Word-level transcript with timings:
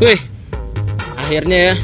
Wih, 0.00 0.20
akhirnya 1.14 1.58
ya 1.62 1.74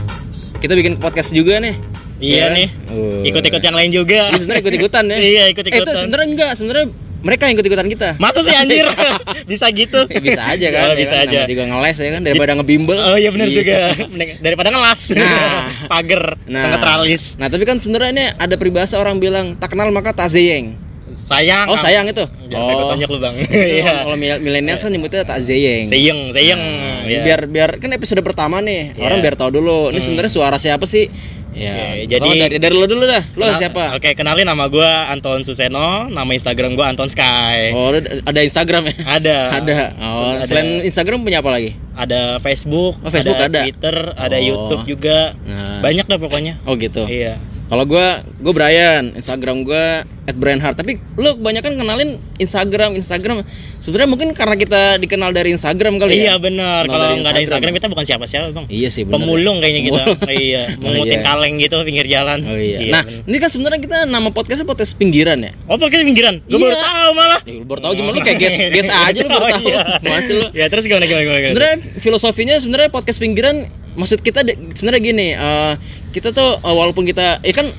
kita 0.59 0.73
bikin 0.73 0.97
podcast 0.97 1.31
juga 1.31 1.61
nih. 1.61 1.77
Iya 2.17 2.37
Ya. 2.39 2.47
nih. 2.49 2.69
Uh. 2.89 3.21
Ikut-ikut 3.29 3.61
yang 3.61 3.77
lain 3.77 3.91
juga. 3.93 4.33
Ini 4.33 4.41
sebenarnya 4.41 4.63
ikut-ikutan 4.65 5.05
ya. 5.07 5.17
Iya, 5.21 5.43
Eh, 5.43 5.47
ikut-ikutan. 5.53 5.85
itu 5.85 6.01
sebenarnya 6.01 6.27
enggak, 6.27 6.53
sebenarnya 6.57 6.87
mereka 7.21 7.43
yang 7.45 7.55
ikut-ikutan 7.55 7.87
kita. 7.87 8.09
Masa 8.17 8.41
sih 8.41 8.57
anjir? 8.57 8.89
Bisa 9.53 9.69
gitu? 9.69 10.01
Ya, 10.09 10.21
bisa 10.25 10.43
aja 10.49 10.67
kan. 10.71 10.83
Oh, 10.83 10.89
ya 10.89 10.97
bisa 10.97 11.15
kan? 11.15 11.23
aja. 11.23 11.37
Namanya 11.37 11.53
juga 11.53 11.65
ngeles 11.69 11.97
ya 11.99 12.09
kan 12.09 12.23
daripada 12.25 12.51
ngebimbel. 12.57 12.99
Oh 12.99 13.17
iya 13.21 13.29
benar 13.29 13.49
juga. 13.53 13.77
Mending- 14.09 14.41
Daripada 14.41 14.69
ngelas. 14.73 15.01
Nah. 15.13 15.69
Pager, 15.87 16.23
Nah, 16.49 16.81
tralis. 16.81 17.23
Nah, 17.37 17.53
tapi 17.53 17.69
kan 17.69 17.77
sebenarnya 17.77 18.11
ini 18.11 18.25
ada 18.33 18.55
peribahasa 18.57 18.97
orang 18.97 19.21
bilang 19.21 19.47
tak 19.55 19.77
kenal 19.77 19.93
maka 19.93 20.17
tak 20.17 20.33
zeyeng. 20.33 20.73
Sayang. 21.19 21.67
Oh, 21.67 21.75
sayang 21.75 22.05
itu. 22.05 22.25
Jangan 22.47 22.75
oh. 22.77 22.87
Tonjok 22.87 23.11
lu, 23.11 23.19
Bang. 23.19 23.35
Iya. 23.77 24.05
Kalau 24.05 24.15
mil- 24.15 24.39
milenial 24.39 24.77
kan 24.77 24.89
nyebutnya 24.89 25.23
tak 25.23 25.41
zeyeng. 25.41 25.87
Sayang, 25.87 26.31
sayang. 26.31 26.61
Nah, 26.61 27.03
Iya. 27.03 27.23
biar 27.23 27.41
biar 27.47 27.71
kan 27.77 27.91
episode 27.91 28.21
pertama 28.21 28.59
nih 28.59 28.93
Iya. 28.93 29.03
orang 29.03 29.19
biar 29.21 29.35
tahu 29.35 29.51
dulu 29.53 29.89
ini 29.89 29.99
Hmm. 29.99 30.05
sebenarnya 30.05 30.33
suara 30.33 30.57
siapa 30.57 30.85
sih 30.85 31.07
ya 31.53 32.05
jadi- 32.05 32.21
oh, 32.21 32.35
dari 32.37 32.57
dari 32.59 32.75
lo 32.75 32.85
dulu 32.85 33.01
dah 33.03 33.23
lo 33.33 33.47
Kenal- 33.47 33.57
siapa 33.57 33.83
Oke, 33.95 34.13
kenalin 34.13 34.45
nama 34.45 34.67
gua 34.67 35.09
Anton 35.09 35.41
Suseno, 35.41 36.05
nama 36.05 36.29
Instagram 36.29 36.75
gua 36.75 36.91
Anton 36.91 37.09
Sky. 37.09 37.73
oh 37.73 37.95
ada 37.97 38.41
Instagram 38.43 38.83
ya 38.87 38.95
Ada. 39.09 39.37
ada 39.57 39.75
oh 39.97 40.37
Ada. 40.37 40.45
selain 40.45 40.83
Instagram 40.83 41.23
punya 41.23 41.41
apa 41.41 41.49
lagi 41.49 41.73
Ada 41.95 42.37
Facebook, 42.39 43.01
Oh, 43.01 43.09
Facebook 43.09 43.41
ada. 43.41 43.63
Twitter, 43.63 43.97
ada 44.13 44.37
Oh. 44.37 44.43
YouTube 44.43 44.83
juga. 44.87 45.33
nah 45.41 45.81
Banyak 45.81 46.05
dah 46.05 46.19
pokoknya. 46.19 46.61
oh 46.63 46.75
gitu 46.75 47.09
Iya. 47.09 47.41
Kalau 47.67 47.85
gua 47.85 48.07
gua 48.39 48.53
Brian 48.53 49.11
Instagram 49.13 49.63
gua 49.63 50.07
@brianhart 50.27 50.75
tapi 50.75 50.99
lo 51.15 51.35
kebanyakan 51.35 51.79
kenalin 51.79 52.11
Instagram 52.37 52.95
Instagram 52.95 53.47
sebenarnya 53.79 54.11
mungkin 54.11 54.29
karena 54.33 54.55
kita 54.55 54.83
dikenal 54.99 55.31
dari 55.31 55.51
Instagram 55.51 55.99
kali 55.99 56.19
Iya 56.19 56.35
ya 56.35 56.35
benar. 56.37 56.83
Kalau 56.85 57.15
nggak 57.17 57.31
ada 57.31 57.43
Instagram. 57.43 57.73
Kita 57.73 57.87
bukan 57.87 58.05
siapa-siapa, 58.05 58.47
Bang. 58.51 58.67
iya 58.67 58.89
sih 58.89 59.03
bener 59.03 59.23
Pemulung 59.23 59.59
kayaknya 59.59 59.83
kita. 59.85 60.03
Pemulung. 60.03 60.19
iya, 60.47 60.63
Oh, 60.67 60.83
mengutin 60.83 61.19
iya. 61.19 61.23
kaleng 61.23 61.55
gitu 61.59 61.75
pinggir 61.83 62.07
jalan. 62.07 62.39
oh 62.43 62.59
iya, 62.59 62.79
Iya, 62.83 62.91
nah 62.91 63.03
bener. 63.03 63.23
ini 63.27 63.37
kan 63.39 63.51
sebenarnya 63.51 63.81
kita 63.81 63.99
nama 64.05 64.29
podcastnya 64.31 64.67
podcast 64.67 64.93
pinggiran 64.95 65.39
ya 65.39 65.53
Oh, 65.67 65.79
pakai 65.79 66.03
pinggiran. 66.03 66.43
Gue 66.43 66.59
Iya. 66.59 66.65
baru 66.67 66.77
tahu 66.77 67.11
malah. 67.15 67.41
Ya, 67.43 67.53
lu 67.53 67.65
baru 67.65 67.81
tahu 67.83 67.93
gimana 67.95 68.15
lu 68.15 68.23
kayak 68.23 68.39
guess 68.41 68.57
guess 68.59 68.91
aja 69.05 69.19
lu 69.21 69.29
baru 69.29 69.43
Oh, 69.43 69.51
tahu. 69.53 69.67
iya. 69.71 69.83
Mati 70.03 70.33
lu. 70.33 70.47
Ya, 70.51 70.67
terus 70.67 70.85
gimana 70.85 71.05
gimana 71.05 71.23
gimana. 71.23 71.39
gimana? 71.39 71.51
Sebenarnya 71.51 71.77
filosofinya 71.99 72.55
sebenarnya 72.59 72.91
podcast 72.91 73.19
pinggiran 73.19 73.57
maksud 73.97 74.21
kita 74.21 74.45
sebenarnya 74.77 75.03
gini, 75.03 75.29
eh, 75.33 75.73
kita 76.13 76.31
tuh 76.31 76.61
eh, 76.61 76.75
walaupun 76.77 77.09
kita 77.09 77.41
eh 77.41 77.57
kan 77.57 77.73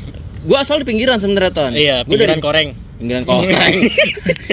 gua 0.44 0.66
asal 0.66 0.82
di 0.82 0.86
pinggiran 0.90 1.22
sebenarnya 1.22 1.52
ton. 1.54 1.72
Iya, 1.78 2.04
pinggiran 2.04 2.42
dari 2.42 2.44
koreng. 2.44 2.70
Pinggiran 2.98 3.24
koreng. 3.24 3.76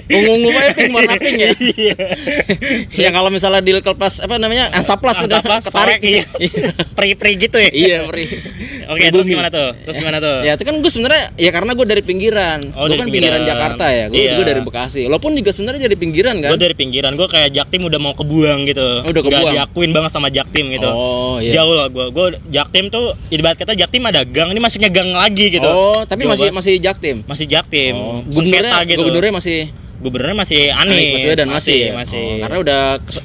Ungu-ungu 0.04 0.48
aja 0.52 0.70
pink 0.72 0.92
warna 0.92 1.16
pink 1.16 1.36
ya. 1.36 1.48
Iya. 1.54 1.94
ya 3.04 3.08
kalau 3.10 3.28
misalnya 3.28 3.60
di 3.60 3.72
kelepas 3.74 4.20
apa 4.20 4.34
namanya 4.36 4.68
ansaplas 4.70 5.16
udah 5.18 5.40
Ansaplas, 5.40 5.62
ketarik. 5.64 5.98
korek, 5.98 6.00
iya. 6.04 6.24
Pri-pri 6.92 7.32
gitu 7.36 7.56
ya. 7.56 7.70
iya, 7.84 7.98
beri. 8.04 8.24
Oke, 8.86 9.00
Pri 9.00 9.10
terus 9.10 9.26
gimana 9.26 9.48
tuh? 9.48 9.68
Terus 9.82 9.96
gimana 9.96 10.18
tuh? 10.20 10.36
Ya 10.42 10.52
itu 10.54 10.64
kan 10.64 10.74
gue 10.76 10.90
sebenarnya 10.92 11.22
ya 11.34 11.50
karena 11.50 11.72
gue 11.72 11.86
dari 11.86 12.02
pinggiran, 12.04 12.60
Oh, 12.76 12.84
gue 12.86 12.96
kan 12.96 13.08
pinggiran. 13.08 13.40
pinggiran. 13.40 13.40
Jakarta 13.44 13.84
ya, 13.88 14.04
gue 14.08 14.20
Iya. 14.20 14.44
dari 14.44 14.60
Bekasi. 14.60 15.00
Walaupun 15.08 15.30
juga 15.34 15.50
sebenarnya 15.50 15.82
dari 15.84 15.96
pinggiran 15.96 16.34
kan. 16.38 16.50
Gue 16.52 16.60
dari 16.60 16.76
pinggiran, 16.76 17.12
gue 17.16 17.28
kayak 17.28 17.50
Jaktim 17.50 17.82
udah 17.84 17.98
mau 17.98 18.12
kebuang 18.12 18.60
gitu. 18.68 18.86
Oh, 19.02 19.10
udah 19.10 19.22
kebuang. 19.24 19.52
diakuin 19.56 19.90
banget 19.90 20.10
sama 20.12 20.28
Jaktim 20.28 20.68
gitu. 20.70 20.88
Oh 20.88 21.36
iya. 21.40 21.52
Jauh 21.56 21.74
lah 21.74 21.88
gue. 21.88 22.06
Gue 22.12 22.26
Jaktim 22.52 22.92
tuh 22.92 23.16
ibarat 23.28 23.56
kata 23.56 23.72
Jaktim 23.72 24.04
ada 24.04 24.22
gang, 24.22 24.52
ini 24.52 24.60
masih 24.60 24.78
ngegang 24.78 25.10
lagi 25.10 25.48
gitu. 25.50 25.66
Oh, 25.66 26.04
tapi 26.04 26.28
Jauh 26.28 26.32
masih 26.36 26.48
masih 26.52 26.74
Jaktim. 26.78 27.16
masih 27.24 27.46
Jaktim. 27.48 27.94
Oh, 27.96 28.20
gubernurnya, 28.36 28.72
gitu. 28.84 28.98
gubernurnya 29.00 29.34
masih 29.34 29.60
Gubernurnya 29.94 30.36
masih 30.36 30.68
Anies 30.68 30.84
Anies, 30.92 31.12
Baswedan 31.16 31.48
masih, 31.48 31.78
ya? 31.80 31.92
masih. 31.96 32.20
Oh, 32.20 32.36
karena 32.44 32.56
udah 32.60 32.80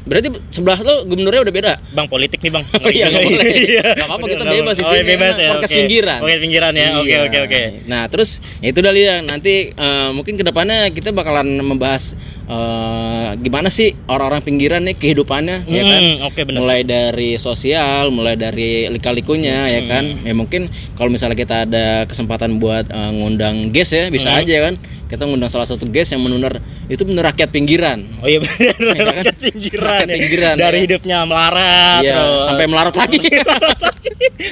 berarti 0.08 0.28
sebelah 0.48 0.80
lo 0.80 1.04
gubernurnya 1.04 1.42
udah 1.44 1.52
beda. 1.52 1.74
Bang 1.92 2.08
politik 2.08 2.40
nih 2.40 2.52
bang. 2.56 2.64
Oh 2.80 2.88
iya, 2.88 3.06
nggak 3.12 3.24
boleh. 3.26 3.46
Iya. 3.52 3.84
Nggak 3.90 4.08
apa-apa, 4.08 4.26
kita 4.30 4.44
bebas 4.48 4.76
apa- 4.78 4.88
oh, 4.88 4.94
sini, 4.96 5.04
bebas 5.04 5.36
ya. 5.36 5.48
podcast 5.50 5.68
oke. 5.68 5.80
pinggiran. 5.82 6.20
Oke 6.24 6.36
pinggiran 6.40 6.74
ya. 6.74 6.88
Oke 6.96 7.10
Iya. 7.10 7.20
oke 7.26 7.38
oke. 7.42 7.62
Nah 7.84 8.02
terus 8.08 8.30
ya 8.64 8.68
itu 8.72 8.80
dah 8.80 8.94
lihat 8.96 9.28
nanti 9.28 9.54
eh, 9.76 10.10
mungkin 10.14 10.34
ke 10.40 10.44
depannya 10.46 10.80
kita 10.88 11.10
bakalan 11.12 11.50
membahas 11.60 12.16
eh, 12.48 13.30
gimana 13.38 13.68
sih 13.68 13.94
orang-orang 14.06 14.42
pinggiran 14.42 14.82
nih 14.84 14.96
kehidupannya 14.96 15.68
ya 15.68 15.84
kan. 15.84 16.02
Hmm, 16.02 16.18
Oke 16.26 16.42
benar. 16.44 16.60
Mulai 16.64 16.82
dari 16.82 17.36
sosial, 17.38 18.08
mulai 18.10 18.36
dari 18.36 18.88
lika-likunya 18.88 19.68
ya 19.68 19.82
Hmm. 19.82 19.90
kan. 19.90 20.06
Ya 20.24 20.34
mungkin 20.34 20.62
kalau 20.96 21.10
misalnya 21.10 21.36
kita 21.36 21.66
ada 21.66 21.86
kesempatan 22.06 22.56
buat 22.58 22.88
eh, 22.88 23.12
ngundang 23.12 23.70
guest 23.70 23.92
ya 23.92 24.08
bisa 24.08 24.32
Hmm. 24.32 24.40
aja 24.40 24.56
kan. 24.64 24.76
Kita 25.10 25.26
ngundang 25.26 25.50
salah 25.50 25.66
satu 25.66 25.84
guest 25.84 26.14
yang 26.14 26.22
menurut 26.22 26.62
itu 26.86 27.02
bener 27.02 27.26
rakyat 27.26 27.50
pinggiran. 27.50 28.22
Oh 28.22 28.30
iya 28.30 28.40
benar. 28.40 28.76
Iya 28.78 28.94
kan? 29.02 29.14
Rakyat 29.18 29.36
pinggiran. 29.42 29.82
Rakyat 29.90 30.06
ya. 30.06 30.16
pinggiran, 30.16 30.54
Dari 30.56 30.78
ya. 30.78 30.84
hidupnya 30.86 31.18
melarat. 31.26 32.00
Iya, 32.00 32.14
terus- 32.14 32.46
sampai 32.46 32.66
melarat 32.66 32.96
lagi. 32.96 33.18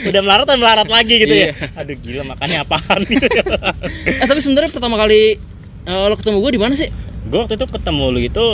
Udah 0.03 0.22
melarat 0.22 0.45
dan 0.45 0.57
melarat 0.57 0.90
lagi 0.90 1.13
gitu 1.16 1.29
Iya. 1.31 1.47
ya. 1.47 1.53
Aduh 1.78 1.95
gila 1.95 2.23
makannya 2.28 2.57
apaan 2.59 3.00
gitu. 3.06 3.28
eh 4.19 4.25
tapi 4.25 4.40
sebenarnya 4.41 4.69
pertama 4.69 4.97
kali 4.97 5.38
eh, 5.84 6.06
lo 6.06 6.16
ketemu 6.16 6.38
gue 6.40 6.51
di 6.51 6.62
mana 6.62 6.74
sih? 6.74 6.89
gue 7.28 7.38
waktu 7.38 7.53
itu 7.53 7.68
ketemu 7.68 8.03
lu 8.07 8.19
itu 8.19 8.45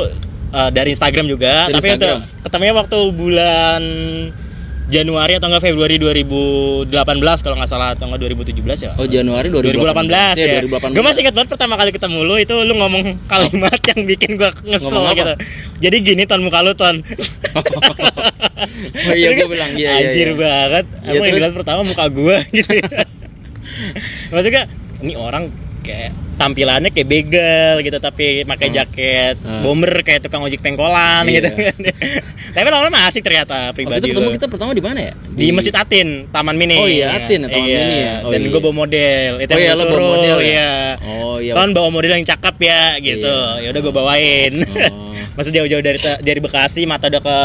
eh, 0.50 0.70
dari 0.70 0.90
Instagram 0.92 1.26
juga, 1.26 1.54
Dari 1.66 1.74
tapi 1.74 1.88
Instagram. 1.88 2.20
itu 2.20 2.44
ketemunya 2.44 2.74
waktu 2.76 2.98
bulan 3.10 3.82
Januari 4.94 5.34
atau 5.42 5.50
enggak 5.50 5.66
Februari 5.66 5.98
2018 5.98 6.94
kalau 7.42 7.56
nggak 7.58 7.72
salah 7.72 7.98
atau 7.98 8.06
enggak 8.06 8.30
2017 8.30 8.86
ya. 8.86 8.92
Oh 9.02 9.10
Januari 9.10 9.50
2018. 9.50 10.38
2018 10.38 10.38
ya. 10.38 10.62
2018. 10.62 10.94
Gue 10.94 11.04
masih 11.04 11.22
ingat 11.26 11.34
banget 11.34 11.50
pertama 11.58 11.74
kali 11.82 11.90
ketemu 11.90 12.20
lu 12.22 12.36
itu 12.38 12.56
lu 12.62 12.74
ngomong 12.78 13.04
kalimat 13.32 13.80
yang 13.90 14.02
bikin 14.06 14.38
gue 14.38 14.50
apa? 14.54 15.12
gitu. 15.18 15.34
Jadi 15.82 15.98
gini 16.06 16.24
ton 16.30 16.46
muka 16.46 16.62
lu 16.62 16.78
ton. 16.78 17.02
oh 19.10 19.16
iya 19.18 19.30
gue 19.34 19.48
bilang 19.50 19.74
iya 19.74 19.98
iya. 19.98 20.14
Anjir 20.14 20.30
iya. 20.30 20.38
banget. 20.38 20.86
Iya, 21.02 21.18
Aku 21.18 21.38
yang 21.42 21.56
pertama 21.58 21.82
muka 21.82 22.06
gue 22.14 22.38
gitu. 22.54 22.72
ya. 22.78 23.10
Maksudnya 24.32 24.64
ini 25.02 25.14
orang 25.18 25.52
kayak 25.84 26.16
tampilannya 26.34 26.90
kayak 26.90 27.06
begal 27.06 27.76
gitu 27.80 27.98
tapi 27.98 28.42
pakai 28.44 28.68
Hmm. 28.68 28.76
jaket 28.76 29.36
Hmm. 29.38 29.62
bomber 29.62 29.94
kayak 30.02 30.22
tukang 30.22 30.42
ojek 30.42 30.60
pengkolan 30.60 31.24
Iya. 31.24 31.34
gitu 31.36 31.50
kan. 31.52 31.78
tapi 32.56 32.68
lama-lama 32.68 33.00
asik 33.06 33.22
ternyata 33.22 33.70
Waktu 33.70 33.72
itu 33.72 33.78
pribadi 33.78 34.08
ketemu 34.10 34.30
kita 34.32 34.46
pertama 34.48 34.72
di 34.72 34.82
mana 34.82 35.00
ya? 35.02 35.14
di 35.30 35.46
Masjid 35.50 35.74
Atin, 35.74 36.08
Taman 36.28 36.56
Mini. 36.56 36.78
Oh 36.78 36.86
iya, 36.86 37.08
Atin, 37.16 37.46
Taman 37.46 37.64
Iya. 37.64 37.78
Mini 37.80 37.98
ya. 38.00 38.14
Oh 38.20 38.30
Dan 38.30 38.40
iya. 38.40 38.50
gue 38.50 38.62
bawa 38.62 38.76
model. 38.76 39.32
Itu 39.40 39.52
Oh 39.52 39.60
iya, 39.60 39.72
lo 39.74 39.84
bawa 39.84 40.02
model 40.12 40.38
ya? 40.38 40.46
Iya. 40.46 40.72
Oh 41.04 41.36
iya. 41.38 41.54
Ton 41.54 41.70
bawa 41.72 41.90
model 41.90 42.12
yang 42.14 42.26
cakep 42.26 42.56
ya 42.60 42.82
gitu. 43.00 43.30
Iya. 43.30 43.62
Ya 43.62 43.68
udah 43.70 43.82
gue 43.82 43.94
bawain. 43.94 44.54
Oh. 44.64 45.12
Masa 45.36 45.50
jauh-jauh 45.50 45.82
dari 45.82 45.98
dari 45.98 46.40
Bekasi, 46.40 46.86
mata 46.86 47.10
udah 47.10 47.18
ke 47.20 47.38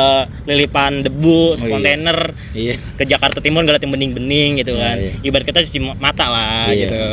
lilipan 0.46 0.92
Oh, 0.94 1.02
debu, 1.02 1.40
iya. 1.54 1.68
kontainer. 1.68 2.18
Iya. 2.52 2.74
Ke 2.94 3.04
Jakarta 3.04 3.40
Timur 3.40 3.64
ngeliatin 3.64 3.88
bening-bening 3.88 4.60
gitu 4.60 4.72
Iya, 4.72 4.82
kan. 4.82 4.96
iya. 4.98 5.12
Ibarat 5.22 5.44
kita 5.44 5.60
cuci 5.62 5.78
mata 5.94 6.26
lah 6.26 6.68
Iya. 6.68 6.76
gitu. 6.84 7.04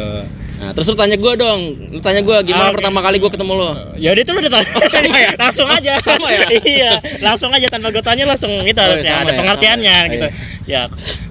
Nah, 0.56 0.72
terus 0.72 0.88
lu 0.88 0.96
tanya 0.96 1.16
gue 1.16 1.34
dong. 1.36 1.62
Lu 1.90 2.00
tanya 2.00 2.20
gue 2.20 2.38
gimana 2.44 2.70
Oke. 2.70 2.78
pertama 2.78 3.00
kali 3.00 3.18
gue 3.18 3.28
ketemu 3.28 3.54
lo? 3.54 3.70
Ya 3.96 4.10
udah 4.12 4.22
itu 4.22 4.32
lu 4.32 4.40
udah 4.40 4.52
tahu. 4.52 4.64
sama 4.88 5.16
ya? 5.16 5.32
langsung 5.44 5.68
aja. 5.68 5.94
Sama 6.06 6.28
ya? 6.28 6.48
iya, 6.58 6.92
langsung 7.20 7.50
aja 7.50 7.68
tanpa 7.68 7.90
gue 7.90 8.02
tanya 8.02 8.24
langsung 8.26 8.52
gitu 8.56 8.76
Oh, 8.76 8.84
iya, 8.84 8.92
harusnya 8.92 9.14
ada 9.18 9.28
ya, 9.28 9.38
pengertiannya 9.38 9.94
sama 9.94 10.04
ya. 10.04 10.14
gitu. 10.14 10.28
Ya, 10.66 10.82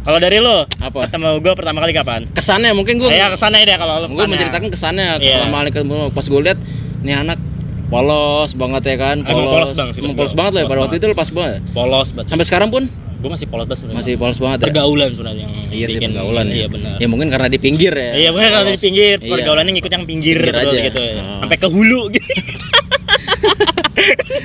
kalau 0.01 0.19
dari 0.19 0.39
lu 0.39 0.57
Apa? 0.79 0.99
ketemu 1.05 1.29
gue 1.39 1.53
pertama 1.53 1.79
kali 1.81 1.93
kapan? 1.93 2.21
Kesannya 2.31 2.71
mungkin 2.73 2.95
gue 2.97 3.09
Ya 3.09 3.27
ke 3.27 3.37
sana 3.37 3.57
ya 3.57 3.67
deh 3.67 3.77
kalau 3.77 3.95
lu 4.01 4.07
gue 4.11 4.25
menceritakan 4.25 4.69
kesannya 4.69 5.09
Iya. 5.17 5.43
pertama 5.43 5.55
kali 5.61 5.71
ketemu 5.71 5.95
lo. 5.95 6.07
Pas 6.09 6.25
gue 6.25 6.41
lihat 6.41 6.59
nih 7.01 7.17
anak 7.17 7.39
polos 7.85 8.51
banget 8.53 8.83
ya 8.87 8.97
kan 8.97 9.17
polos 9.23 9.71
bang 9.73 9.89
sih, 9.93 10.01
Emang 10.01 10.13
pas 10.13 10.19
polos 10.19 10.35
banget 10.35 10.53
lah 10.53 10.61
ya, 10.61 10.65
pada 10.65 10.73
Polos 10.73 10.85
waktu 10.89 10.97
itu 10.97 11.07
lo 11.07 11.15
pas 11.15 11.31
banget 11.31 11.61
polos 11.71 12.09
banget. 12.11 12.27
sampai 12.27 12.45
sekarang 12.45 12.69
pun 12.69 12.83
gue 13.25 13.33
masih 13.33 13.49
polos 13.49 13.65
banget 13.65 13.79
sebenarnya. 13.81 13.99
masih 13.99 14.13
polos 14.15 14.37
banget 14.37 14.59
ya 14.59 14.65
pergaulan 14.67 15.09
sebenarnya 15.11 15.43
yang 15.43 15.53
iya 15.73 15.87
sih 15.87 15.97
bikin- 15.97 16.13
pergaulan 16.13 16.45
ya 16.45 16.55
Iya 16.55 16.67
benar. 16.69 16.95
ya 17.01 17.07
mungkin 17.09 17.29
karena 17.31 17.49
di 17.49 17.59
pinggir 17.59 17.93
ya 17.95 18.11
Iya 18.15 18.31
benar 18.31 18.51
kalau 18.53 18.67
di 18.69 18.79
pinggir, 18.79 19.17
Iya. 19.17 19.33
pergaulannya 19.33 19.73
ngikut 19.73 19.91
yang 19.91 20.05
pinggir, 20.05 20.37
Pinggir 20.39 20.55
terus 20.55 20.69
aja. 20.71 20.85
gitu. 20.85 21.01
Oh. 21.01 21.39
Sampai 21.41 21.57
ke 21.57 21.69
hulu 21.69 22.01
gitu. 22.13 22.29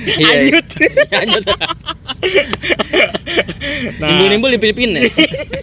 Iya, 0.00 0.16
iya. 0.16 0.32
Anyut. 0.40 0.66
Anyut. 1.20 1.44
Nah, 3.98 4.08
nimbul-nimbul 4.08 4.50
di 4.50 4.58
Filipina 4.58 4.98
ya? 4.98 5.10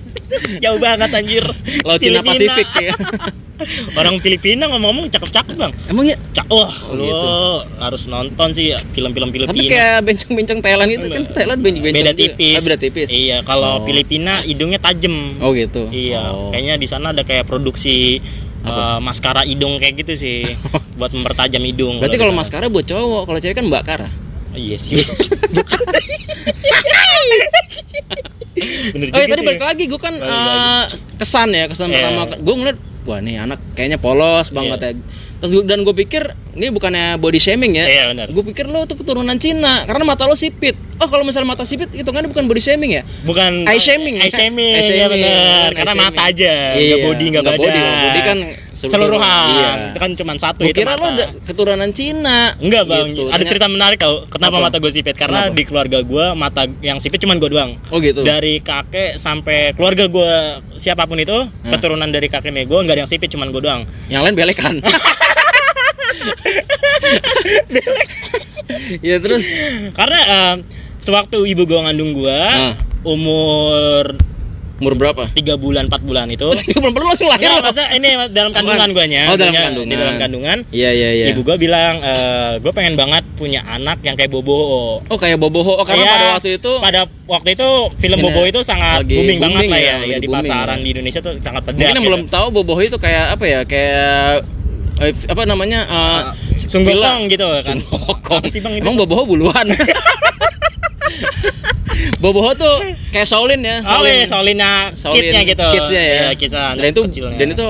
jauh 0.63 0.77
banget 0.77 1.09
anjir. 1.09 1.45
Laut 1.81 1.97
Cina. 1.97 2.21
Pasifik 2.21 2.69
ya 2.77 2.93
Orang 3.93 4.17
Filipina 4.19 4.65
ngomong-ngomong 4.65 5.07
cakep-cakep, 5.09 5.55
Bang. 5.55 5.71
emang 5.87 6.03
ya 6.05 6.15
Cak, 6.31 6.45
wah, 6.47 6.71
Oh, 6.83 6.93
lu 6.93 7.03
gitu. 7.03 7.27
harus 7.77 8.01
nonton 8.05 8.47
sih 8.51 8.71
film-film 8.91 9.27
Filipina. 9.27 9.51
tapi 9.51 9.65
kayak 9.65 9.97
bencong-bencong 10.03 10.59
Thailand 10.61 10.89
itu 10.91 11.05
kan 11.07 11.21
Thailand 11.33 11.59
bencong 11.59 11.83
beda 11.83 12.11
tipis. 12.13 12.59
beda 12.59 12.75
tipis 12.77 13.07
Iya, 13.09 13.41
kalau 13.41 13.75
Oh. 13.75 13.83
Filipina 13.83 14.39
hidungnya 14.41 14.77
tajem. 14.77 15.37
oh 15.39 15.51
gitu 15.51 15.87
Iya, 15.89 16.21
Oh. 16.27 16.49
kayaknya 16.49 16.73
di 16.75 16.85
sana 16.85 17.09
ada 17.09 17.21
kayak 17.21 17.43
produksi 17.43 18.19
Apa? 18.59 18.69
eh, 18.69 18.97
maskara 18.99 19.41
hidung 19.41 19.77
kayak 19.77 19.93
gitu 20.01 20.11
sih, 20.15 20.37
buat 20.95 21.09
mempertajam 21.09 21.61
hidung. 21.63 21.97
berarti 21.97 22.15
kalau 22.15 22.31
maskara 22.31 22.67
buat 22.67 22.83
cowok 22.83 23.21
kalau 23.25 23.37
cewek 23.39 23.55
kan 23.55 23.65
mbak 23.65 23.83
Kara 23.83 24.07
Iya 24.53 24.75
sih. 24.75 25.01
Bener 28.89 29.07
Oh 29.07 29.17
iya 29.17 29.23
juga 29.23 29.33
tadi 29.33 29.43
balik 29.45 29.63
lagi 29.63 29.83
gue 29.85 29.99
kan 29.99 30.13
Balik 30.13 30.27
eh, 30.27 30.83
kesan 31.17 31.49
ya 31.49 31.65
kesan 31.65 31.87
Iya. 31.87 31.95
pertama 32.03 32.21
gue 32.33 32.55
ngeliat 32.55 32.77
wah 33.03 33.19
nih 33.19 33.35
anak 33.39 33.59
kayaknya 33.71 33.97
polos 33.97 34.49
banget 34.49 34.79
Iya. 34.79 34.89
ya. 34.89 34.99
Terus 35.37 35.51
gua- 35.53 35.65
dan 35.65 35.79
gue 35.79 35.95
pikir 35.95 36.23
ini 36.51 36.67
bukannya 36.67 37.15
body 37.15 37.37
shaming 37.37 37.71
ya. 37.71 37.85
Iya, 37.85 38.03
benar. 38.09 38.27
Gue 38.27 38.41
pikir 38.43 38.65
lo 38.65 38.83
tuh 38.83 38.97
keturunan 38.97 39.37
Cina 39.37 39.85
karena 39.85 40.01
mata 40.03 40.25
lo 40.25 40.33
sipit. 40.33 40.73
Oh 40.97 41.05
kalau 41.05 41.21
misalnya 41.21 41.45
mata 41.47 41.61
sipit 41.61 41.93
itu 41.93 42.03
kan 42.03 42.25
bukan 42.25 42.43
body 42.43 42.57
shaming 42.59 42.91
ya? 42.91 43.05
bukan 43.21 43.63
Eye 43.63 43.77
shaming. 43.77 44.17
eye 44.17 44.27
shaming, 44.27 44.73
Eye 44.73 44.81
ya 44.91 45.05
shaming. 45.05 45.21
benar 45.21 45.37
Eye 45.63 45.77
karena 45.77 45.93
shaming. 45.93 46.09
mata 46.09 46.21
aja 46.25 46.53
Iya, 46.73 46.83
nggak 46.89 47.05
body 47.05 47.25
nggak 47.29 47.43
badan 47.45 47.59
body, 47.61 47.81
body 48.03 48.21
kan 48.23 48.37
seluruhan 48.79 49.47
Iya. 49.49 49.71
itu 49.89 49.97
kan 49.97 50.11
cuma 50.13 50.31
satu 50.35 50.61
Gue 50.61 50.69
itu 50.69 50.79
kira 50.79 50.93
lo 50.93 51.01
mata. 51.03 51.09
ada 51.11 51.25
keturunan 51.43 51.89
Cina. 51.89 52.53
Enggak 52.57 52.83
bang, 52.85 53.07
Gitu. 53.09 53.23
ada 53.23 53.33
Ternyata- 53.33 53.49
cerita 53.49 53.67
menarik 53.67 53.97
tau 53.97 54.15
Kenapa 54.27 54.55
Apa? 54.55 54.63
mata 54.63 54.77
gue 54.77 54.91
sipit? 54.91 55.15
Karena 55.15 55.39
Kenapa? 55.43 55.57
di 55.57 55.63
keluarga 55.63 55.99
gue 55.99 56.25
mata 56.33 56.61
yang 56.79 56.97
sipit 56.97 57.17
cuman 57.17 57.37
gue 57.37 57.49
doang 57.49 57.71
Oh 57.89 57.97
gitu. 57.97 58.21
Dari 58.21 58.59
kakek 58.59 59.17
sampai 59.17 59.73
keluarga 59.73 60.05
gue 60.05 60.31
siapa 60.75 61.03
pun 61.03 61.17
itu 61.17 61.33
Hah? 61.33 61.71
Keturunan 61.73 62.05
dari 62.07 62.27
kakek 62.27 62.53
gue 62.59 62.77
nggak 62.77 62.93
ada 62.93 63.01
yang 63.01 63.09
sipit 63.09 63.27
cuman 63.27 63.49
gue 63.49 63.59
doang 63.59 63.81
Yang 64.07 64.21
lain 64.21 64.35
belekan. 64.35 64.75
ya 69.01 69.17
terus 69.17 69.43
Karena 69.93 70.19
eh, 70.19 70.55
sewaktu 71.01 71.37
ibu 71.47 71.63
gue 71.63 71.79
ngandung 71.79 72.11
gue 72.13 72.39
Nah. 72.51 72.75
Umur 73.01 74.19
umur 74.77 74.93
berapa? 74.93 75.23
3 75.33 75.57
bulan, 75.57 75.89
4 75.89 76.05
bulan 76.05 76.25
itu 76.29 76.47
Belum 76.77 76.93
perlu 76.93 77.09
langsung 77.09 77.27
lahir. 77.27 77.49
Lo. 77.49 77.65
maksudnya 77.65 77.89
ini 77.97 78.09
dalam 78.29 78.51
kandungan 78.53 78.89
guanya 78.93 79.21
Oh, 79.27 79.35
dalam 79.35 79.53
guanya 79.53 79.67
kandungan. 79.73 79.89
Di 79.89 79.95
dalam 79.97 80.15
kandungan 80.17 80.57
Iya 80.69 80.89
iya 80.93 81.09
iya. 81.13 81.25
Ibu 81.33 81.41
gue 81.41 81.57
bilang, 81.57 81.93
gue 82.61 82.71
pengen 82.71 82.93
banget 82.93 83.23
punya 83.33 83.65
anak 83.65 84.01
yang 84.01 84.13
kayak 84.13 84.29
Bobo 84.29 84.55
Oh 85.01 85.17
kayak 85.17 85.37
Boboho. 85.37 85.77
Oh 85.77 85.85
karena 85.85 86.03
Iya, 86.03 86.13
pada 86.13 86.27
waktu 86.37 86.49
itu 86.55 86.71
pada 86.77 86.99
waktu 87.25 87.49
itu 87.53 87.67
film 87.97 88.17
Bobo 88.21 88.41
itu 88.45 88.59
sangat 88.61 89.01
lagi 89.01 89.17
booming, 89.17 89.39
banget 89.41 89.61
booming 89.65 89.71
lah 89.73 89.81
ya, 89.81 89.95
ya, 89.97 90.05
ya 90.05 90.17
di 90.17 90.27
booming 90.27 90.45
pasaran 90.45 90.77
ya. 90.77 90.83
di 90.85 90.89
Indonesia 90.93 91.19
tuh 91.19 91.33
sangat 91.41 91.61
pedas. 91.65 91.77
mungkin 91.77 91.89
yang 91.89 91.97
gitu. 91.97 92.09
belum 92.13 92.23
tahu 92.29 92.45
Boboho 92.53 92.81
itu 92.81 92.97
kayak 92.97 93.25
apa 93.33 93.45
ya? 93.45 93.59
Kayak 93.65 94.45
eh, 95.01 95.13
apa 95.25 95.41
namanya? 95.43 95.79
eh, 95.89 96.21
Sunggokong 96.57 97.19
gitu 97.29 97.45
kan. 97.65 97.77
Sunggokong. 97.81 98.39
Apa 98.41 98.47
sih 98.49 98.61
bang 98.61 98.73
itu? 98.77 98.83
Emang 98.85 98.95
Boboho 98.97 99.23
buluan. 99.25 99.65
Boboho 102.21 102.51
tuh 102.53 102.75
kayak 103.09 103.25
Shaolin 103.25 103.61
ya. 103.61 103.81
Oh 103.81 104.03
iya, 104.03 104.25
Solinnya 104.25 104.91
Shaolin 104.93 105.21
kitnya 105.23 105.41
gitu. 105.43 105.65
kidsnya 105.71 106.03
ya. 106.03 106.29
Kidsnya 106.33 106.65
dan 106.73 106.85
itu 106.87 107.01
kecilnya. 107.03 107.35
dan 107.35 107.47
itu 107.49 107.65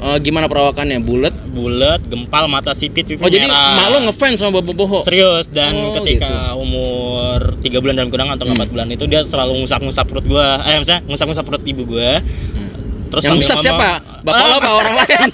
eh, 0.00 0.18
gimana 0.20 0.46
perawakannya? 0.46 0.98
Bulat. 1.00 1.34
bulat, 1.48 1.98
gempal, 2.04 2.46
mata 2.46 2.70
sipit, 2.70 3.02
pipi 3.04 3.18
Oh 3.18 3.26
jadi 3.26 3.44
merah. 3.44 3.74
mak 3.74 3.86
lo 3.90 3.98
ngefans 4.06 4.38
sama 4.38 4.62
Boboho. 4.62 5.02
Serius 5.02 5.46
dan 5.48 5.74
Oh, 5.74 5.90
ketika 5.98 6.54
umur 6.54 7.58
3 7.58 7.78
bulan 7.78 7.94
dan 7.96 8.08
kurang 8.08 8.30
atau 8.30 8.46
Hmm. 8.46 8.54
4 8.56 8.70
bulan 8.70 8.86
itu 8.88 9.04
dia 9.04 9.22
selalu 9.22 9.58
ngusap-ngusap 9.60 10.06
perut 10.06 10.24
gua. 10.24 10.62
Eh 10.64 10.78
maksudnya 10.78 11.02
ngusap-ngusap 11.04 11.44
perut 11.44 11.62
ibu 11.64 11.82
gua. 11.84 12.22
Hmm. 12.22 12.70
Terus 13.08 13.22
yang 13.24 13.36
ngusap 13.36 13.58
siapa? 13.58 13.88
Bapak 14.22 14.38
lo 14.38 14.46
"Ah, 14.46 14.56
apa 14.56 14.70
orang 14.72 14.94
lain? 14.96 15.28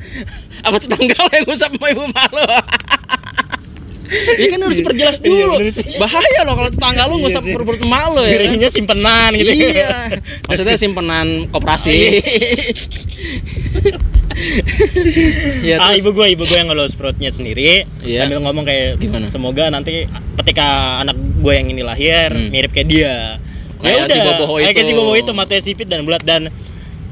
apa 0.68 0.76
tetangga 0.76 1.16
lo 1.16 1.30
yang 1.32 1.46
ngusap 1.46 1.70
sama 1.72 1.86
ibu 1.88 2.04
mak 2.06 2.28
lo? 2.30 2.44
Iya 4.14 4.46
kan 4.48 4.60
harus 4.62 4.80
perjelas 4.80 5.16
Iya, 5.16 5.26
dulu. 5.44 5.54
Bahaya 5.96 6.40
loh 6.42 6.54
kalau 6.54 6.70
tetangga 6.70 7.02
lo 7.04 7.14
Iya 7.14 7.22
ngusap 7.24 7.42
sih. 7.42 7.52
perut 7.52 7.80
mak 7.82 8.04
lo 8.08 8.20
ya. 8.20 8.28
kan? 8.28 8.30
Ngerinya 8.44 8.68
simpenan 8.68 9.30
gitu. 9.34 9.50
Iya. 9.50 9.88
Maksudnya 10.48 10.76
simpenan 10.76 11.26
koperasi. 11.48 11.98
ya, 15.62 15.76
ah 15.80 15.92
ibu 15.94 16.10
gue 16.10 16.26
ibu 16.28 16.42
gue 16.42 16.56
yang 16.56 16.66
ngelus 16.66 16.94
perutnya 16.94 17.30
sendiri 17.30 17.86
Iya. 18.02 18.24
sambil 18.24 18.42
ngomong 18.42 18.64
kayak 18.64 18.98
Gimana? 18.98 19.30
semoga 19.30 19.70
nanti 19.70 20.10
ketika 20.36 20.66
anak 21.00 21.14
gue 21.14 21.52
yang 21.52 21.68
ini 21.68 21.82
lahir 21.82 22.30
Hmm. 22.30 22.50
mirip 22.50 22.70
kayak 22.70 22.88
dia 22.88 23.14
Kayak 23.76 24.08
si 24.08 24.16
Boboho 24.18 24.54
kayak 24.58 24.72
itu. 24.72 24.82
si 24.82 24.92
Boboho 24.92 25.14
itu 25.14 25.30
matanya 25.30 25.62
sipit 25.62 25.86
dan 25.86 26.02
bulat 26.02 26.24
dan 26.24 26.48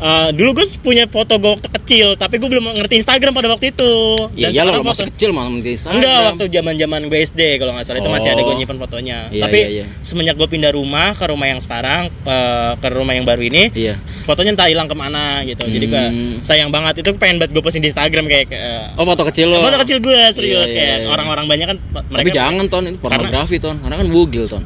eh, 0.03 0.29
dulu 0.33 0.51
gue 0.53 0.67
punya 0.77 1.05
foto 1.07 1.35
gue 1.37 1.51
waktu 1.53 1.69
kecil 1.73 2.07
tapi 2.15 2.37
gue 2.37 2.49
belum 2.49 2.75
ngerti 2.75 2.99
Instagram 2.99 3.33
pada 3.33 3.49
waktu 3.49 3.71
itu 3.71 3.93
ya 4.35 4.49
Dan 4.49 4.53
iyalah 4.53 4.73
sekarang 4.73 4.83
lo 4.83 4.91
foto- 4.91 5.07
kecil 5.09 5.31
malah 5.31 5.51
di 5.55 5.71
Instagram. 5.73 5.95
Enggak, 5.97 6.19
waktu 6.27 6.45
zaman 6.51 6.75
zaman 6.77 7.01
gue 7.05 7.19
SD 7.23 7.41
kalau 7.57 7.73
nggak 7.73 7.85
salah 7.85 7.99
itu 7.99 8.11
masih 8.11 8.29
ada 8.29 8.41
gue 8.41 8.49
Oh. 8.49 8.59
nyimpen 8.59 8.77
fotonya. 8.77 9.19
Iya, 9.29 9.43
Tapi 9.43 9.59
iya, 9.59 9.69
iya. 9.73 9.85
semenjak 10.03 10.35
gue 10.35 10.49
pindah 10.49 10.73
rumah 10.73 11.13
ke 11.13 11.25
rumah 11.25 11.47
yang 11.47 11.61
sekarang 11.61 12.03
eh, 12.23 12.73
ke 12.77 12.89
rumah 12.89 13.13
yang 13.13 13.23
baru 13.23 13.43
ini, 13.43 13.63
Iya. 13.73 13.95
fotonya 14.23 14.51
entah 14.53 14.67
hilang 14.67 14.85
ke 14.85 14.95
mana 14.95 15.23
gitu. 15.43 15.63
Jadi 15.63 15.87
gue 15.87 16.05
Hmm. 16.05 16.35
sayang 16.43 16.69
banget 16.69 17.01
itu 17.01 17.11
pengen 17.15 17.39
banget 17.39 17.53
gue 17.53 17.63
posting 17.63 17.81
di 17.81 17.89
Instagram 17.89 18.27
kayak 18.27 18.47
eh, 18.49 18.85
Oh 18.95 19.05
foto 19.05 19.23
kecil 19.25 19.49
lo. 19.49 19.61
Foto 19.61 19.79
kecil 19.79 19.99
gue 19.99 20.19
serius 20.33 20.67
Iya, 20.67 20.67
iya, 20.67 20.77
kayak 20.77 20.97
iya. 20.99 21.09
orang-orang 21.09 21.47
banyak 21.47 21.67
kan 21.69 21.79
pa- 21.89 22.03
Tapi 22.03 22.13
mereka 22.25 22.35
jangan 22.35 22.65
ton, 22.67 22.83
itu 22.85 22.99
pornografi 22.99 23.57
ton. 23.57 23.77
Karena 23.79 23.97
kan 23.97 24.09
bugil 24.09 24.45
ton. 24.45 24.65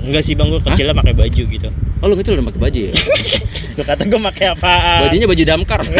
Enggak 0.00 0.22
sih 0.22 0.32
bang 0.32 0.48
gue 0.48 0.60
kecilnya 0.60 0.94
pakai 0.94 1.12
baju 1.12 1.42
gitu. 1.44 1.68
Oh 2.00 2.06
lu 2.06 2.14
kecil 2.14 2.32
udah 2.32 2.46
pakai 2.46 2.60
baju 2.60 2.80
ya? 2.80 2.92
Gue 3.76 3.84
kata 3.86 4.02
gue 4.02 4.20
pakai 4.26 4.46
apa? 4.50 4.72
Bajunya 5.04 5.26
baju 5.26 5.42
damkar. 5.46 5.80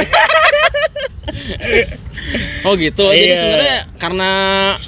oh 2.63 2.73
gitu. 2.75 3.05
Jadi 3.07 3.25
Iya. 3.27 3.37
sebenarnya 3.39 3.79
karena 3.97 4.31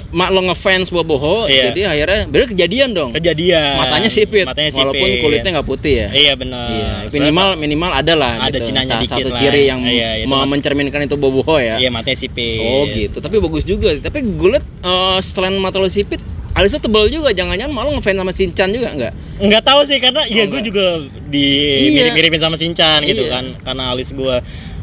mak 0.09 0.29
lo 0.29 0.41
ngefans 0.43 0.89
Boboho, 0.89 1.45
Iya. 1.45 1.69
jadi 1.69 1.81
akhirnya 1.87 2.21
bener 2.27 2.47
kejadian 2.47 2.89
dong. 2.91 3.09
kejadian. 3.11 3.77
Matanya 3.77 4.09
sipit, 4.09 4.45
Matanya 4.45 4.69
sipit. 4.69 4.81
walaupun 4.83 5.09
kulitnya 5.19 5.49
nggak 5.53 5.67
putih 5.67 5.93
ya. 5.95 6.07
Iya 6.11 6.33
benar. 6.35 6.67
Iya, 6.67 6.89
Soalnya 7.07 7.13
minimal 7.15 7.47
minimal 7.57 7.91
ada 7.93 8.13
lah 8.13 8.33
Ada 8.41 8.49
gitu. 8.53 8.65
cinanya 8.67 8.89
Salah 8.91 9.01
dikit 9.01 9.15
satu 9.15 9.29
lah. 9.29 9.39
ciri 9.39 9.63
yang 9.65 9.81
Iya, 9.83 10.09
itu 10.19 10.27
mau 10.27 10.43
mencerminkan 10.43 11.01
itu 11.01 11.15
Boboho 11.15 11.55
ya. 11.57 11.75
Iya 11.77 11.89
matanya 11.89 12.17
sipit. 12.17 12.59
Oh 12.59 12.83
gitu, 12.87 13.17
tapi 13.17 13.35
bagus 13.37 13.63
juga. 13.63 13.89
Tapi 13.95 14.17
gue 14.21 14.49
liat 14.51 14.65
eh, 14.65 15.17
selain 15.21 15.55
mata 15.55 15.77
lo 15.77 15.87
sipit, 15.87 16.19
alisnya 16.53 16.79
tebel 16.79 17.09
juga. 17.09 17.29
Jangan-jangan 17.29 17.69
malu 17.69 17.89
ngefans 17.93 18.17
sama 18.17 18.31
Shinchan 18.31 18.69
juga 18.69 18.89
nggak? 18.91 19.13
Nggak 19.41 19.63
tahu 19.63 19.81
sih 19.85 19.97
karena 19.97 20.21
ya 20.25 20.43
gue 20.43 20.53
enggak. 20.53 20.63
juga 20.63 20.85
di 21.27 21.47
Iya. 21.83 21.91
mirip-miripin 21.99 22.39
sama 22.39 22.55
Sinchan 22.55 23.01
gitu 23.03 23.25
Iya. 23.25 23.33
kan 23.33 23.45
karena 23.63 23.83
alis 23.89 24.09
gue 24.09 24.35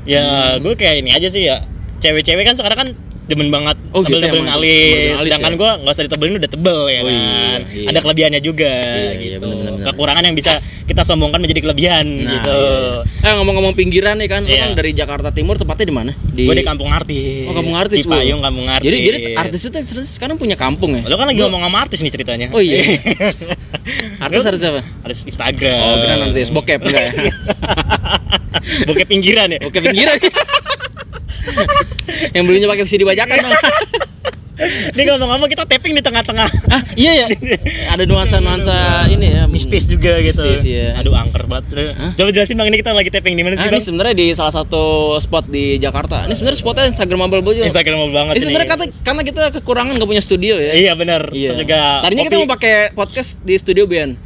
ya 0.03 0.23
gue 0.57 0.75
kayak 0.75 0.97
ini 0.99 1.11
aja 1.11 1.29
sih 1.29 1.45
ya 1.45 1.63
cewek-cewek 1.99 2.43
kan 2.43 2.57
sekarang 2.57 2.79
kan 2.79 2.89
demen 3.31 3.49
banget 3.49 3.77
Oh, 3.91 4.03
gitu 4.03 4.13
tebel-tebelin 4.13 4.45
emang. 4.45 4.57
alis, 4.57 5.11
alis 5.13 5.23
sedangkan 5.25 5.51
ya? 5.51 5.59
gue 5.59 5.71
nggak 5.81 5.93
usah 5.93 6.05
ditebelin 6.05 6.35
udah 6.37 6.51
tebel 6.51 6.81
ya 6.85 7.01
Oh, 7.01 7.07
kan 7.07 7.11
iya, 7.11 7.59
iya. 7.73 7.87
ada 7.87 7.99
kelebihannya 8.01 8.41
juga 8.41 8.71
Iya, 8.71 8.95
iya, 8.95 9.13
gitu 9.17 9.37
bener-bener. 9.41 9.85
kekurangan 9.85 10.23
yang 10.23 10.35
bisa 10.35 10.53
kita 10.85 11.03
sombongkan 11.03 11.39
menjadi 11.39 11.61
kelebihan 11.63 12.07
Nah, 12.07 12.31
gitu 12.33 12.61
iya. 13.17 13.27
Eh 13.27 13.33
ngomong-ngomong 13.33 13.75
pinggiran 13.75 14.15
nih 14.17 14.27
kan, 14.27 14.43
Iya. 14.43 14.59
kan 14.61 14.71
dari 14.75 14.91
Jakarta 14.93 15.31
Timur, 15.31 15.55
tepatnya 15.55 15.87
di 15.87 15.95
mana? 15.95 16.13
gue 16.31 16.51
di 16.53 16.63
kampung 16.63 16.89
artis 16.89 17.47
Oh 17.47 17.53
kampung 17.53 17.75
artis. 17.75 17.99
Cipayung 18.01 18.41
kampung 18.41 18.67
artis 18.67 18.85
Jadi 18.85 18.97
jadi 19.01 19.19
artis 19.37 19.61
itu 19.63 19.79
terus 19.85 20.09
sekarang 20.11 20.35
punya 20.35 20.55
kampung 20.55 20.91
ya? 20.93 21.03
lo 21.03 21.15
kan 21.15 21.27
lagi 21.27 21.41
ngomong 21.41 21.63
sama 21.63 21.79
artis 21.81 21.99
nih 22.01 22.13
ceritanya 22.13 22.47
Oh 22.51 22.59
iya. 22.59 22.83
Artis 24.21 24.45
artis 24.45 24.63
apa? 24.63 24.81
artis 25.03 25.21
Instagram 25.25 25.79
Oh 25.81 25.95
kira 25.97 26.15
artis 26.25 26.49
bokep 26.49 26.81
enggak 26.81 27.03
ya? 27.03 27.13
bokep 28.87 29.07
pinggiran 29.07 29.49
ya 29.49 29.59
Bokep 29.59 29.83
pinggiran. 29.83 30.17
yang 32.37 32.45
belinya 32.45 32.69
pakai 32.69 32.85
CD 32.85 33.03
bajakan 33.03 33.37
dong. 33.41 33.55
Ini 34.61 35.09
ngomong-ngomong 35.09 35.49
kita 35.49 35.65
tapping 35.65 35.97
di 35.97 36.05
tengah-tengah 36.05 36.45
ah 36.69 36.85
iya 36.93 37.25
ya. 37.25 37.27
Ada 37.97 38.05
nuansa-nuansa 38.05 39.09
ini 39.09 39.33
ya. 39.33 39.49
mistis 39.49 39.89
juga 39.89 40.21
gitu. 40.21 40.45
Mistis, 40.45 40.69
iya. 40.69 41.01
Aduh 41.01 41.17
angker 41.17 41.49
banget. 41.49 41.97
Hah? 41.97 42.13
Coba 42.13 42.29
jelasin 42.29 42.61
bang 42.61 42.69
ini 42.69 42.77
kita 42.77 42.93
lagi 42.93 43.09
tapping 43.09 43.41
di 43.41 43.43
mana 43.43 43.57
Ah, 43.57 43.65
sih 43.65 43.67
ini 43.67 43.81
bang? 43.81 43.85
sebenarnya 43.89 44.15
di 44.21 44.27
salah 44.37 44.53
satu 44.53 44.83
spot 45.17 45.49
di 45.49 45.81
Jakarta. 45.81 46.29
Ini 46.29 46.37
sebenarnya 46.37 46.61
spotnya 46.61 46.85
Instagramable 46.93 47.41
juga. 47.41 47.73
Instagramable 47.73 48.13
banget. 48.13 48.33
Ini 48.37 48.43
sebenarnya 48.45 48.69
kata 48.69 48.85
karena 49.01 49.23
kita 49.25 49.43
kekurangan 49.57 49.93
nggak 49.97 50.11
punya 50.13 50.21
studio 50.21 50.55
ya. 50.61 50.73
Iya 50.77 50.93
benar. 50.93 51.33
Iya. 51.33 51.57
Terus 51.57 51.61
juga 51.65 51.81
Tadinya 52.05 52.25
kita 52.29 52.37
mau 52.37 52.51
pakai 52.53 52.75
podcast 52.93 53.41
di 53.41 53.57
studio 53.57 53.89
Ben. 53.89 54.21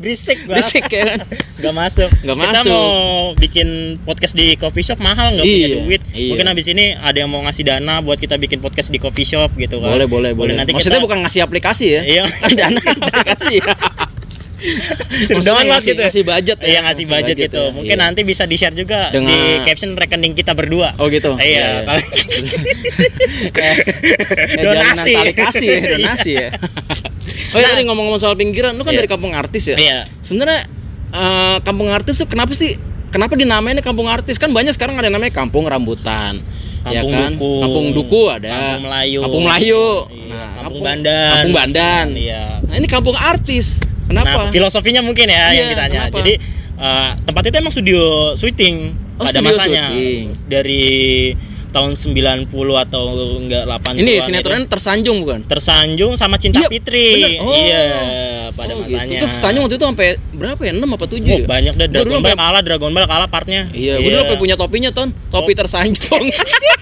Berisik 0.00 0.48
banget. 0.48 0.64
Berisik 0.64 0.84
ya 0.88 1.02
kan. 1.06 1.18
Gak 1.62 1.74
masuk. 1.76 2.08
Nggak 2.24 2.36
Kita 2.36 2.50
masuk. 2.56 2.72
mau 2.72 2.90
bikin 3.36 3.68
podcast 4.00 4.32
di 4.32 4.56
coffee 4.56 4.80
shop 4.82 4.96
mahal 4.98 5.36
nggak 5.36 5.44
punya 5.44 5.60
Iya, 5.60 5.76
duit. 5.84 6.02
iya. 6.10 6.30
Mungkin 6.32 6.46
habis 6.48 6.66
ini 6.66 6.84
ada 6.92 7.14
yang 7.14 7.28
mau 7.28 7.44
ngasih 7.44 7.62
dana 7.62 8.00
buat 8.00 8.16
kita 8.16 8.34
bikin 8.34 8.58
podcast 8.58 8.88
di 8.88 8.96
coffee 8.96 9.28
shop 9.28 9.52
gitu 9.54 9.76
kan. 9.76 9.92
Boleh, 9.92 10.08
boleh, 10.08 10.32
boleh. 10.32 10.56
Nanti 10.56 10.72
Maksudnya 10.72 10.96
kita 10.96 11.04
bukan 11.04 11.18
ngasih 11.22 11.40
aplikasi 11.44 11.86
ya? 11.90 12.02
Iya. 12.02 12.24
Dana 12.58 12.80
aplikasi 12.80 13.60
ya. 13.60 13.70
Mas 15.40 15.46
ngasih, 15.64 15.92
gitu. 15.96 16.00
ngasih 16.04 16.22
budget 16.22 16.58
ya. 16.60 16.66
Iya 16.68 16.78
ngasih 16.84 17.04
budget, 17.06 17.36
gitu. 17.38 17.62
ya. 17.62 17.72
Mungkin 17.72 17.96
Iya. 17.96 18.04
nanti 18.04 18.20
bisa 18.22 18.44
di 18.44 18.56
share 18.56 18.74
juga 18.74 19.08
Dengan- 19.08 19.32
di 19.32 19.40
caption 19.64 19.96
rekening 19.96 20.32
kita 20.34 20.52
berdua. 20.52 20.94
Oh 20.96 21.08
gitu. 21.08 21.34
Iya. 21.36 21.84
Kayak 21.88 22.04
kayak 23.56 23.76
jalinan 24.54 24.94
Donasi. 24.94 25.12
tali 25.16 25.32
kasih 25.32 25.68
ya, 25.68 25.78
donasi 25.90 26.30
ya. 26.36 26.48
Oh 27.50 27.58
ya 27.58 27.66
Nah. 27.66 27.72
tadi 27.74 27.82
ngomong-ngomong 27.86 28.20
soal 28.20 28.36
pinggiran, 28.36 28.76
lu 28.76 28.84
kan 28.84 28.92
Iya. 28.92 29.00
dari 29.00 29.08
kampung 29.08 29.32
artis 29.32 29.64
ya? 29.66 29.76
Iya. 29.76 29.98
Sebenarnya 30.20 30.68
eh, 31.10 31.56
kampung 31.62 31.88
artis 31.90 32.20
tuh 32.20 32.28
kenapa 32.28 32.52
sih? 32.54 32.76
Kenapa 33.10 33.34
dinamainnya 33.34 33.82
kampung 33.82 34.06
artis? 34.06 34.38
Kan 34.38 34.54
banyak 34.54 34.70
sekarang 34.70 34.94
ada 34.94 35.10
yang 35.10 35.18
namanya 35.18 35.34
kampung 35.34 35.66
rambutan. 35.66 36.46
ya 36.86 37.02
Kampung 37.02 37.12
kan? 37.12 37.30
Duku. 37.34 37.52
Kampung 37.58 37.86
Duku 37.90 38.22
ada. 38.30 38.48
Kampung 38.48 38.84
Melayu. 38.86 39.18
Kampung 39.20 39.42
Melayu. 39.44 39.84
Iya, 40.14 40.44
Kampung 40.62 40.80
Bandan. 40.80 41.30
Kampung 41.34 41.54
Bandan. 41.58 42.06
Iya. 42.14 42.42
Nah, 42.62 42.74
ini 42.78 42.86
kampung 42.86 43.16
artis. 43.18 43.82
Kenapa? 44.10 44.40
Nah, 44.40 44.50
filosofinya 44.50 45.00
mungkin 45.00 45.26
ya 45.26 45.38
Iya, 45.46 45.50
yang 45.56 45.68
ditanya. 45.70 46.00
kenapa? 46.04 46.16
Jadi 46.18 46.32
eh, 46.76 47.10
tempat 47.22 47.42
itu 47.44 47.56
emang 47.56 47.70
studio 47.70 48.02
syuting 48.34 48.76
Oh, 49.14 49.22
pada 49.22 49.36
studio 49.36 49.48
masanya. 49.52 49.84
syuting. 49.88 50.24
Dari 50.44 50.84
tahun 51.70 51.94
90 51.94 52.50
atau 52.74 53.02
enggak 53.38 53.62
80 53.62 54.02
Ini 54.02 54.12
sinetronnya 54.20 54.66
tersanjung 54.66 55.22
bukan? 55.22 55.46
tersanjung 55.46 56.18
sama 56.18 56.34
Cinta 56.34 56.58
Iya, 56.58 56.68
Fitri. 56.68 57.08
bener. 57.14 57.30
Oh. 57.38 57.54
Iya, 57.54 57.84
pada 58.50 58.72
Oh, 58.74 58.82
masanya. 58.82 59.06
Gitu. 59.06 59.20
Terus 59.20 59.32
tersanjung 59.32 59.62
waktu 59.62 59.76
itu 59.76 59.86
sampai 59.86 60.08
berapa 60.34 60.60
ya? 60.60 60.72
6 60.74 60.90
apa 60.90 61.06
7 61.06 61.22
Oh, 61.22 61.38
ya? 61.38 61.46
banyak 61.46 61.72
Gua 61.72 61.86
Dragon 61.86 62.10
Ball 62.10 62.18
sampai- 62.26 62.40
kalah, 62.42 62.60
Dragon 62.60 62.90
Ball 62.90 63.06
kalah 63.06 63.28
partnya. 63.30 63.62
Iya, 63.70 63.94
gue 63.96 64.10
dulu 64.10 64.18
sampai 64.20 64.36
punya 64.36 64.56
topinya 64.56 64.90
ton, 64.90 65.08
topi 65.28 65.52
tersanjung. 65.54 66.24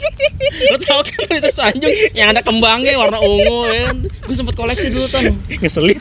Lo 0.73 0.77
tau 0.81 1.01
kan 1.03 1.17
topi 1.23 1.41
tersanjung 1.43 1.93
yang 2.15 2.33
ada 2.33 2.41
kembangnya 2.41 2.97
warna 2.97 3.21
ungu 3.21 3.69
ya? 3.69 3.93
Gue 4.25 4.33
sempet 4.33 4.57
koleksi 4.57 4.89
dulu 4.89 5.05
ton. 5.07 5.37
Ngeselin. 5.53 6.01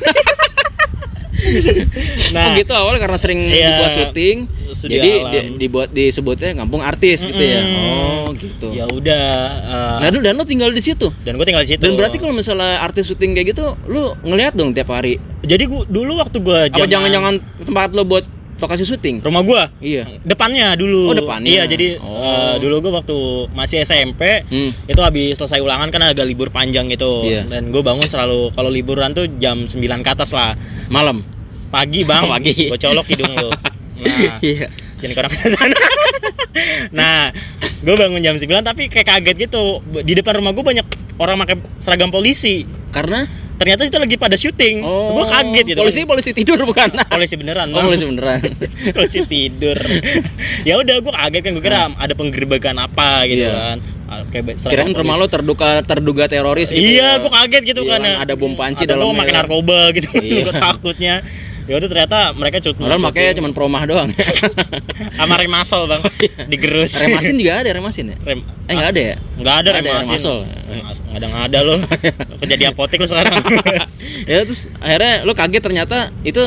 Nah, 2.34 2.44
oh 2.44 2.52
gitu 2.54 2.72
awalnya 2.72 3.00
karena 3.00 3.18
sering 3.18 3.40
Iya. 3.44 3.68
dibuat 3.70 3.92
syuting, 3.94 4.38
jadi 4.84 5.10
alam. 5.18 5.32
di- 5.32 5.50
dibuat 5.60 5.90
disebutnya 5.90 6.52
kampung 6.56 6.82
artis 6.82 7.24
gitu 7.24 7.40
ya. 7.40 7.62
Oh 7.64 8.30
gitu. 8.34 8.68
Ya 8.70 8.86
udah. 8.86 9.28
eh, 9.64 9.96
Nah, 10.02 10.10
dulu 10.10 10.22
dan 10.22 10.34
lo 10.36 10.44
tinggal 10.44 10.70
di 10.70 10.82
situ. 10.82 11.08
dan 11.22 11.36
gue 11.36 11.46
tinggal 11.46 11.64
di 11.64 11.72
situ. 11.72 11.82
Dan 11.82 11.96
berarti 11.96 12.18
kalau 12.18 12.34
misalnya 12.34 12.80
artis 12.80 13.08
syuting 13.08 13.32
kayak 13.32 13.54
gitu, 13.54 13.66
lu 13.86 14.18
ngelihat 14.22 14.54
dong 14.54 14.74
tiap 14.74 14.90
hari. 14.90 15.18
jadi 15.40 15.64
gua, 15.64 15.86
dulu 15.86 16.18
waktu 16.18 16.38
gue 16.38 16.60
Apa 16.68 16.86
jangan-jangan 16.86 17.34
tempat 17.64 17.90
lo 17.92 18.04
buat 18.04 18.26
lokasi 18.58 18.84
syuting? 18.84 19.22
rumah 19.22 19.42
gua 19.42 19.70
Iya. 19.78 20.22
depannya 20.22 20.74
dulu. 20.74 21.10
Oh, 21.10 21.16
depannya. 21.16 21.48
Iya, 21.48 21.64
jadi 21.66 21.88
Oh. 21.98 22.18
eh, 22.18 22.56
dulu 22.58 22.82
gua 22.82 23.00
waktu 23.00 23.18
masih 23.52 23.82
SMP 23.82 24.42
Hmm. 24.44 24.72
itu 24.84 25.00
habis 25.00 25.36
selesai 25.36 25.60
ulangan 25.60 25.88
kan 25.88 26.02
agak 26.04 26.26
libur 26.26 26.50
panjang 26.50 26.86
gitu. 26.88 27.22
Iya. 27.24 27.46
Dan 27.46 27.70
gue 27.70 27.80
bangun 27.80 28.04
selalu 28.04 28.52
kalau 28.52 28.68
liburan 28.68 29.14
tuh 29.14 29.30
jam 29.38 29.64
9 29.64 30.02
ke 30.02 30.10
atas 30.10 30.32
lah. 30.32 30.58
Malam. 30.88 31.22
Pagi, 31.68 32.02
Bang. 32.02 32.26
Pagi. 32.34 32.68
Gue 32.68 32.78
colok 32.78 33.08
hidung 33.08 33.34
lu. 33.34 33.52
Nah, 33.98 34.38
Iya. 34.40 34.70
ke 35.02 35.18
orang 35.18 35.34
nah, 36.92 37.34
gue 37.80 37.96
bangun 37.96 38.22
jam 38.22 38.38
9 38.38 38.62
tapi 38.62 38.90
kayak 38.90 39.08
kaget 39.10 39.50
gitu. 39.50 39.82
Di 40.02 40.14
depan 40.14 40.38
rumah 40.38 40.54
gue 40.54 40.62
banyak 40.62 40.86
orang 41.18 41.38
pakai 41.42 41.58
seragam 41.78 42.10
polisi. 42.10 42.62
Karena 42.90 43.26
Ternyata 43.58 43.82
itu 43.84 43.98
lagi 43.98 44.16
pada 44.16 44.36
syuting. 44.36 44.76
Gue 44.86 45.26
kaget 45.26 45.66
gitu. 45.68 45.80
Oh. 45.80 45.84
Polisi 45.84 46.00
polisi 46.06 46.30
tidur 46.32 46.62
bukan? 46.62 46.90
polisi 47.12 47.36
beneran. 47.36 47.68
Oh, 47.70 47.82
Bang. 47.82 47.86
polisi 47.90 48.06
beneran. 48.06 48.40
polisi 48.96 49.20
tidur. 49.26 49.78
ya 50.62 50.78
udah 50.78 50.96
gue 51.02 51.14
kaget 51.14 51.42
kan 51.42 51.52
gue 51.52 51.64
kira 51.64 51.80
ada 51.92 52.14
penggerbekan 52.14 52.76
apa 52.78 53.26
gitu 53.26 53.44
Iya. 53.44 53.54
kan. 53.54 53.78
Ah, 54.08 54.24
Kayak 54.24 54.64
Kirain 54.64 54.96
rumah 54.96 55.20
lo 55.20 55.28
terduga 55.28 55.84
terduga 55.84 56.26
teroris 56.26 56.72
gitu. 56.72 56.80
Iya, 56.80 57.18
ya. 57.18 57.20
gue 57.20 57.28
kaget 57.28 57.64
gitu 57.68 57.82
Iya 57.84 57.92
kan. 57.92 58.02
kan, 58.02 58.14
ada 58.24 58.34
bom 58.34 58.54
panci 58.54 58.86
Atau 58.86 58.96
dalamnya 58.96 59.20
makin 59.20 59.34
kan. 59.34 59.40
narkoba 59.44 59.80
gitu. 59.92 60.10
Iya. 60.24 60.42
gue 60.46 60.56
takutnya. 60.56 61.16
Ya 61.68 61.76
udah 61.76 61.88
ternyata 61.88 62.18
mereka 62.32 62.58
cut. 62.60 62.76
Padahal 62.76 62.98
makanya 62.98 63.36
cuma 63.36 63.52
promah 63.52 63.84
doang. 63.84 64.08
sama 65.20 65.36
remasol 65.36 65.84
bang, 65.86 66.02
digerus. 66.52 66.96
Remasin 66.96 67.36
juga 67.36 67.60
ada 67.60 67.70
remasin 67.70 68.06
ya? 68.10 68.18
Rem, 68.18 68.40
Eh 68.64 68.74
nggak 68.74 68.90
ada 68.90 69.02
ya? 69.04 69.16
Nggak 69.36 69.56
ada 69.58 69.70
ada 69.70 69.80
remasin. 69.82 70.08
remasol. 70.08 70.38
Remas- 70.66 71.02
Nggak 71.04 71.18
ada 71.18 71.26
nggak 71.28 71.44
ada 71.46 71.60
lo. 71.62 71.76
Kerja 72.40 72.56
di 72.56 72.66
apotek 72.66 72.98
lo 72.98 73.08
sekarang. 73.08 73.36
ya 74.24 74.38
terus 74.42 74.64
akhirnya 74.78 75.14
lo 75.22 75.34
kaget 75.34 75.62
ternyata 75.62 75.98
itu 76.24 76.40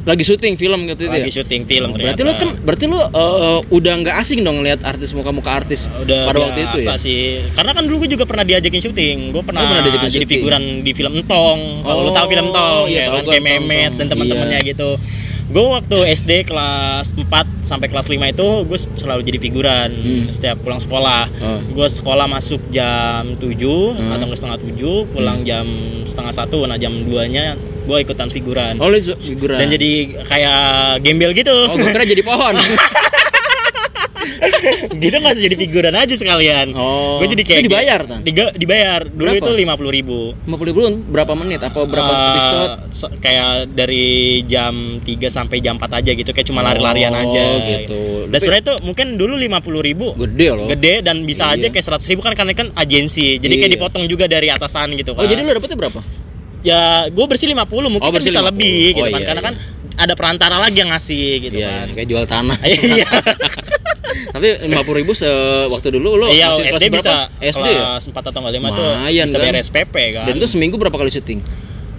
lagi 0.00 0.22
syuting 0.22 0.54
film 0.54 0.86
gitu 0.86 1.02
itu 1.02 1.12
Lagi 1.12 1.28
ya? 1.28 1.34
syuting 1.38 1.62
film 1.64 1.88
Berarti 1.90 2.02
lo 2.18 2.32
ternyata. 2.32 2.40
kan 2.40 2.48
berarti 2.58 2.84
lo 2.86 2.98
uh, 2.98 3.08
udah 3.68 3.92
nggak 3.98 4.16
asing 4.16 4.40
dong 4.40 4.60
lihat 4.60 4.80
artis 4.82 5.10
muka-muka 5.10 5.50
artis 5.54 5.86
udah 5.94 6.24
pada 6.24 6.38
waktu 6.40 6.60
itu 6.64 6.78
ya? 6.82 6.96
sih 6.96 7.22
karena 7.52 7.70
kan 7.70 7.82
dulu 7.82 8.04
gue 8.04 8.10
juga 8.10 8.24
pernah 8.24 8.42
diajakin 8.42 8.80
syuting 8.82 9.16
gue 9.30 9.42
pernah, 9.42 9.60
Oh, 9.60 9.68
pernah 9.68 9.82
diajakin 9.82 10.08
jadi 10.08 10.16
syuting. 10.18 10.32
figuran 10.34 10.62
di 10.80 10.92
film 10.92 11.12
Entong 11.14 11.60
kalau 11.80 12.00
lu 12.00 12.08
Oh, 12.08 12.14
tahu 12.14 12.26
film 12.28 12.46
Entong 12.48 12.84
iya, 12.86 13.02
ya 13.02 13.08
kan 13.12 13.24
kayak 13.26 13.44
Memet 13.44 13.92
dan 13.94 14.06
teman-temannya 14.08 14.58
Iya. 14.58 14.68
gitu 14.70 14.88
gue 15.50 15.64
waktu 15.68 15.96
SD 16.14 16.46
kelas 16.46 17.10
4 17.12 17.26
sampai 17.64 17.86
kelas 17.86 18.06
5 18.06 18.22
itu 18.24 18.48
gue 18.64 18.78
selalu 18.96 19.20
jadi 19.24 19.38
figuran 19.40 19.90
Hmm. 19.90 20.24
setiap 20.30 20.62
pulang 20.62 20.78
sekolah 20.78 21.26
Oh. 21.36 21.58
gue 21.68 21.88
sekolah 21.88 22.26
masuk 22.26 22.70
jam 22.70 23.34
7 23.34 23.58
Hmm. 23.92 24.14
atau 24.14 24.30
setengah 24.30 24.58
7 24.60 25.06
pulang 25.06 25.42
jam 25.42 25.66
setengah 26.06 26.30
satu 26.32 26.62
nah 26.64 26.76
jam 26.76 26.94
2 26.94 27.26
nya 27.26 27.58
gue 27.80 27.96
ikutan 27.98 28.30
figuran 28.30 28.78
Oh, 28.78 28.86
figuran. 29.18 29.58
dan 29.58 29.66
jadi 29.68 29.90
kayak 30.22 30.62
gembel 31.02 31.30
gitu 31.32 31.56
Oh, 31.66 31.74
gue 31.74 31.90
kira 31.90 32.06
jadi 32.06 32.22
pohon. 32.22 32.54
gitu 35.02 35.16
nggak 35.16 35.34
jadi 35.36 35.56
figuran 35.56 35.94
aja 35.94 36.14
sekalian 36.14 36.66
Oh. 36.72 37.18
gue 37.18 37.28
jadi 37.30 37.42
kayak 37.42 37.60
Itu 37.60 37.66
dibayar, 37.66 38.00
Tan? 38.02 38.20
Diga- 38.20 38.52
dibayar 38.52 39.00
dulu 39.04 39.28
Berapa? 39.28 39.40
itu 39.40 39.50
lima 39.54 39.74
puluh 39.74 39.90
ribu 39.90 40.18
50 40.42 40.66
ribu 40.66 40.80
berapa 41.06 41.32
menit? 41.34 41.60
Apa 41.60 41.80
berapa 41.82 42.10
Eh, 42.10 42.28
episode? 42.30 42.72
se- 42.92 43.12
kayak 43.18 43.50
dari 43.70 44.08
jam 44.44 44.72
3 44.98 45.28
sampai 45.28 45.58
jam 45.58 45.76
4 45.76 45.90
aja 45.94 46.10
gitu 46.10 46.30
kayak 46.30 46.46
cuma 46.46 46.60
lari-larian 46.60 47.10
Oh, 47.10 47.22
aja 47.22 47.44
gitu. 47.60 48.00
dan 48.26 48.38
sebenarnya 48.38 48.64
itu 48.64 48.74
mungkin 48.82 49.06
dulu 49.14 49.34
lima 49.36 49.58
puluh 49.58 49.80
ribu 49.80 50.12
Gede 50.16 50.48
loh. 50.50 50.66
gede 50.66 51.00
dan 51.00 51.22
bisa 51.22 51.48
Iya. 51.48 51.56
aja 51.56 51.66
kayak 51.68 51.84
seratus 51.84 52.06
ribu 52.06 52.20
kan 52.20 52.32
karena 52.32 52.52
kan 52.52 52.72
agensi 52.72 53.36
jadi 53.36 53.54
kayak 53.56 53.70
Iya. 53.70 53.76
dipotong 53.76 54.04
juga 54.04 54.24
dari 54.24 54.48
atasan 54.48 54.94
gitu 54.94 55.12
kan 55.12 55.22
Oh, 55.22 55.28
jadi 55.28 55.40
lo 55.40 55.52
dapetnya 55.52 55.78
berapa? 55.78 56.00
ya 56.60 56.80
gue 57.08 57.24
bersih 57.26 57.48
50 57.48 57.64
mungkin 57.88 58.04
Oh, 58.04 58.12
kan 58.12 58.20
bisa 58.20 58.38
50. 58.38 58.48
lebih 58.48 58.78
gitu 58.92 59.00
Oh, 59.02 59.08
kan 59.08 59.16
iya, 59.16 59.26
karena 59.26 59.40
iya. 59.40 59.48
kan 59.48 59.54
ada 59.96 60.14
perantara 60.14 60.56
lagi 60.56 60.76
yang 60.76 60.88
ngasih 60.88 61.26
gitu 61.42 61.56
Iya, 61.56 61.68
kan 61.68 61.86
kayak 61.92 62.08
jual 62.08 62.24
tanah. 62.24 62.56
iya 62.68 63.08
Tapi 64.30 64.48
50 64.64 64.70
ribu 64.96 65.12
se 65.12 65.28
waktu 65.66 65.88
dulu 65.92 66.16
lo 66.16 66.26
iya 66.28 66.48
masih 66.48 66.64
kelas 66.66 66.76
SD 66.76 66.84
berapa? 66.88 67.02
bisa 67.02 67.14
SD 67.40 67.66
ya? 67.68 67.86
4 67.96 68.10
atau 68.12 68.38
enggak 68.40 68.54
5 68.56 68.70
tuh 68.72 68.86
bisa 69.24 69.36
kan? 69.36 69.40
bayar 69.40 69.56
SPP 69.60 69.94
kan 70.12 70.24
Dan 70.24 70.34
itu 70.36 70.46
seminggu 70.46 70.76
berapa 70.76 70.94
kali 70.94 71.10
syuting? 71.10 71.40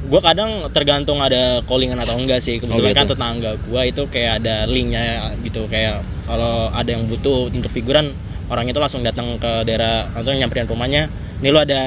gue 0.01 0.19
kadang 0.19 0.51
tergantung 0.69 1.17
ada 1.17 1.63
callingan 1.63 1.95
atau 1.97 2.15
enggak 2.15 2.39
sih 2.39 2.57
kebetulan 2.57 2.83
Oh, 2.83 2.91
gitu. 2.91 2.99
kan 2.99 3.07
tetangga 3.07 3.51
gue 3.55 3.81
itu 3.85 4.01
kayak 4.05 4.43
ada 4.43 4.55
linknya 4.65 5.03
gitu 5.39 5.63
kayak 5.65 6.03
kalau 6.25 6.67
ada 6.67 6.89
yang 6.89 7.05
butuh 7.05 7.47
untuk 7.47 7.71
figuran 7.71 8.11
orang 8.51 8.67
itu 8.67 8.75
langsung 8.75 8.99
datang 8.99 9.39
ke 9.39 9.63
daerah 9.63 10.11
langsung 10.11 10.35
nyamperin 10.35 10.67
rumahnya 10.67 11.07
nih 11.39 11.49
lu 11.49 11.57
ada 11.57 11.81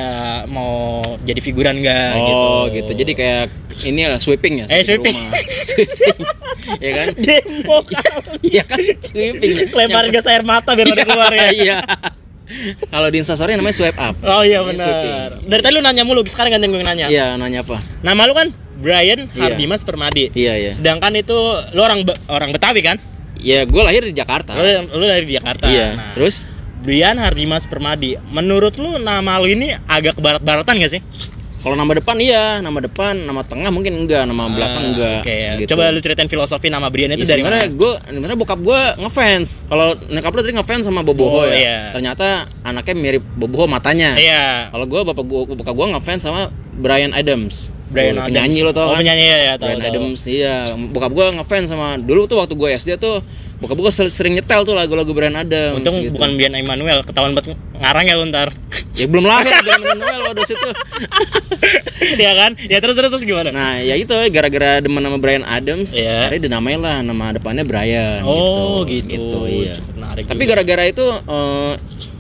mau 0.46 0.72
jadi 1.20 1.38
figuran 1.38 1.78
enggak 1.78 2.16
Oh, 2.16 2.66
gitu. 2.66 2.90
Jadi 2.90 3.12
kayak 3.12 3.44
ini 3.84 4.02
lah 4.04 4.16
sweeping 4.16 4.64
ya. 4.64 4.66
Eh, 4.66 4.80
sweeping. 4.80 5.12
sweeping. 5.62 6.18
Iya 6.74 6.90
kan? 6.96 7.06
demo 7.14 7.78
Iya 8.46 8.62
kan? 8.64 8.78
Sweeping. 9.04 9.68
lempar 9.70 10.08
gas 10.08 10.24
air 10.24 10.40
mata 10.42 10.72
biar 10.72 10.88
pada 10.88 11.04
keluar 11.04 11.28
ya 11.30 11.48
Iya. 11.60 11.78
Kalau 12.86 13.08
di 13.08 13.18
Instastory 13.18 13.52
namanya 13.52 13.72
swipe 13.74 13.96
up. 13.96 14.16
oh 14.20 14.40
iya 14.40 14.60
Ini 14.60 14.68
benar 14.70 15.28
dari 15.42 15.60
tadi 15.60 15.72
lu 15.72 15.80
nanya 15.80 16.02
mulu 16.02 16.24
sekarang 16.24 16.52
gantian 16.52 16.70
gue 16.70 16.80
nanya 16.82 17.06
Iya, 17.06 17.36
nanya 17.36 17.60
apa? 17.62 17.80
nama 18.00 18.24
lu 18.24 18.32
kan 18.32 18.48
Brian 18.74 19.28
Iya. 19.28 19.52
Hardimas 19.52 19.80
Permadi 19.80 20.28
Iya, 20.30 20.52
iya. 20.58 20.72
sedangkan 20.72 21.12
itu 21.14 21.36
lu 21.70 21.80
orang 21.80 22.00
orang 22.26 22.50
Betawi 22.50 22.80
kan 22.80 22.96
Ya, 23.36 23.62
gue 23.62 23.76
lahir 23.78 24.00
di 24.02 24.14
Jakarta. 24.14 24.54
lu, 24.54 24.64
lu 24.90 25.04
dari 25.04 25.24
Jakarta 25.26 25.68
Iya. 25.68 25.88
Nah, 25.92 26.12
Terus 26.14 26.48
Brian 26.84 27.16
Hardimas 27.16 27.64
Permadi. 27.64 28.20
Menurut 28.28 28.76
lu 28.76 29.00
nama 29.00 29.40
lu 29.40 29.48
ini 29.48 29.72
agak 29.88 30.20
kebarat-baratan 30.20 30.74
gak 30.78 30.92
sih? 30.92 31.02
kalau 31.64 31.80
nama 31.80 31.96
depan 31.96 32.20
iya, 32.20 32.60
nama 32.60 32.76
depan, 32.76 33.24
nama 33.24 33.40
tengah 33.40 33.72
mungkin 33.72 34.04
enggak, 34.04 34.28
nama 34.28 34.52
belakang 34.52 34.84
Ah, 34.84 34.90
enggak. 34.92 35.20
Oke. 35.24 35.36
gitu. 35.64 35.72
Coba 35.72 35.88
lu 35.88 36.00
ceritain 36.04 36.28
filosofi 36.28 36.68
nama 36.68 36.92
Brian 36.92 37.08
itu 37.16 37.24
Ya, 37.24 37.32
dari 37.32 37.40
mana? 37.40 37.64
gue 37.64 37.92
sebenarnya 38.04 38.36
bokap 38.36 38.60
gue 38.60 38.80
ngefans. 39.00 39.64
Kalau 39.64 39.96
nyokap 39.96 40.28
lu 40.36 40.40
tadi 40.44 40.52
ngefans 40.60 40.84
sama 40.84 41.00
Boboho 41.00 41.40
Oh, 41.40 41.48
ya. 41.48 41.56
iya. 41.56 41.78
Ternyata 41.96 42.52
anaknya 42.60 42.92
mirip 42.92 43.24
Boboho 43.32 43.64
matanya. 43.64 44.12
Iya. 44.12 44.68
Kalau 44.76 44.84
gue 44.84 45.00
bapak 45.08 45.24
gua, 45.24 45.40
bokap 45.48 45.72
gue 45.72 45.86
ngefans 45.96 46.20
sama 46.20 46.52
Brian 46.76 47.16
Adams. 47.16 47.72
Brian 47.94 48.12
Tuh, 48.12 48.20
Adams. 48.20 48.28
penyanyi 48.28 48.58
lo 48.60 48.70
tau 48.70 48.84
Oh, 48.84 48.90
kan? 48.90 48.98
penyanyi 49.00 49.24
ya, 49.24 49.38
ya 49.38 49.52
tahu, 49.54 49.64
Brian 49.64 49.78
tahu. 49.78 49.88
Adams 49.88 50.20
iya. 50.26 50.56
Bokap 50.74 51.12
gue 51.12 51.26
ngefans 51.32 51.66
sama 51.66 51.88
dulu 51.96 52.26
tuh 52.26 52.36
waktu 52.36 52.52
gue 52.52 52.68
SD 52.74 52.90
tuh 52.98 53.22
bokap 53.54 53.78
gue 53.78 53.92
sering 54.10 54.34
nyetel 54.34 54.60
tuh 54.62 54.74
lagu-lagu 54.74 55.08
Brian 55.10 55.32
Adams. 55.32 55.78
Untung 55.78 55.96
gitu. 55.96 56.12
bukan 56.12 56.34
Brian 56.34 56.52
Emmanuel, 56.52 57.00
ketahuan 57.00 57.32
banget 57.32 57.54
ngarang 57.74 58.04
ya 58.04 58.14
lu 58.14 58.26
ntar. 58.28 58.48
Ya 58.94 59.06
belum 59.06 59.22
lahir 59.22 59.50
Brian 59.58 59.82
Noel 59.94 60.20
waktu 60.24 60.42
situ. 60.46 60.68
Iya 62.04 62.32
kan? 62.36 62.52
Ya 62.60 62.78
terus 62.78 62.94
terus 62.94 63.08
terus 63.08 63.24
gimana? 63.24 63.48
Nah 63.48 63.80
ya 63.80 63.96
itu 63.96 64.12
gara-gara 64.28 64.78
demen 64.78 65.00
sama 65.00 65.16
Brian 65.16 65.40
Adams, 65.42 65.90
Iya. 65.90 66.28
akhirnya 66.28 66.40
dinamain 66.44 66.76
lah 66.78 67.00
nama 67.00 67.32
depannya 67.32 67.64
Brian. 67.64 68.20
oh, 68.22 68.84
gitu. 68.84 69.08
gitu 69.08 69.38
iya. 69.46 69.72
Cukup 69.74 69.94
menarik 69.96 70.24
Tapi 70.28 70.42
gara-gara 70.44 70.84
itu 70.84 71.06
eh, 71.06 71.72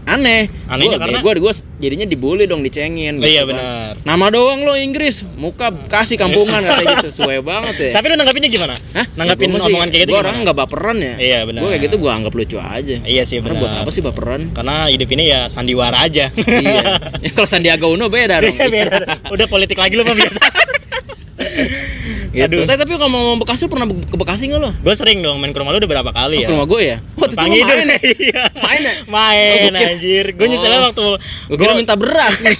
aneh. 0.04 0.52
Anehnya 0.68 0.96
gua, 0.96 1.02
karena? 1.04 1.18
gua, 1.20 1.32
gua 1.50 1.52
jadinya 1.80 2.06
dibully 2.08 2.44
dong, 2.44 2.60
dicengin. 2.60 3.20
Oh, 3.20 3.26
iya 3.26 3.42
kan. 3.44 3.48
benar. 3.56 3.92
Nama 4.04 4.26
doang 4.30 4.60
lo 4.64 4.76
Inggris, 4.76 5.24
muka 5.36 5.72
kasih 5.88 6.16
kampungan 6.20 6.60
katanya 6.64 7.04
gitu, 7.04 7.08
sesuai 7.12 7.40
banget 7.40 7.74
ya. 7.80 7.92
Tapi 7.96 8.04
lu 8.12 8.14
nanggapinnya 8.20 8.50
gimana? 8.52 8.74
Hah? 8.96 9.06
Nanggapin 9.16 9.48
Ya, 9.54 9.60
omongan 9.64 9.88
kayak 9.88 10.02
gitu 10.04 10.12
gimana? 10.12 10.24
orang 10.28 10.36
nggak 10.44 10.56
baperan 10.60 10.96
ya. 11.00 11.14
Iya, 11.16 11.38
benar. 11.48 11.60
Gue 11.64 11.70
kayak 11.72 11.82
gitu 11.88 11.96
gua 12.00 12.12
anggap 12.16 12.32
lucu 12.36 12.56
aja. 12.60 12.96
Iya 13.04 13.22
sih 13.24 13.40
benar. 13.40 13.58
buat 13.60 13.72
apa 13.84 13.90
sih 13.90 14.02
baperan? 14.04 14.52
Karena 14.52 14.88
hidup 14.92 15.08
ini 15.12 15.24
ya 15.32 15.48
sandiwara 15.48 15.98
aja. 16.04 16.28
iya. 16.36 16.82
Ya, 17.24 17.32
kalau 17.32 17.48
Sandiaga 17.48 17.88
Uno 17.88 18.12
beda 18.12 18.44
dong. 18.44 18.52
Iya, 18.52 18.68
beda. 18.68 18.96
Udah 19.32 19.46
politik 19.48 19.80
lagi 19.80 19.96
lu 19.96 20.04
mah 20.04 20.12
biasa. 20.12 20.40
gitu. 22.34 22.44
Aduh. 22.44 22.66
Tapi, 22.66 22.78
tapi 22.82 22.90
kalau 22.92 23.08
mau 23.08 23.26
Bekasi 23.36 23.64
pernah 23.64 23.86
ke 23.86 24.16
Bekasi 24.16 24.42
nggak 24.46 24.60
lo? 24.60 24.70
Gue 24.76 24.94
sering 24.94 25.18
dong 25.20 25.38
main 25.38 25.50
ke 25.50 25.58
rumah 25.58 25.70
lu 25.70 25.78
udah 25.78 25.90
berapa 25.90 26.10
kali 26.10 26.36
Oh, 26.36 26.42
ya? 26.42 26.46
ke 26.46 26.52
rumah 26.52 26.66
gue 26.66 26.80
ya? 26.82 26.96
Waktu 27.14 27.32
itu 27.32 27.38
lo 27.38 27.46
main 27.46 27.88
ya? 27.88 27.98
Iya. 28.02 28.42
Main 28.56 28.82
ya? 28.82 28.94
Main 29.06 29.48
Oh, 29.48 29.56
gua 29.56 29.70
kira- 29.72 29.90
anjir. 29.94 30.24
Gue 30.32 30.46
nyeselnya 30.48 30.78
Oh. 30.78 30.84
waktu 30.84 31.04
Gue 31.46 31.56
kira 31.56 31.72
minta 31.74 31.94
beras 31.94 32.36
nih. 32.40 32.58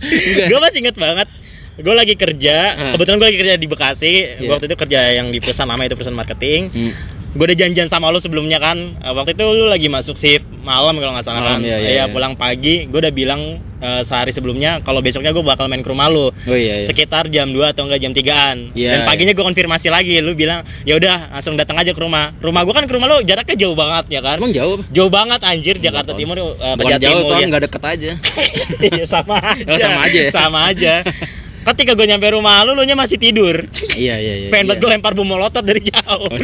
Gue 0.50 0.58
masih 0.58 0.78
inget 0.80 0.96
banget. 0.96 1.28
Gue 1.76 1.92
lagi 1.92 2.14
kerja, 2.14 2.56
kebetulan 2.94 3.18
gue 3.18 3.28
lagi 3.28 3.38
kerja 3.38 3.54
di 3.54 3.66
Bekasi. 3.66 4.12
Gua 4.40 4.56
waktu 4.56 4.64
itu 4.64 4.76
kerja 4.78 5.00
yang 5.12 5.28
di 5.28 5.38
perusahaan 5.38 5.68
lama 5.68 5.82
itu 5.82 5.92
perusahaan 5.92 6.16
marketing. 6.16 6.60
Hmm. 6.70 6.92
Gue 7.36 7.46
udah 7.46 7.58
janjian 7.58 7.86
sama 7.86 8.08
lu 8.08 8.16
sebelumnya 8.16 8.56
kan 8.56 8.96
Eh, 8.96 9.12
waktu 9.12 9.32
itu 9.32 9.44
lu 9.44 9.66
lagi 9.66 9.86
masuk 9.86 10.14
shift 10.14 10.48
malam 10.60 10.96
kalau 10.96 11.12
nggak 11.12 11.22
salah 11.22 11.40
Malam, 11.40 11.52
kan 11.54 11.60
iya, 11.62 11.76
iya, 11.76 11.88
Iya, 11.92 11.92
iya. 12.00 12.04
pulang 12.08 12.34
pagi 12.34 12.84
gue 12.84 12.98
udah 12.98 13.12
bilang 13.12 13.40
eh, 13.76 14.02
sehari 14.02 14.30
sebelumnya 14.30 14.80
kalau 14.80 14.98
besoknya 14.98 15.30
gue 15.30 15.40
bakal 15.40 15.64
main 15.66 15.78
ke 15.78 15.86
rumah 15.86 16.08
lu 16.08 16.32
Oh 16.32 16.56
iya 16.56 16.80
iya. 16.80 16.84
sekitar 16.84 17.28
jam 17.28 17.48
2 17.48 17.60
atau 17.70 17.84
enggak 17.84 18.00
jam 18.00 18.10
3an 18.10 18.72
Iya, 18.72 18.90
dan 18.90 19.00
paginya 19.04 19.30
gue 19.30 19.44
konfirmasi 19.44 19.86
lagi 19.86 20.18
lu 20.18 20.32
bilang 20.32 20.64
ya 20.82 20.96
udah 20.96 21.30
langsung 21.32 21.54
datang 21.54 21.76
aja 21.76 21.92
ke 21.92 22.00
rumah 22.00 22.34
rumah 22.38 22.64
gue 22.64 22.72
kan 22.72 22.84
ke 22.84 22.92
rumah 22.92 23.06
lu 23.06 23.22
jaraknya 23.22 23.54
jauh 23.54 23.76
banget 23.76 24.04
ya 24.10 24.20
kan 24.20 24.36
Emang 24.36 24.50
jauh? 24.50 24.80
jauh 24.88 25.08
banget 25.08 25.40
anjir 25.40 25.76
Jakarta 25.76 26.10
tahu. 26.10 26.18
Timur 26.18 26.36
uh, 26.36 26.74
Bukan 26.74 26.98
jauh 26.98 27.20
tuh, 27.22 27.30
Mulia. 27.30 27.46
nggak 27.46 27.62
deket 27.64 27.82
aja. 27.84 28.12
Iya 28.86 29.04
sama 29.04 29.36
aja. 29.38 29.62
Oh, 29.66 29.78
sama 29.78 30.00
aja 30.02 30.18
ya? 30.18 30.30
Sama 30.30 30.58
aja. 30.66 30.94
Ketika 31.66 31.98
gue 31.98 32.06
nyampe 32.06 32.30
rumah 32.30 32.62
lu, 32.62 32.78
lu 32.78 32.86
nya 32.86 32.94
masih 32.94 33.18
tidur. 33.18 33.66
iya 33.98 34.14
iya 34.16 34.46
iya. 34.46 34.48
Pengen 34.48 34.64
iya. 34.64 34.70
banget 34.70 34.78
gue 34.78 34.90
lempar 34.94 35.12
bom 35.18 35.26
molotov 35.26 35.66
dari 35.66 35.82
jauh. 35.82 36.30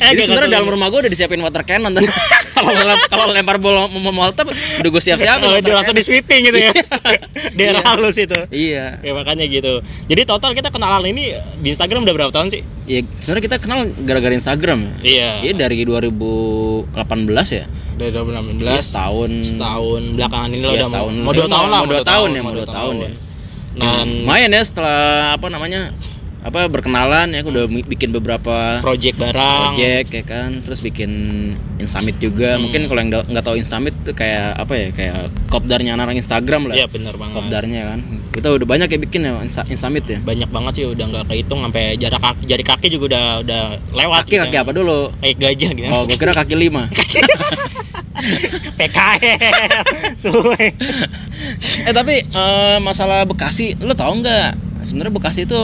Eh, 0.00 0.14
Jadi 0.14 0.30
sebenarnya 0.30 0.50
dalam 0.56 0.68
rumah 0.70 0.86
gue 0.88 1.00
udah 1.02 1.10
disiapin 1.10 1.40
water 1.40 1.66
cannon. 1.66 1.92
Kalau 2.54 2.70
kalau 3.08 3.24
lempar 3.32 3.56
mau 3.56 3.88
molotov 3.88 4.52
udah 4.52 4.90
gue 4.92 5.02
siap-siapin. 5.02 5.42
Oh, 5.42 5.56
water 5.56 5.64
udah 5.64 5.76
langsung 5.80 5.96
di 5.96 6.04
sweeping 6.04 6.46
gitu 6.46 6.58
ya. 6.60 6.72
Daerah 7.58 7.80
Iya. 7.80 7.88
halus 7.88 8.16
itu. 8.16 8.38
Iya. 8.48 9.00
Ya 9.00 9.12
makanya 9.12 9.44
gitu. 9.48 9.80
Jadi 10.06 10.22
total 10.22 10.52
kita 10.52 10.68
kenalan 10.68 11.08
ini 11.08 11.34
di 11.58 11.72
Instagram 11.72 12.04
udah 12.04 12.14
berapa 12.14 12.32
tahun 12.32 12.48
sih? 12.52 12.62
Iya, 12.86 13.00
sebenarnya 13.18 13.44
kita 13.48 13.56
kenal 13.58 13.78
gara-gara 14.04 14.34
Instagram. 14.34 15.00
Iya. 15.00 15.40
Iya 15.42 15.52
dari 15.56 15.82
2018 15.82 16.94
ya. 17.50 17.64
Dari 17.96 18.10
2016 18.12 18.60
Iya, 18.62 18.82
setahun. 18.82 19.30
setahun 19.46 20.02
belakangan 20.16 20.48
ini 20.50 20.60
lo 20.60 20.68
Iya, 20.68 20.76
udah 20.76 20.88
setahun. 20.88 21.12
mau, 21.16 21.24
mau 21.24 21.32
dua 21.32 21.46
Iya, 21.46 21.54
tahun 21.54 21.68
lah 21.68 21.78
mau 21.80 21.88
dua 21.88 22.04
tahun 22.04 22.28
ya, 22.30 22.40
mau 22.40 22.54
dua 22.54 22.68
tahun 22.68 22.94
ya. 23.00 23.10
Dan 23.76 24.26
lumayan 24.26 24.50
ya 24.50 24.62
setelah 24.66 25.34
apa 25.38 25.46
namanya 25.46 25.94
apa 26.40 26.72
berkenalan 26.72 27.36
ya 27.36 27.44
aku 27.44 27.52
udah 27.52 27.68
bikin 27.68 28.16
beberapa 28.16 28.80
project 28.80 29.20
barang 29.20 29.76
project 29.76 30.08
ya 30.08 30.22
kan. 30.24 30.50
Terus 30.64 30.80
bikin 30.80 31.10
Instamit 31.76 32.16
juga. 32.16 32.56
Hmm. 32.56 32.64
mungkin 32.64 32.88
kalau 32.88 33.00
yang 33.04 33.10
nggak 33.12 33.44
tahu 33.44 33.56
Instamit 33.60 33.92
tuh 34.04 34.16
kayak 34.16 34.56
apa 34.56 34.72
ya 34.72 34.88
kayak 34.88 35.16
kopdarnya 35.52 36.00
anak 36.00 36.16
Instagram 36.16 36.72
lah. 36.72 36.80
Iya 36.80 36.88
bener 36.88 37.12
banget. 37.20 37.36
Kopdarnya 37.36 37.80
kan. 37.92 37.98
Kita 38.32 38.48
udah 38.56 38.66
banyak 38.66 38.88
ya 38.88 38.98
bikin 38.98 39.20
ya 39.28 39.36
Insta- 39.44 39.68
Instamit 39.68 40.08
ya. 40.08 40.16
Banyak 40.16 40.48
banget 40.48 40.72
sih 40.80 40.84
udah 40.88 41.04
nggak 41.12 41.24
kehitung 41.28 41.60
sampai 41.60 42.00
jarak 42.00 42.20
kaki 42.24 42.42
jari 42.48 42.64
kaki 42.64 42.86
juga 42.88 43.04
udah 43.12 43.26
udah 43.44 43.62
lewat 43.92 44.24
kaki 44.24 44.36
kaki 44.40 44.56
apa 44.56 44.70
dulu? 44.72 45.12
Kayak 45.20 45.36
gajah 45.36 45.70
gitu. 45.76 45.88
Oh 45.92 46.02
gue 46.08 46.16
kira 46.16 46.32
kaki 46.32 46.56
lima. 46.56 46.88
PKL 48.80 49.84
suwe. 50.16 50.64
Eh 51.84 51.92
tapi 51.92 52.24
eh, 52.24 52.76
masalah 52.80 53.24
Bekasi 53.24 53.76
lo 53.76 53.92
tau 53.92 54.12
nggak? 54.12 54.84
Sebenarnya 54.84 55.12
Bekasi 55.12 55.44
itu 55.44 55.60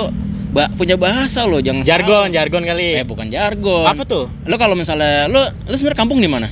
ba- 0.57 0.73
punya 0.73 0.97
bahasa 0.97 1.45
loh 1.45 1.61
jangan 1.61 1.85
jargon 1.85 2.33
salah. 2.33 2.33
jargon 2.33 2.63
kali. 2.65 2.89
Eh 2.97 3.05
bukan 3.05 3.29
jargon. 3.29 3.85
Apa 3.85 4.09
tuh? 4.09 4.25
Lo 4.49 4.57
kalau 4.57 4.73
misalnya 4.73 5.29
lo 5.29 5.45
lo 5.45 5.75
sebenarnya 5.77 6.01
kampung 6.01 6.25
di 6.25 6.31
mana 6.33 6.49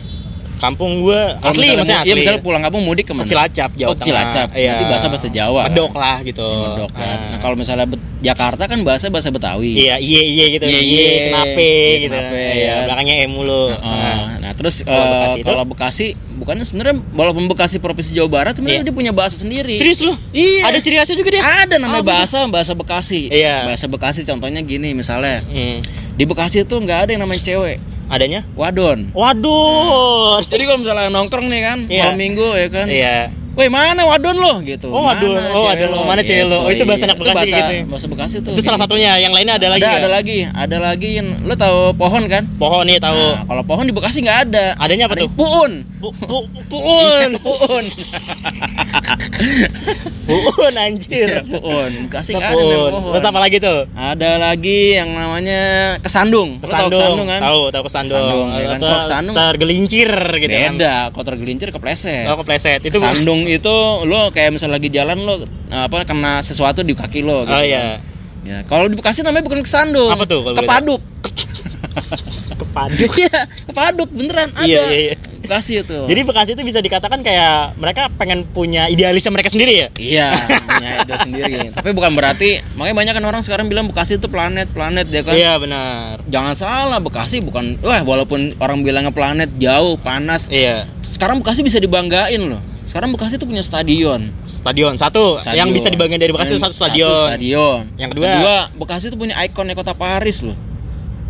kampung 0.64 0.92
Kalau 1.02 1.36
asli 1.44 1.60
misalnya 1.60 1.76
maksudnya 1.76 1.98
asli 2.00 2.08
Iya, 2.08 2.14
misalnya 2.16 2.40
pulang 2.40 2.62
kampung 2.62 2.82
mudik 2.82 3.04
ke 3.04 3.12
mana? 3.12 3.26
Cilacap 3.26 3.70
Jawa 3.72 3.90
Oh, 3.90 3.96
Cilacap. 3.98 4.48
Tengah. 4.48 4.56
Iya. 4.56 4.70
Berarti 4.70 4.84
bahasa 4.88 5.06
bahasa 5.06 5.28
Jawa. 5.28 5.60
kan? 5.60 5.68
Medok 5.68 5.92
lah 5.94 6.16
gitu 6.20 6.48
Medok 6.48 6.90
kan. 6.90 7.04
Ah. 7.06 7.18
Nah, 7.26 7.38
kalau 7.38 7.54
misalnya 7.54 7.86
Bet- 7.86 8.06
Jakarta 8.18 8.64
kan 8.64 8.78
bahasa 8.80 9.06
bahasa 9.06 9.28
Betawi. 9.28 9.76
iya 9.76 10.00
iya 10.00 10.22
iya 10.24 10.44
gitu 10.50 10.64
Iya, 10.64 10.80
iya 10.80 11.02
iya. 11.04 11.20
kenapa 11.26 11.60
Iya, 11.60 11.92
gitu 12.00 12.14
kenapa, 12.14 12.34
iya 12.34 12.52
ya. 12.56 12.74
belakangnya 12.82 13.14
E 13.14 13.26
mulu 13.26 13.64
Nah, 13.74 14.40
nah, 14.40 14.52
terus 14.54 14.74
Kalau 14.80 14.96
eh, 14.96 15.10
Bekasi 15.12 15.36
itu? 15.36 15.46
kalau 15.46 15.64
Bekasi 15.66 16.06
bukannya 16.34 16.64
sebenarnya 16.64 16.94
walaupun 17.10 17.44
Bekasi 17.46 17.76
provinsi 17.78 18.10
Jawa 18.10 18.28
Barat 18.32 18.56
sebenarnya 18.56 18.80
Iya. 18.80 18.88
dia 18.88 18.94
punya 18.94 19.12
bahasa 19.12 19.36
sendiri. 19.36 19.76
serius 19.76 20.00
lu 20.00 20.16
Iya. 20.30 20.64
ada 20.64 20.78
ciri 20.78 20.96
khasnya 20.96 21.14
juga 21.14 21.30
dia 21.30 21.42
Ada 21.44 21.76
namanya 21.76 22.00
tuh? 22.00 22.08
bahasa 22.08 22.38
bahasa 22.46 22.72
Bekasi. 22.72 23.28
Iya. 23.28 23.68
Bahasa 23.68 23.86
Bekasi 23.86 24.20
contohnya 24.22 24.60
gini 24.62 24.90
misalnya 24.90 25.44
Hmm. 25.44 25.84
di 26.10 26.24
Bekasi 26.24 26.56
itu 26.60 26.74
nggak 26.74 26.98
ada 26.98 27.10
yang 27.12 27.22
namanya 27.22 27.44
cewek, 27.44 27.76
adanya 28.06 28.44
wadon. 28.54 29.08
waduh 29.12 30.40
Jadi 30.44 30.62
kalau 30.64 30.78
misalnya 30.80 31.08
nongkrong 31.08 31.46
nih 31.48 31.60
kan 31.62 31.78
Iya. 31.86 32.02
malam 32.04 32.18
minggu 32.18 32.48
ya 32.54 32.68
kan. 32.68 32.86
iya 32.86 33.18
Woi 33.54 33.68
mana 33.68 34.02
wadon 34.02 34.34
lo 34.34 34.58
gitu. 34.60 34.88
Oh, 34.88 35.02
wadon. 35.04 35.30
Mana 35.30 35.50
Oh, 35.50 35.64
wadon. 35.64 35.88
lo? 35.88 35.98
Mana 36.04 36.20
cewek 36.20 36.42
lo? 36.44 36.58
Oh, 36.60 36.68
itu 36.68 36.82
bahasa 36.82 37.04
anak 37.04 37.16
Bekasi 37.16 37.34
bahasa, 37.36 37.54
gitu 37.54 37.72
ya? 37.72 37.82
Bahasa 37.84 38.06
Bekasi 38.06 38.36
tuh. 38.40 38.52
itu 38.52 38.60
salah 38.60 38.76
satunya 38.76 39.14
yang 39.16 39.30
lainnya 39.30 39.54
ada, 39.56 39.68
lagi 39.68 39.82
ada, 39.82 39.96
ada 39.96 40.08
lagi, 40.10 40.38
ada 40.44 40.76
lagi 40.80 41.10
yang 41.14 41.38
lo 41.40 41.54
tahu 41.54 41.78
pohon 41.92 42.26
kan? 42.26 42.50
pohon 42.54 42.82
nih 42.84 42.98
tahu 42.98 43.14
Nah, 43.14 43.42
kalau 43.44 43.62
pohon 43.62 43.84
di 43.84 43.92
Bekasi 43.92 44.18
nggak 44.20 44.38
ada. 44.44 44.74
Adanya 44.76 45.06
apa 45.06 45.14
Ada 45.14 45.22
tuh? 45.22 45.30
Puun. 45.32 45.72
Bu, 45.96 46.10
puun 46.68 47.30
Puun. 47.40 47.84
puun 50.26 50.74
anjir 50.74 51.30
Puun. 51.44 51.92
Bekasi 52.08 52.30
nggak 52.32 52.50
ada 52.50 52.64
pohon. 52.90 53.12
terus 53.12 53.24
apa 53.24 53.38
lagi 53.38 53.56
tuh 53.58 53.80
Ada 53.90 54.30
lagi 54.36 54.78
yang 54.94 55.08
namanya 55.10 55.62
kesandung. 55.98 56.58
Lo 56.58 56.66
tahu 56.66 56.88
kesandung 56.88 56.90
kesandung 56.90 57.28
kan? 57.28 57.40
tahu 57.40 57.60
tahu 57.70 57.82
kesandung 57.84 58.14
Kesandung, 58.16 58.46
ya 58.50 58.66
kan? 58.66 58.78
Ter- 58.78 59.00
kesandung- 59.00 59.36
tergelincir 59.36 60.10
gitu 60.38 60.50
kan 60.52 60.72
Beda, 60.74 60.94
kotor 61.10 61.34
gelincir 61.36 61.68
kepleset. 61.70 62.26
oh 62.26 62.36
kepleset 62.36 62.80
itu 62.82 62.96
bu- 62.96 63.06
Itu 63.46 63.74
lo 64.04 64.32
kayak 64.32 64.56
misalnya 64.56 64.76
lagi 64.80 64.88
jalan 64.90 65.18
lo 65.24 65.34
apa 65.70 66.04
kena 66.04 66.40
sesuatu 66.40 66.80
di 66.82 66.96
kaki 66.96 67.20
lo 67.22 67.44
gitu. 67.44 67.52
oh 67.52 67.60
kan. 67.60 67.64
iya 67.64 67.86
Ya, 68.44 68.60
kalau 68.68 68.92
di 68.92 68.96
Bekasi 69.00 69.24
namanya 69.24 69.48
bukan 69.48 69.64
kesandung. 69.64 70.12
Apa 70.12 70.28
tuh 70.28 70.44
Kepaduk. 70.52 71.00
kepaduk 72.60 73.10
Iya, 73.16 73.48
kepaduk 73.70 74.08
beneran 74.12 74.50
ada. 74.52 74.66
Iya, 74.68 74.84
iya, 74.92 75.00
iya. 75.12 75.14
Bekasi 75.44 75.84
itu. 75.84 75.98
jadi 76.08 76.20
Bekasi 76.24 76.50
itu 76.56 76.64
bisa 76.64 76.80
dikatakan 76.80 77.20
kayak 77.20 77.76
mereka 77.76 78.08
pengen 78.16 78.48
punya 78.48 78.88
idealisme 78.88 79.28
mereka 79.28 79.52
sendiri 79.52 79.76
ya 79.76 79.88
iya, 80.00 80.32
punya 80.40 80.90
ide 81.04 81.14
sendiri. 81.20 81.56
Tapi 81.76 81.92
bukan 81.92 82.16
berarti 82.16 82.64
makanya 82.80 82.96
banyak 82.96 83.12
kan 83.20 83.24
orang 83.28 83.42
sekarang 83.44 83.66
bilang 83.68 83.84
Bekasi 83.92 84.16
itu 84.16 84.24
planet, 84.28 84.72
planet 84.72 85.06
ya 85.12 85.20
kan. 85.20 85.36
iya 85.36 85.52
benar 85.60 86.24
Jangan 86.32 86.54
salah, 86.56 86.98
Bekasi 87.00 87.44
bukan 87.44 87.76
wah 87.84 88.00
walaupun 88.00 88.56
orang 88.56 88.80
bilangnya 88.80 89.12
planet 89.12 89.52
jauh, 89.60 90.00
panas. 90.00 90.48
iya 90.48 90.88
Sekarang 91.04 91.44
Bekasi 91.44 91.60
bisa 91.60 91.76
dibanggain 91.76 92.40
loh. 92.40 92.60
Sekarang 92.94 93.10
Bekasi 93.10 93.34
itu 93.34 93.42
punya 93.42 93.58
stadion. 93.60 94.30
stadion 94.46 94.94
satu 94.94 95.42
Stadion. 95.42 95.58
yang 95.58 95.68
bisa 95.68 95.90
dibagian 95.90 96.14
dari 96.14 96.30
Bekasi 96.30 96.54
itu 96.54 96.56
Yang 96.56 96.64
satu 96.64 96.76
stadion 96.78 97.26
stadion. 97.26 97.80
Yang 97.96 98.08
kedua? 98.14 98.30
Bekasi 98.72 99.04
itu 99.04 99.16
punya 99.18 99.34
ikonnya 99.42 99.74
kota 99.74 99.90
Paris 99.92 100.38
loh. 100.40 100.54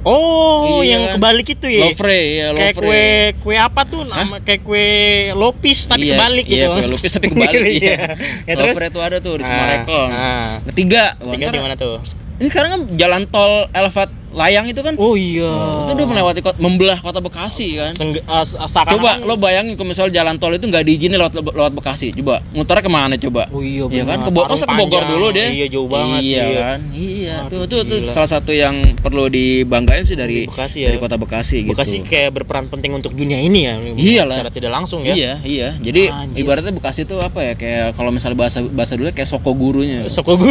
oh 0.03 0.79
Iya 0.79 0.91
yang 0.91 1.03
kan? 1.07 1.13
kebalik 1.17 1.47
itu 1.49 1.65
ya 1.67 1.81
Louvre 1.83 2.13
ya, 2.13 2.47
kayak 2.53 2.75
Louvre. 2.77 2.85
kue 2.85 3.05
kue 3.41 3.57
apa 3.57 3.81
tuh 3.83 4.05
nama 4.05 4.37
kayak 4.39 4.61
kue 4.61 4.89
lopis 5.33 5.89
tapi 5.89 6.05
Iya, 6.05 6.13
kebalik 6.13 6.45
iya, 6.45 6.53
gitu 6.53 6.67
kue 6.71 6.87
lupis 6.93 7.11
tapi 7.11 7.27
kebalik 7.31 7.57
Iya. 7.65 7.73
iya. 7.73 7.97
Ya, 8.45 8.53
terus? 8.55 8.77
Louvre 8.77 8.87
itu 8.87 9.01
ada 9.01 9.17
tuh 9.19 9.35
di 9.35 9.43
Ah, 9.43 9.49
Sumarekon. 9.49 10.09
ah. 10.13 10.49
Ketiga, 10.69 11.03
ntar- 11.17 11.49
di 11.51 11.61
mana 11.65 11.75
tuh? 11.75 12.05
Ini 12.35 12.49
sekarang 12.51 12.71
kan 12.71 12.81
jalan 12.95 13.23
tol 13.25 13.73
Elvat 13.73 14.13
Layang 14.35 14.67
itu 14.67 14.83
kan 14.83 14.99
Oh 14.99 15.15
iya. 15.15 15.47
itu 15.87 15.95
udah 15.95 16.07
melewati 16.07 16.43
kota, 16.43 16.59
membelah 16.59 16.99
kota 16.99 17.23
Bekasi 17.23 17.79
kan. 17.79 17.95
Sengge, 17.95 18.19
uh, 18.21 18.43
seakan 18.43 18.99
Coba 18.99 19.11
lo 19.19 19.39
bayangin 19.39 19.75
kalau 19.75 19.89
misal 19.89 20.11
jalan 20.11 20.37
tol 20.37 20.51
itu 20.51 20.67
nggak 20.67 20.83
diizinin 20.83 21.17
lewat 21.17 21.39
lewat 21.39 21.73
Bekasi. 21.73 22.11
Coba 22.13 22.43
muternya 22.51 22.83
ke 22.83 22.91
mana 22.91 23.15
coba? 23.15 23.47
Oh 23.49 23.63
iya, 23.63 23.87
Iya 23.87 24.03
kan? 24.03 24.19
benar. 24.19 24.27
Ke 24.27 24.31
Bogor, 24.35 24.51
masa 24.51 24.67
ke 24.67 24.75
Bogor 24.75 25.03
dulu 25.07 25.27
deh. 25.31 25.49
Iya, 25.49 25.67
jauh 25.71 25.87
banget, 25.87 26.21
Iya, 26.21 26.43
iya. 26.45 26.59
kan? 26.61 26.79
Iya, 26.91 27.35
Aduh, 27.47 27.63
tuh, 27.65 27.81
tuh, 27.87 28.03
tuh 28.03 28.11
salah 28.11 28.31
satu 28.31 28.51
yang 28.51 28.75
perlu 28.99 29.31
dibanggain 29.31 30.03
sih 30.03 30.15
dari 30.15 30.51
Bekasi 30.51 30.83
ya. 30.83 30.89
dari 30.91 30.99
kota 30.99 31.15
Bekasi 31.15 31.57
gitu. 31.63 31.73
Bekasi 31.73 32.03
kayak 32.03 32.35
berperan 32.35 32.67
penting 32.67 32.91
untuk 32.93 33.15
dunia 33.15 33.39
ini 33.39 33.61
ya. 33.65 33.75
Iyalah. 33.79 34.43
Secara 34.43 34.51
tidak 34.51 34.71
langsung 34.75 35.07
ya. 35.07 35.15
Iya, 35.15 35.33
iya. 35.47 35.69
Jadi 35.79 36.11
Anjir. 36.11 36.43
ibaratnya 36.43 36.75
Bekasi 36.75 37.07
itu 37.07 37.15
apa 37.23 37.39
ya? 37.41 37.55
Kayak 37.55 37.95
kalau 37.95 38.11
misalnya 38.11 38.35
bahasa 38.37 38.59
bahasa 38.67 38.99
dulu 38.99 39.09
kayak 39.09 39.31
soko 39.31 39.55
gurunya. 39.55 40.11
Soko. 40.11 40.35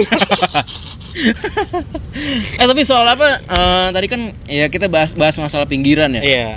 eh 2.60 2.66
tapi 2.66 2.82
soal 2.84 3.06
apa? 3.06 3.40
eh, 3.40 3.88
tadi 3.92 4.08
kan 4.08 4.22
ya 4.44 4.68
kita 4.68 4.88
bahas 4.88 5.14
bahas 5.14 5.38
masalah 5.38 5.66
pinggiran 5.66 6.10
ya. 6.14 6.24
Iya. 6.24 6.50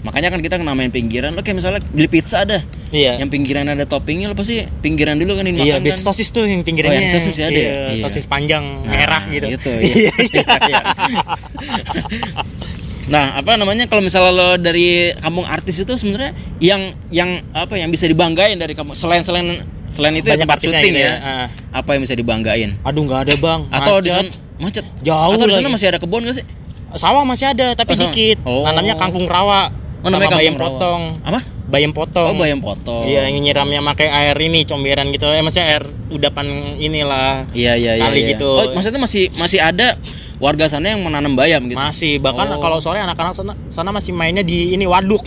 Makanya 0.00 0.32
kan 0.32 0.40
kita 0.40 0.56
namain 0.56 0.88
pinggiran. 0.88 1.36
Lo 1.36 1.44
kayak 1.44 1.60
misalnya 1.60 1.84
beli 1.86 2.08
pizza 2.08 2.40
ada, 2.40 2.64
Iya. 2.88 3.20
yang 3.20 3.28
pinggiran 3.28 3.68
ada 3.68 3.84
toppingnya, 3.84 4.32
lo 4.32 4.34
pasti 4.34 4.64
pinggiran 4.80 5.14
dulu 5.14 5.36
kan 5.36 5.44
ini 5.44 5.60
Iya, 5.60 5.76
makan 5.76 5.84
biasa 5.84 6.00
kan. 6.00 6.06
sosis 6.08 6.28
tuh 6.32 6.48
yang 6.48 6.60
Oh, 6.60 6.66
pinggirnya. 6.66 6.96
yang 6.96 7.12
sosis 7.12 7.36
ya 7.36 7.46
ada 7.46 7.52
ya? 7.52 7.60
Iya, 7.60 7.76
Iya. 7.92 8.02
sosis 8.02 8.24
panjang 8.24 8.64
Nah, 8.80 8.88
merah 8.90 9.22
gitu. 9.28 9.46
Gitu, 9.52 9.72
iya. 9.92 10.12
Iya. 10.16 10.80
nah, 13.10 13.36
apa 13.42 13.58
namanya 13.58 13.90
kalau 13.90 14.00
misalnya 14.00 14.30
lo 14.30 14.48
dari 14.56 15.10
kampung 15.18 15.44
artis 15.44 15.82
itu 15.82 15.92
sebenarnya 15.98 16.32
yang 16.62 16.94
yang 17.10 17.42
apa 17.50 17.74
yang 17.74 17.90
bisa 17.90 18.06
dibanggain 18.06 18.54
dari 18.56 18.78
kamu 18.78 18.94
selain 18.94 19.26
selain 19.26 19.66
selain 19.90 20.14
itu 20.16 20.26
ya 20.30 20.38
Banyak 20.38 20.46
tempat 20.46 20.58
artisnya 20.62 20.80
syuting 20.80 20.94
ya. 20.94 21.02
ya. 21.02 21.14
Ah. 21.18 21.46
Apa 21.82 21.98
yang 21.98 22.02
bisa 22.06 22.14
dibanggain? 22.14 22.70
Aduh, 22.86 23.02
nggak 23.04 23.20
ada, 23.26 23.34
Bang. 23.36 23.60
Atau 23.74 23.98
di 24.00 24.10
Macet. 24.14 24.30
sana 24.30 24.62
macet. 24.62 24.84
Jauh 25.02 25.34
Atau 25.34 25.46
di 25.50 25.54
sana 25.58 25.68
masih 25.68 25.86
ada 25.90 25.98
kebun 25.98 26.22
gak 26.30 26.36
sih? 26.38 26.46
Sawah 26.94 27.22
masih 27.22 27.46
ada, 27.50 27.66
tapi 27.74 27.94
Oh, 27.94 28.00
dikit. 28.06 28.38
Oh. 28.42 28.62
Nanamnya 28.66 28.94
kangkung 28.98 29.26
rawa. 29.26 29.70
Oh, 30.00 30.08
sama 30.08 30.32
bayam 30.32 30.56
rawa. 30.56 30.64
potong. 30.64 31.02
Apa? 31.22 31.40
Bayam 31.70 31.92
potong. 31.94 32.34
Oh, 32.34 32.38
bayam 32.38 32.58
potong. 32.58 33.04
Iya, 33.06 33.30
yang 33.30 33.42
nyiramnya 33.46 33.78
pakai 33.94 34.08
air 34.10 34.36
ini 34.42 34.66
comberan 34.66 35.12
gitu. 35.14 35.30
Eh 35.30 35.38
maksudnya 35.44 35.66
air 35.76 35.84
udapan 36.10 36.46
inilah. 36.80 37.46
Iya 37.54 37.78
iya 37.78 37.92
iya. 38.00 38.04
Kali 38.10 38.20
iya. 38.26 38.30
gitu. 38.34 38.50
Oh, 38.58 38.66
maksudnya 38.74 38.98
masih 38.98 39.30
masih 39.38 39.60
ada 39.62 40.00
warga 40.40 40.66
sana 40.66 40.90
yang 40.90 41.04
menanam 41.04 41.36
bayam 41.36 41.68
gitu. 41.68 41.76
Masih 41.76 42.16
bahkan 42.16 42.48
Oh. 42.48 42.58
kalau 42.58 42.80
sore 42.80 42.96
anak-anak 42.98 43.36
sana, 43.36 43.52
sana 43.68 43.92
masih 43.92 44.10
mainnya 44.10 44.40
di 44.40 44.72
ini 44.72 44.84
waduk. 44.84 45.20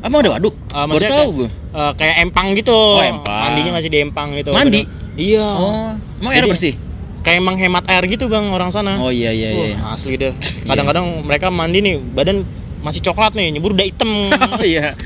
Emang 0.00 0.20
ada 0.20 0.36
waduk? 0.36 0.52
Eh, 0.52 0.84
Baru 0.86 0.96
tahu 0.96 1.08
kayak, 1.10 1.28
gue. 1.34 1.48
eh, 1.74 1.92
kayak 1.96 2.16
empang 2.22 2.48
gitu. 2.54 2.76
Oh, 2.76 3.00
empang. 3.00 3.40
Mandinya 3.48 3.72
masih 3.74 3.88
di 3.88 3.98
empang 3.98 4.28
gitu. 4.34 4.50
Mandi? 4.52 4.84
Bener. 4.84 5.16
Iya. 5.16 5.46
Oh, 5.50 5.88
emang 6.20 6.32
air 6.32 6.44
Jadi- 6.44 6.52
bersih? 6.52 6.74
Kayak 7.20 7.40
menghemat 7.42 7.84
air 7.84 8.04
gitu, 8.06 8.24
Bang, 8.26 8.48
orang 8.48 8.68
sana. 8.70 8.96
Oh 8.96 9.12
iya 9.12 9.28
iya 9.28 9.48
iya. 9.52 9.76
Wah, 9.76 9.92
asli 9.92 10.16
deh. 10.16 10.32
Kadang-kadang 10.68 11.20
mereka 11.20 11.48
mandi 11.48 11.80
nih 11.80 12.00
badan 12.00 12.48
masih 12.80 13.00
coklat 13.02 13.36
nih 13.36 13.52
nyebur 13.52 13.76
udah 13.76 13.84
hitam 13.84 14.08
Oh 14.56 14.64
iya. 14.64 14.96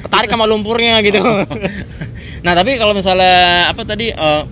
ketarik 0.00 0.30
sama 0.30 0.46
lumpurnya 0.46 1.02
gitu 1.02 1.18
Nah 2.46 2.52
tapi 2.54 2.78
kalau 2.78 2.94
misalnya 2.94 3.66
apa 3.66 3.82
tadi 3.82 4.14
eh, 4.14 4.42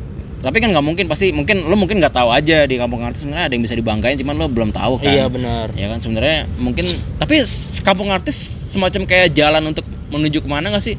tapi 0.40 0.56
kan 0.56 0.68
nggak 0.68 0.82
mungkin 0.82 1.04
pasti 1.04 1.30
mungkin 1.30 1.62
lo 1.62 1.74
mungkin 1.74 2.00
nggak 2.00 2.12
tahu 2.12 2.28
aja 2.28 2.64
di 2.64 2.74
kampung 2.74 3.00
artis 3.00 3.22
sebenarnya 3.22 3.46
ada 3.46 3.54
yang 3.54 3.62
bisa 3.62 3.74
dibanggain 3.74 4.16
cuman 4.16 4.34
lo 4.34 4.46
belum 4.46 4.70
tahu 4.70 4.96
kan. 4.98 5.06
iya 5.06 5.24
benar 5.26 5.68
Ya 5.72 5.86
kan 5.86 6.00
sebenarnya 6.00 6.48
mungkin 6.56 6.86
tapi 7.16 7.44
kampung 7.80 8.08
artis 8.08 8.40
semacam 8.68 9.04
kayak 9.04 9.32
jalan 9.32 9.68
untuk 9.68 9.84
menuju 10.08 10.40
ke 10.40 10.48
mana 10.48 10.70
nggak 10.70 10.82
sih? 10.82 10.96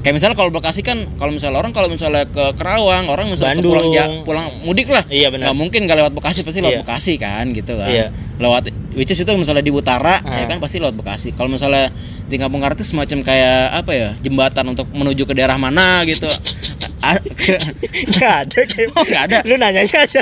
Kayak 0.00 0.16
misalnya 0.16 0.32
kalau 0.34 0.48
Bekasi 0.48 0.80
kan 0.80 1.12
kalau 1.14 1.28
misalnya 1.28 1.60
orang 1.60 1.70
kalau 1.70 1.86
misalnya 1.86 2.24
ke 2.24 2.56
Kerawang 2.56 3.04
orang 3.06 3.28
misalnya 3.28 3.52
ke 3.54 3.62
pulang 3.62 3.92
ja- 3.92 4.08
pulang 4.24 4.46
mudik 4.64 4.88
lah. 4.88 5.04
Iya, 5.06 5.28
benar. 5.28 5.52
Nggak 5.52 5.58
mungkin 5.60 5.80
nggak 5.84 5.98
lewat 6.00 6.12
Bekasi 6.16 6.40
pasti 6.40 6.58
lewat 6.58 6.72
Iya. 6.72 6.80
Bekasi 6.82 7.12
kan 7.14 7.44
gitu 7.52 7.76
kan. 7.76 7.84
Iya. 7.86 8.06
Lewat 8.38 8.62
which 8.96 9.12
is 9.12 9.20
itu 9.20 9.28
misalnya 9.30 9.60
di 9.60 9.68
utara 9.68 10.24
ya 10.24 10.40
Ah. 10.40 10.48
kan 10.48 10.56
pasti 10.56 10.80
lewat 10.80 10.96
Bekasi. 10.96 11.36
Kalau 11.36 11.52
misalnya 11.52 11.92
di 12.24 12.36
kampung 12.36 12.64
artis 12.64 12.88
semacam 12.88 13.20
kayak 13.20 13.60
apa 13.76 13.92
ya 13.92 14.08
jembatan 14.18 14.64
untuk 14.68 14.88
menuju 14.88 15.22
ke 15.22 15.36
daerah 15.36 15.54
mana 15.54 16.00
gitu. 16.02 16.32
Nggak 18.10 18.34
ada 18.40 18.60
kayak 18.64 18.88
Oh, 18.92 19.02
nggak 19.02 19.22
ada. 19.24 19.38
lu 19.42 19.54
nanyanya 19.54 19.98
aja 20.02 20.20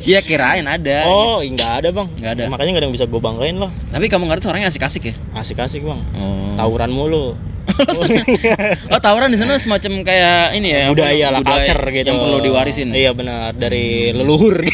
Iya 0.00 0.20
kirain 0.20 0.62
ada. 0.64 1.02
oh 1.04 1.40
nggak 1.40 1.72
ada 1.76 1.88
bang 1.90 2.08
Nggak 2.14 2.32
ada. 2.32 2.42
makanya 2.46 2.70
nggak 2.70 2.78
ada 2.78 2.86
yang 2.86 2.94
bisa 2.94 3.06
gue 3.06 3.18
banggain 3.18 3.56
loh 3.56 3.70
Tapi 3.88 4.06
kampung 4.06 4.30
artis 4.30 4.46
orangnya 4.46 4.68
asik-asik 4.68 5.02
ya. 5.04 5.14
asik-asik 5.34 5.82
bang 5.82 5.98
Oh. 6.14 6.54
tawuran 6.54 6.90
mulu 6.90 7.34
Oh 8.92 9.00
tawuran 9.00 9.28
di 9.28 9.38
sana 9.40 9.56
semacam 9.56 10.04
kayak 10.04 10.54
ini 10.54 10.68
ya 10.70 10.86
budaya 10.86 11.26
lah 11.28 11.40
culture 11.40 11.80
gitu 11.90 12.06
yang 12.06 12.20
perlu 12.20 12.38
diwarisin. 12.40 12.92
iya 12.92 13.10
benar 13.10 13.50
dari 13.50 14.12
leluhur 14.12 14.62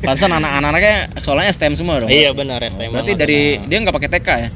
Pantesan 0.00 0.32
anak-anaknya 0.32 0.94
soalnya 1.20 1.50
STM 1.50 1.74
semua 1.74 2.00
dong. 2.00 2.08
iya 2.08 2.32
benar 2.32 2.58
STM 2.62 2.90
Berarti 2.90 3.12
dari 3.14 3.40
dia 3.60 3.78
nggak 3.78 3.94
pakai 3.94 4.10
TK 4.10 4.28
ya? 4.28 4.48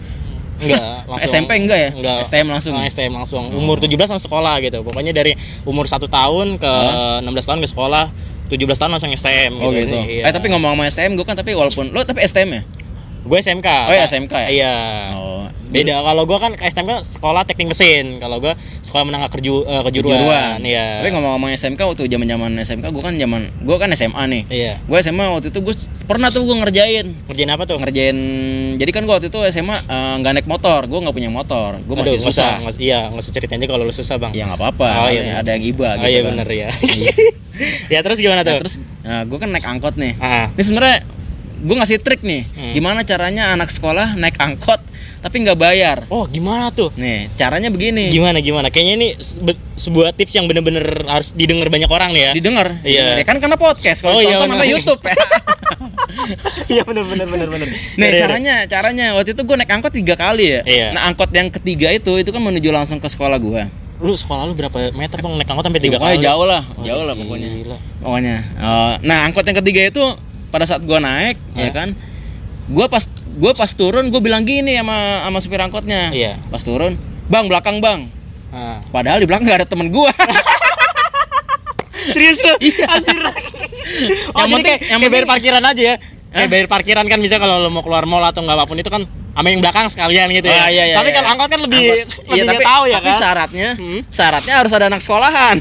Enggak 0.60 0.80
langsung 1.10 1.26
SMP 1.26 1.50
enggak 1.58 1.78
ya? 1.78 1.90
enggak 1.94 2.16
STM 2.26 2.46
langsung. 2.50 2.74
Ah, 2.78 2.86
STM 2.86 3.12
langsung 3.14 3.42
umur 3.50 3.82
17 3.82 3.96
langsung 4.06 4.26
sekolah 4.30 4.54
gitu 4.62 4.78
pokoknya 4.86 5.10
dari 5.10 5.34
umur 5.66 5.90
satu 5.90 6.06
tahun 6.06 6.58
ke 6.62 6.72
16 7.26 7.48
tahun 7.48 7.60
ke 7.64 7.68
sekolah 7.74 8.04
17 8.52 8.60
tahun 8.76 8.90
langsung 8.94 9.10
STM 9.10 9.52
Oh 9.58 9.72
gitu. 9.72 9.96
Iya. 10.04 10.28
Eh 10.28 10.32
tapi 10.32 10.52
ngomong-ngomong 10.52 10.86
STM 10.92 11.16
gue 11.16 11.26
kan 11.26 11.34
tapi 11.34 11.56
walaupun 11.56 11.90
lo 11.90 12.04
tapi 12.04 12.22
STM 12.22 12.50
ya? 12.54 12.62
Gue 13.24 13.38
SMK 13.38 13.68
Oh 13.88 13.92
ya 13.92 14.04
SMK 14.04 14.32
ya? 14.34 14.48
iya. 14.48 14.74
Oh. 15.14 15.32
beda 15.66 16.00
kalau 16.00 16.22
gue 16.22 16.38
kan 16.38 16.54
STMK 16.54 16.92
sekolah 17.10 17.42
teknik 17.42 17.66
mesin. 17.68 18.16
Kalau 18.16 18.38
gue 18.38 18.54
sekolah 18.80 19.02
menengah 19.02 19.26
kerju 19.26 19.64
eh, 19.64 19.82
kejuruan. 19.82 20.62
Iya. 20.62 21.02
Tapi 21.02 21.10
ngomong-ngomong 21.10 21.50
SMK 21.52 21.80
waktu 21.82 22.06
zaman-zaman 22.06 22.54
SMK 22.60 22.86
gue 22.86 23.02
kan 23.02 23.14
zaman 23.16 23.50
gue 23.58 23.76
kan 23.76 23.90
SMA 23.90 24.22
nih. 24.28 24.42
iya. 24.48 24.72
Gue 24.80 25.00
SMA 25.00 25.24
waktu 25.26 25.50
itu 25.50 25.58
gue 25.58 25.74
pernah 26.04 26.30
tuh 26.30 26.44
gue 26.44 26.54
ngerjain. 26.54 27.06
Ngerjain 27.26 27.50
apa 27.50 27.64
tuh? 27.64 27.76
Ngerjain 27.76 28.16
jadi 28.76 28.90
kan 28.90 29.02
gue 29.02 29.14
waktu 29.14 29.28
itu 29.28 29.38
SMA 29.50 29.76
eh, 29.82 30.14
nggak 30.16 30.32
naik 30.36 30.46
motor. 30.46 30.84
Gue 30.84 30.98
nggak 31.00 31.16
punya 31.16 31.30
motor. 31.32 31.70
Gue 31.80 31.94
masih 31.96 32.16
Aduh, 32.16 32.24
susah. 32.24 32.62
usah- 32.62 32.78
iya 32.78 33.10
nggak 33.10 33.18
usah 33.20 33.32
ceritain 33.32 33.58
aja 33.58 33.66
kalau 33.66 33.82
lu 33.82 33.90
susah 33.90 34.14
bang. 34.14 34.30
Ya 34.30 34.46
nggak 34.46 34.60
apa-apa. 34.60 34.86
Oh, 34.86 35.08
iya, 35.08 35.10
ada- 35.10 35.26
bener. 35.26 35.36
ada 35.40 35.50
yang 35.50 35.64
iba 35.64 35.88
oh 35.88 35.94
gitu 35.96 36.06
iya 36.06 36.20
kan. 36.20 36.28
bener 36.30 36.48
ya 36.50 36.68
Iya. 36.84 37.12
ya 37.94 38.00
terus 38.00 38.18
gimana 38.18 38.40
Nah, 38.40 38.46
tuh? 38.46 38.58
terus 38.62 38.74
nah, 39.00 39.22
gue 39.22 39.38
kan 39.40 39.48
naik 39.48 39.66
angkot 39.66 39.94
nih. 39.96 40.14
Ah 40.16 40.50
ini 40.50 40.62
sebenarnya 40.62 40.98
gue 41.64 41.74
ngasih 41.74 41.96
trik 41.98 42.20
nih 42.20 42.44
Hmm. 42.46 42.72
gimana 42.72 43.00
caranya 43.02 43.50
anak 43.50 43.68
sekolah 43.68 44.12
naik 44.14 44.36
angkot 44.36 44.84
tapi 45.18 45.40
nggak 45.40 45.56
bayar 45.56 46.04
oh 46.06 46.24
gimana 46.26 46.68
tuh 46.68 46.92
nih 46.94 47.32
caranya 47.34 47.68
begini 47.68 48.08
gimana 48.08 48.38
gimana 48.38 48.68
kayaknya 48.68 48.94
ini 48.94 49.08
se- 49.16 49.40
sebuah 49.80 50.12
tips 50.12 50.34
yang 50.34 50.44
bener-bener 50.44 50.84
harus 51.02 51.32
didengar 51.32 51.66
banyak 51.66 51.88
orang 51.88 52.12
nih 52.12 52.22
ya 52.22 52.32
didengar 52.32 52.68
Iya. 52.82 53.16
Ya 53.16 53.24
kan 53.24 53.38
karena 53.38 53.56
podcast 53.56 53.98
kalau 53.98 54.14
Oh, 54.14 54.22
iya, 54.22 54.36
apa 54.36 54.60
YouTube 54.62 55.00
ya 55.02 55.16
iya 56.70 56.82
bener 56.82 57.02
bener 57.02 57.26
bener 57.26 57.48
bener 57.48 57.68
Nih 57.96 58.10
caranya 58.14 58.54
caranya 58.66 59.06
waktu 59.14 59.32
itu 59.32 59.42
gue 59.42 59.56
naik 59.56 59.70
angkot 59.70 59.92
tiga 59.92 60.14
kali 60.14 60.44
ya. 60.50 60.60
Iya. 60.62 60.88
Nah 60.90 61.08
angkot 61.08 61.30
yang 61.30 61.48
ketiga 61.50 61.88
itu 61.90 62.12
itu 62.14 62.28
kan 62.28 62.40
menuju 62.40 62.68
langsung 62.70 62.98
ke 62.98 63.06
sekolah 63.06 63.36
gue. 63.36 63.64
lu 63.94 64.12
sekolah 64.12 64.44
lu 64.44 64.52
berapa 64.52 64.90
meter 64.90 65.16
bang 65.16 65.32
naik 65.34 65.48
angkot 65.48 65.64
sampai 65.64 65.80
tiga 65.80 65.96
pokoknya 65.96 66.18
kali 66.18 66.26
jauh 66.26 66.44
lah, 66.44 66.62
Oh, 66.68 66.84
jauh 66.84 67.04
lah 67.04 67.14
pokoknya. 67.14 67.48
gila. 67.48 67.76
Pokoknya. 67.98 68.36
Eh, 68.52 68.94
nah 69.00 69.18
angkot 69.24 69.44
yang 69.44 69.56
ketiga 69.56 69.80
itu 69.86 70.04
pada 70.54 70.64
saat 70.64 70.80
gue 70.80 70.94
naik 70.96 71.34
ya 71.52 71.66
Hah? 71.66 71.72
kan, 71.74 71.88
gue 72.64 72.86
pas 72.86 73.02
gue 73.34 73.52
pas 73.52 73.66
turun 73.68 74.06
gue 74.06 74.20
bilang 74.20 74.42
gini 74.42 74.78
sama 74.78 74.94
sama 75.20 75.38
supir 75.38 75.58
angkotnya. 75.58 76.14
Iya. 76.14 76.38
Pas 76.46 76.62
turun, 76.62 76.94
bang 77.26 77.44
belakang 77.44 77.82
bang. 77.82 78.06
Ah. 78.48 78.78
Padahal 78.88 79.18
di 79.18 79.26
belakang 79.26 79.42
gak 79.44 79.58
ada 79.58 79.68
temen 79.68 79.90
gue. 79.90 80.10
serius 82.06 82.38
lu 82.38 82.52
anjir 82.86 83.16
oh, 83.24 83.32
Yang 84.36 84.50
penting- 84.52 84.62
kayak, 84.62 84.80
yang 84.84 85.00
kayak 85.00 85.12
bayar 85.12 85.26
parkiran 85.26 85.62
aja 85.64 85.82
ya 85.82 85.94
Hah? 85.96 86.36
kayak 86.36 86.50
bayar 86.50 86.66
parkiran 86.68 87.04
kan 87.06 87.18
bisa 87.18 87.36
kalau 87.38 87.56
lo 87.58 87.70
mau 87.70 87.80
keluar 87.80 88.04
mall 88.04 88.20
atau 88.20 88.42
nggak 88.42 88.54
apa 88.54 88.64
pun 88.66 88.76
itu 88.76 88.86
kan 88.86 89.02
sama 89.08 89.48
yang 89.48 89.58
belakang 89.58 89.86
sekalian 89.88 90.28
gitu 90.30 90.46
ya 90.46 90.54
Ah, 90.56 90.68
iya, 90.68 90.84
iya, 90.84 90.94
tapi 90.94 91.08
iya. 91.08 91.16
kalau 91.16 91.28
angkot 91.28 91.48
kan 91.48 91.60
lebih 91.62 91.84
Angkot- 91.84 92.06
lebih 92.28 92.36
iya, 92.36 92.44
tapi, 92.44 92.64
tahu 92.64 92.82
ya 92.84 92.94
tapi 92.94 93.08
kan 93.08 93.16
syaratnya, 93.16 93.68
Hmm. 93.74 94.00
syaratnya 94.08 94.54
harus 94.54 94.72
ada 94.72 94.84
anak 94.86 95.00
sekolahan. 95.00 95.56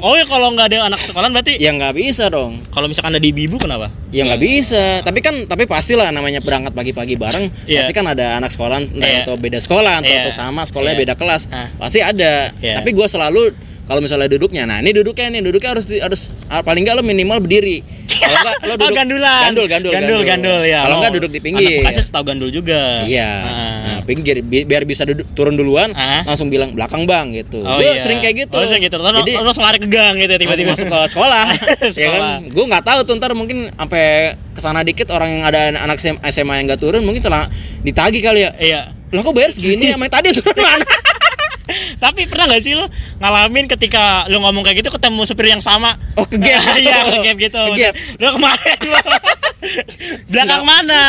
oh 0.00 0.12
ya 0.12 0.24
kalau 0.24 0.48
nggak 0.50 0.66
ada 0.66 0.78
anak 0.84 1.00
sekolahan 1.00 1.30
berarti 1.30 1.52
ya 1.56 1.70
nggak 1.70 1.94
bisa 1.94 2.24
dong. 2.26 2.52
kalau 2.68 2.86
misalkan 2.86 3.14
ada 3.14 3.22
di 3.22 3.30
ibu 3.30 3.56
kenapa 3.56 3.88
Ya 4.14 4.22
nggak 4.22 4.40
bisa, 4.40 5.02
tapi 5.02 5.18
kan 5.18 5.34
tapi 5.44 5.66
pastilah 5.66 6.14
namanya 6.14 6.38
berangkat 6.38 6.70
pagi-pagi 6.70 7.18
bareng, 7.18 7.50
Iya. 7.66 7.82
pasti 7.82 7.92
kan 7.92 8.06
ada 8.06 8.38
anak 8.38 8.54
sekolah 8.54 8.78
entah 8.78 9.02
Iya. 9.02 9.26
atau 9.26 9.34
beda 9.34 9.58
sekolah 9.58 9.92
atau, 9.98 10.06
Iya. 10.06 10.22
atau 10.22 10.32
sama 10.32 10.62
sekolahnya 10.62 10.94
Iya. 10.94 11.02
beda 11.02 11.14
kelas, 11.18 11.42
Hah. 11.50 11.74
pasti 11.74 11.98
ada. 11.98 12.54
Iya. 12.62 12.78
Tapi 12.78 12.94
gua 12.94 13.10
selalu 13.10 13.58
kalau 13.84 13.98
misalnya 13.98 14.30
duduknya, 14.30 14.64
nah 14.64 14.78
ini 14.78 14.94
duduknya 14.94 15.28
nih, 15.28 15.42
duduknya 15.42 15.70
harus 15.74 15.90
harus 15.90 16.22
ah, 16.46 16.62
paling 16.62 16.86
nggak 16.86 16.94
lo 16.94 17.02
minimal 17.02 17.42
berdiri. 17.42 17.82
Kalau 18.06 18.38
nggak 18.38 18.54
lo 18.62 18.70
oh 18.70 18.78
duduk 18.78 18.94
gandulan 18.94 19.40
gandul, 19.44 19.66
gandul, 19.66 19.92
gandul, 19.92 20.20
gandul, 20.22 20.60
ya 20.62 20.80
Kalau 20.86 20.94
Oh, 20.94 21.00
nggak 21.02 21.14
duduk 21.18 21.30
di 21.34 21.40
pinggir. 21.42 21.66
anak 21.66 21.90
bekasnya 21.90 22.04
tahu 22.08 22.24
gandul 22.24 22.50
juga 22.54 23.02
Iya, 23.04 23.30
nah, 23.42 23.73
pinggir 24.04 24.40
bi- 24.40 24.62
biar 24.62 24.84
bisa 24.84 25.02
duduk 25.02 25.26
turun 25.32 25.52
duluan, 25.52 25.90
Ah. 25.90 26.22
langsung 26.22 26.46
bilang 26.46 26.72
belakang 26.72 27.04
bang 27.04 27.32
gitu. 27.34 27.60
Oh, 27.60 27.76
iya. 27.76 27.98
sering 27.98 28.20
kayak 28.20 28.44
gitu. 28.44 28.54
Oh, 28.54 28.62
sering 28.62 28.80
gitu. 28.80 28.94
Terus 28.94 29.12
Jadi 29.18 29.32
terus 29.34 29.56
lari 29.56 29.78
ke 29.78 29.88
gang 29.88 30.14
gitu 30.16 30.28
ya, 30.28 30.38
tiba-tiba 30.38 30.70
masuk 30.70 30.86
ke 30.86 30.98
sekolah, 31.08 31.44
ya 31.82 31.90
Sekolah. 31.90 32.20
kan 32.38 32.40
gue 32.46 32.64
nggak 32.66 32.84
tahu 32.84 32.98
tuh 33.02 33.14
ntar 33.14 33.32
mungkin 33.32 33.58
sampai 33.70 34.04
ke 34.50 34.60
sana 34.60 34.80
dikit 34.80 35.08
orang 35.08 35.30
yang 35.32 35.44
ada 35.44 35.60
anak 35.74 35.98
SMA 35.98 36.30
yang 36.54 36.66
nggak 36.66 36.78
turun 36.78 37.02
mungkin 37.02 37.20
telah 37.20 37.50
ditagi 37.80 38.20
kali 38.20 38.40
ya 38.40 38.50
Iya. 38.54 38.80
lah 39.10 39.20
kok 39.20 39.32
bayar 39.32 39.50
segini 39.50 39.88
sama 39.92 40.06
tadi 40.06 40.30
turun 40.30 40.54
mana 40.54 40.86
Tapi 41.96 42.26
pernah 42.26 42.46
gak 42.46 42.60
sih 42.60 42.72
lo 42.72 42.86
ngalamin 43.18 43.66
ketika 43.66 44.02
lo 44.26 44.40
ngomong 44.40 44.62
kayak 44.62 44.80
gitu 44.80 44.90
ketemu 44.90 45.20
supir 45.24 45.46
yang 45.46 45.60
sama? 45.60 45.96
Oh, 46.14 46.24
ke 46.24 46.36
gap. 46.36 46.76
Iya, 46.80 46.96
ke 47.08 47.18
gap 47.22 47.36
gitu. 47.38 47.62
Ke 47.68 47.78
gap. 47.80 47.94
Lo 48.16 48.28
kemarin 48.32 48.78
lo. 48.84 49.02
Belakang 50.28 50.60
Nggak. 50.60 50.84
mana? 50.84 51.02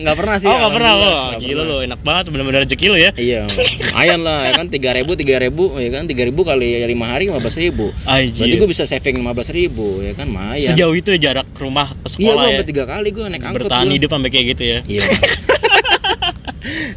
nggak 0.00 0.16
pernah 0.16 0.36
sih 0.40 0.48
Oh, 0.48 0.56
gak 0.56 0.72
pernah 0.72 0.92
lo. 0.94 1.12
Nggak 1.28 1.40
Gila 1.44 1.62
lo, 1.62 1.76
enak 1.82 2.00
banget 2.00 2.24
bener-bener 2.28 2.60
rezeki 2.64 2.86
lo 2.88 2.96
ya. 2.96 3.10
iya 3.14 3.44
lumayan 3.92 4.20
lah 4.24 4.38
ya 4.42 4.52
kan 4.54 4.66
tiga 4.66 4.90
ribu 4.92 5.12
tiga 5.12 5.36
ribu 5.36 5.76
ya 5.76 5.90
kan 5.92 6.04
tiga 6.04 6.24
ribu 6.24 6.40
kali 6.42 6.80
lima 6.82 7.06
hari 7.06 7.28
lima 7.28 7.38
belas 7.38 7.54
ribu 7.54 7.92
berarti 8.02 8.32
Anjir. 8.34 8.56
gue 8.56 8.66
bisa 8.66 8.82
saving 8.82 9.14
lima 9.14 9.30
belas 9.30 9.46
ribu 9.48 10.00
ya 10.00 10.10
kan 10.12 10.26
lumayan 10.26 10.64
Sejauh 10.64 10.90
itu 10.92 11.12
ya 11.12 11.30
jarak 11.30 11.46
rumah 11.54 11.92
ke 11.92 12.08
iya 12.08 12.32
sekolah 12.32 12.42
gue 12.42 12.56
ya. 12.56 12.64
tiga 12.64 12.84
kali 12.88 13.08
gue 13.10 13.24
naik 13.28 13.44
angkot 13.44 13.60
Bertahan 13.62 13.86
gua. 13.86 13.94
hidup 13.94 14.10
sampai 14.10 14.30
kayak 14.32 14.46
gitu 14.50 14.62
ya. 14.64 14.78
Iya. 14.82 15.02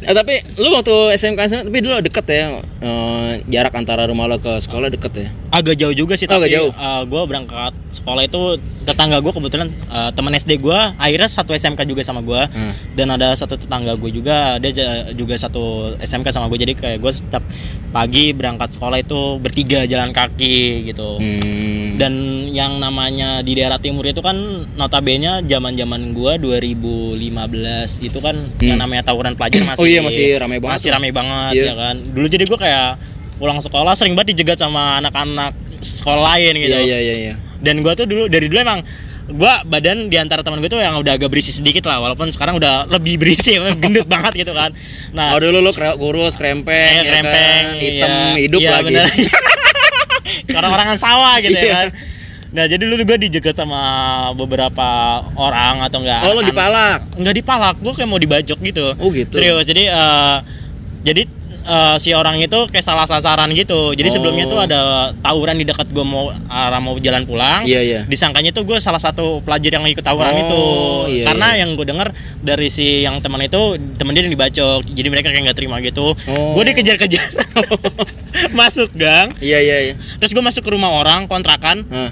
Eh, 0.00 0.14
tapi 0.14 0.34
lu 0.54 0.70
waktu 0.70 0.94
SMK 1.12 1.40
SMA 1.44 1.62
tapi 1.64 1.78
dulu 1.78 1.98
deket 2.00 2.26
ya 2.26 2.46
eh, 2.80 3.30
jarak 3.46 3.72
antara 3.72 4.04
rumah 4.04 4.24
lo 4.24 4.36
ke 4.36 4.56
sekolah 4.56 4.88
deket 4.88 5.12
ya 5.16 5.28
Agak 5.48 5.74
jauh 5.74 5.92
juga 5.92 6.14
sih 6.14 6.26
Oh, 6.26 6.36
tapi 6.36 6.46
agak 6.46 6.52
jauh. 6.52 6.70
gue 7.02 7.22
berangkat 7.24 7.72
sekolah 7.92 8.22
itu 8.22 8.40
tetangga 8.82 9.18
gue 9.18 9.30
kebetulan 9.30 9.68
eh, 9.70 10.10
teman 10.12 10.32
SD 10.32 10.58
gue 10.58 10.78
akhirnya 10.94 11.26
satu 11.26 11.52
SMK 11.52 11.82
juga 11.84 12.02
sama 12.02 12.20
gue 12.20 12.42
Hmm. 12.48 12.72
dan 12.92 13.10
ada 13.10 13.32
satu 13.32 13.56
tetangga 13.56 13.94
gue 13.94 14.10
juga 14.10 14.56
dia 14.56 14.70
juga 15.12 15.34
satu 15.34 15.64
SMK 15.98 16.28
sama 16.28 16.46
gue 16.46 16.58
jadi 16.58 16.72
kayak 16.72 16.98
gue 16.98 17.12
setiap 17.12 17.44
pagi 17.88 18.30
berangkat 18.30 18.72
sekolah 18.72 18.98
itu 18.98 19.20
bertiga 19.36 19.82
jalan 19.84 20.10
kaki 20.10 20.56
gitu 20.86 21.16
Hmm. 21.16 21.85
Dan 21.96 22.12
yang 22.50 22.76
namanya 22.76 23.40
di 23.40 23.52
daerah 23.52 23.76
timur 23.76 24.04
itu 24.04 24.20
kan 24.20 24.36
notabene 24.72 25.42
zaman 25.42 25.72
zaman 25.72 26.12
gue 26.12 26.32
2015 26.38 27.18
itu 28.00 28.18
kan 28.18 28.36
yang 28.58 28.76
namanya 28.76 29.02
tawuran 29.02 29.32
pelajar 29.32 29.64
masih 29.66 29.80
Oh 29.80 29.86
iya, 29.86 30.00
masih 30.00 30.36
ramai 30.36 30.58
banget 30.58 30.76
masih 30.76 30.90
ramai 30.92 31.10
banget 31.10 31.52
Iya. 31.54 31.64
ya 31.64 31.74
kan 31.74 31.96
dulu 32.06 32.26
jadi 32.26 32.44
gue 32.44 32.58
kayak 32.58 32.88
pulang 33.36 33.58
sekolah 33.58 33.92
sering 33.92 34.12
banget 34.12 34.32
dijegat 34.32 34.58
sama 34.58 34.96
anak-anak 34.98 35.52
sekolah 35.78 36.24
lain 36.30 36.52
gitu 36.56 36.72
Iya 36.74 36.84
iya 36.84 36.98
iya 36.98 37.14
iya. 37.16 37.34
dan 37.58 37.80
gue 37.80 37.92
tuh 37.92 38.04
dulu 38.04 38.28
dari 38.28 38.46
dulu 38.46 38.60
emang 38.60 38.80
gue 39.26 39.52
badan 39.66 40.06
di 40.06 40.16
antara 40.16 40.40
teman 40.40 40.62
gue 40.62 40.70
tuh 40.70 40.78
yang 40.78 40.96
udah 40.96 41.18
agak 41.18 41.26
berisi 41.26 41.50
sedikit 41.50 41.82
lah 41.84 41.98
walaupun 41.98 42.30
sekarang 42.30 42.56
udah 42.56 42.86
lebih 42.86 43.18
berisi 43.18 43.58
gendut 43.82 44.06
banget 44.06 44.46
gitu 44.46 44.52
kan 44.52 44.70
nah 45.10 45.34
Oh 45.34 45.42
dulu 45.42 45.58
lu 45.60 45.72
kurus, 45.74 46.38
krempeng, 46.38 46.70
eh, 46.70 46.96
ya 46.96 47.02
krempeng 47.04 47.64
kan? 47.66 47.76
hitam, 47.76 48.10
iya. 48.12 48.38
hidup 48.38 48.60
Iya, 48.60 48.70
lagi. 48.70 48.84
bener. 48.86 49.06
orang-orangan 50.58 50.96
sawah 50.96 51.34
gitu 51.38 51.52
Iya. 51.52 51.64
ya 51.64 51.74
kan 51.76 51.88
nah 52.46 52.64
jadi 52.64 52.78
dulu 52.78 53.02
gue 53.02 53.18
dijegat 53.26 53.52
sama 53.52 53.80
beberapa 54.32 54.86
orang 55.34 55.82
atau 55.82 55.98
enggak 55.98 56.20
Oh 56.24 56.32
lu 56.32 56.42
dipalak. 56.42 57.02
Enggak 57.12 57.34
dipalak, 57.34 57.74
gue 57.76 57.92
kayak 57.92 58.08
mau 58.08 58.16
dibajok 58.16 58.58
gitu 58.62 58.86
Oh, 58.96 59.10
gitu. 59.10 59.34
Serius, 59.34 59.66
jadi 59.66 59.82
eh, 59.90 60.36
jadi 61.06 61.22
eh, 61.62 61.96
si 61.96 62.10
orang 62.10 62.36
itu 62.36 62.66
kayak 62.66 62.82
salah 62.82 63.06
sasaran 63.06 63.46
gitu 63.52 63.94
jadi 63.94 64.10
Oh. 64.10 64.14
sebelumnya 64.14 64.44
tuh 64.44 64.58
ada 64.58 64.80
tawuran 65.16 65.54
di 65.54 65.64
dekat 65.64 65.86
gue 65.88 66.02
mau 66.02 66.28
arah 66.44 66.78
mau 66.78 66.94
jalan 66.96 67.22
pulang 67.22 67.62
Iya, 67.62 67.80
iya. 67.80 68.00
disangkanya 68.04 68.50
tuh 68.50 68.62
gue 68.62 68.76
salah 68.76 68.98
satu 68.98 69.38
pelajar 69.40 69.70
yang 69.72 69.86
ikut 69.86 70.02
tawuran 70.02 70.32
Oh, 70.32 70.42
itu 70.42 70.62
iya, 71.12 71.24
karena 71.24 71.48
iya. 71.48 71.58
yang 71.62 71.70
gue 71.72 71.86
dengar 71.86 72.08
dari 72.40 72.66
si 72.66 73.00
yang 73.00 73.18
teman 73.18 73.38
itu 73.40 73.60
temen 73.94 74.10
dia 74.10 74.20
yang 74.20 74.32
dibacok 74.32 74.82
jadi 74.84 75.06
mereka 75.06 75.30
kayak 75.30 75.42
nggak 75.44 75.58
terima 75.58 75.78
gitu 75.80 76.18
Oh. 76.26 76.54
gue 76.54 76.64
dikejar-kejar 76.66 77.30
masuk 78.58 78.90
gang 78.92 79.30
Iya 79.38 79.58
iya 79.58 79.76
iya. 79.82 79.94
terus 80.18 80.32
gue 80.32 80.42
masuk 80.42 80.62
ke 80.62 80.70
rumah 80.70 80.90
orang 80.96 81.24
kontrakan 81.26 81.86
Hah. 81.86 82.10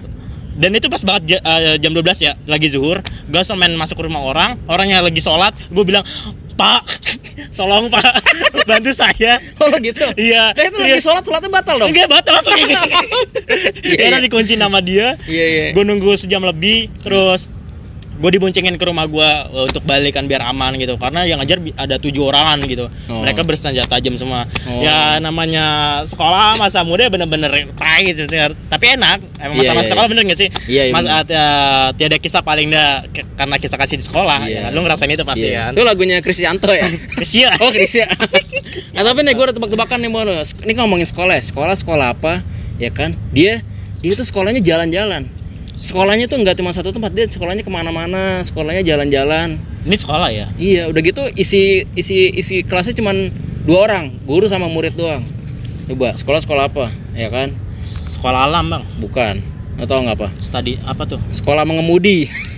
dan 0.55 0.71
itu 0.71 0.87
pas 0.87 1.03
banget 1.03 1.37
eh, 1.37 1.77
jam 1.79 1.91
12 1.91 1.99
ya 2.21 2.33
lagi 2.45 2.71
zuhur 2.71 3.01
gue 3.03 3.43
semen 3.43 3.75
masuk 3.75 3.99
ke 3.99 4.05
rumah 4.05 4.23
orang 4.23 4.55
orangnya 4.67 5.03
lagi 5.03 5.19
sholat 5.19 5.53
gue 5.67 5.83
bilang 5.83 6.07
pak 6.55 6.83
tolong 7.53 7.87
pak 7.89 8.23
bantu 8.65 8.91
saya 8.91 9.43
Oh 9.59 9.71
gitu. 9.77 10.07
iya 10.15 10.51
Nah, 10.51 10.65
itu 10.65 10.79
lagi 10.79 11.01
sholat 11.01 11.23
sholatnya 11.23 11.51
batal 11.53 11.77
dong. 11.77 11.91
enggak 11.91 12.07
batal 12.07 12.33
langsung 12.33 12.55
Iya, 12.55 13.97
karena 13.99 14.19
iya. 14.19 14.25
dikunci 14.25 14.55
nama 14.55 14.79
dia 14.79 15.19
Iya 15.25 15.45
iya. 15.45 15.67
gue 15.71 15.83
nunggu 15.83 16.15
sejam 16.15 16.43
lebih 16.43 16.89
terus 17.01 17.51
gue 18.15 18.31
diboncengin 18.31 18.75
ke 18.75 18.85
rumah 18.85 19.05
gue 19.05 19.29
untuk 19.65 19.83
balikan 19.83 20.25
biar 20.25 20.43
aman 20.45 20.75
gitu 20.75 20.95
karena 20.95 21.23
yang 21.23 21.39
ngajar 21.39 21.59
ada 21.75 21.97
tujuh 21.97 22.23
orangan 22.25 22.63
gitu 22.65 22.87
Oh. 23.05 23.21
mereka 23.21 23.43
bersenjata 23.43 23.91
tajam 23.91 24.15
semua 24.15 24.47
Oh. 24.65 24.81
ya 24.81 25.19
namanya 25.19 25.65
sekolah 26.05 26.55
masa 26.55 26.81
muda 26.81 27.07
bener-bener 27.07 27.51
tai 27.75 28.07
gitu 28.07 28.25
tapi 28.67 28.85
enak 28.93 29.19
emang 29.37 29.55
Iya, 29.55 29.75
masa-masa 29.75 29.81
iya, 29.81 29.91
sekolah 29.91 30.07
iya. 30.07 30.13
bener 30.13 30.23
gak 30.25 30.39
sih 30.39 30.49
Iya, 30.65 30.83
iya, 30.85 30.93
Mas, 30.93 31.03
bener. 31.03 31.21
ada 31.21 31.45
tiada 31.93 32.17
kisah 32.17 32.41
paling 32.41 32.69
dah 32.69 33.03
karena 33.35 33.57
kisah 33.59 33.77
kasih 33.77 33.97
di 33.99 34.05
sekolah 34.05 34.39
Iya. 34.47 34.61
ya 34.61 34.73
lu 34.73 34.81
ngerasain 34.81 35.11
itu 35.11 35.25
pasti 35.25 35.47
Iya. 35.47 35.69
kan 35.69 35.73
Itu 35.75 35.83
lagunya 35.83 36.17
Krisyanto 36.21 36.71
ya. 36.71 36.87
Krisya 37.15 37.59
Oh 37.59 37.69
Krisya. 37.69 38.07
nah 38.93 39.03
tapi 39.03 39.21
nih 39.21 39.33
gue 39.33 39.45
udah 39.45 39.55
tebak-tebakan 39.55 39.99
nih 39.99 40.09
mau 40.09 40.23
Ini 40.25 40.73
ngomongin 40.75 41.05
sekolah, 41.05 41.35
ya. 41.37 41.43
sekolah 41.45 41.75
sekolah 41.75 42.07
apa, 42.15 42.41
ya 42.77 42.91
kan? 42.91 43.15
Dia 43.31 43.61
dia 44.01 44.13
tuh 44.15 44.25
sekolahnya 44.25 44.61
jalan-jalan. 44.61 45.29
Sekolahnya 45.85 46.25
tuh 46.33 46.41
nggak 46.41 46.57
cuma 46.57 46.73
satu 46.73 46.97
tempat, 46.97 47.13
dia 47.13 47.29
sekolahnya 47.29 47.61
ke 47.61 47.69
mana-mana, 47.69 48.41
sekolahnya 48.41 48.81
jalan-jalan. 48.81 49.61
ini 49.85 50.01
sekolah 50.01 50.33
ya 50.33 50.49
Iya, 50.57 50.89
udah 50.89 51.01
gitu 51.05 51.29
isi 51.37 51.85
isi 51.93 52.33
isi 52.33 52.65
kelasnya 52.65 52.97
cuman 52.97 53.29
dua 53.69 53.85
orang, 53.85 54.17
guru 54.25 54.49
sama 54.49 54.65
murid 54.65 54.97
doang. 54.97 55.29
Coba 55.85 56.17
sekolah 56.17 56.41
sekolah 56.41 56.65
apa, 56.73 56.89
ya 57.13 57.29
kan? 57.29 57.53
sekolah 58.17 58.49
alam 58.49 58.73
bang 58.73 58.85
Bukan. 58.97 59.35
Atau 59.77 60.01
nggak 60.01 60.17
apa? 60.17 60.29
tadi 60.49 60.81
apa 60.81 61.05
tuh 61.05 61.21
Sekolah 61.29 61.69
mengemudi. 61.69 62.25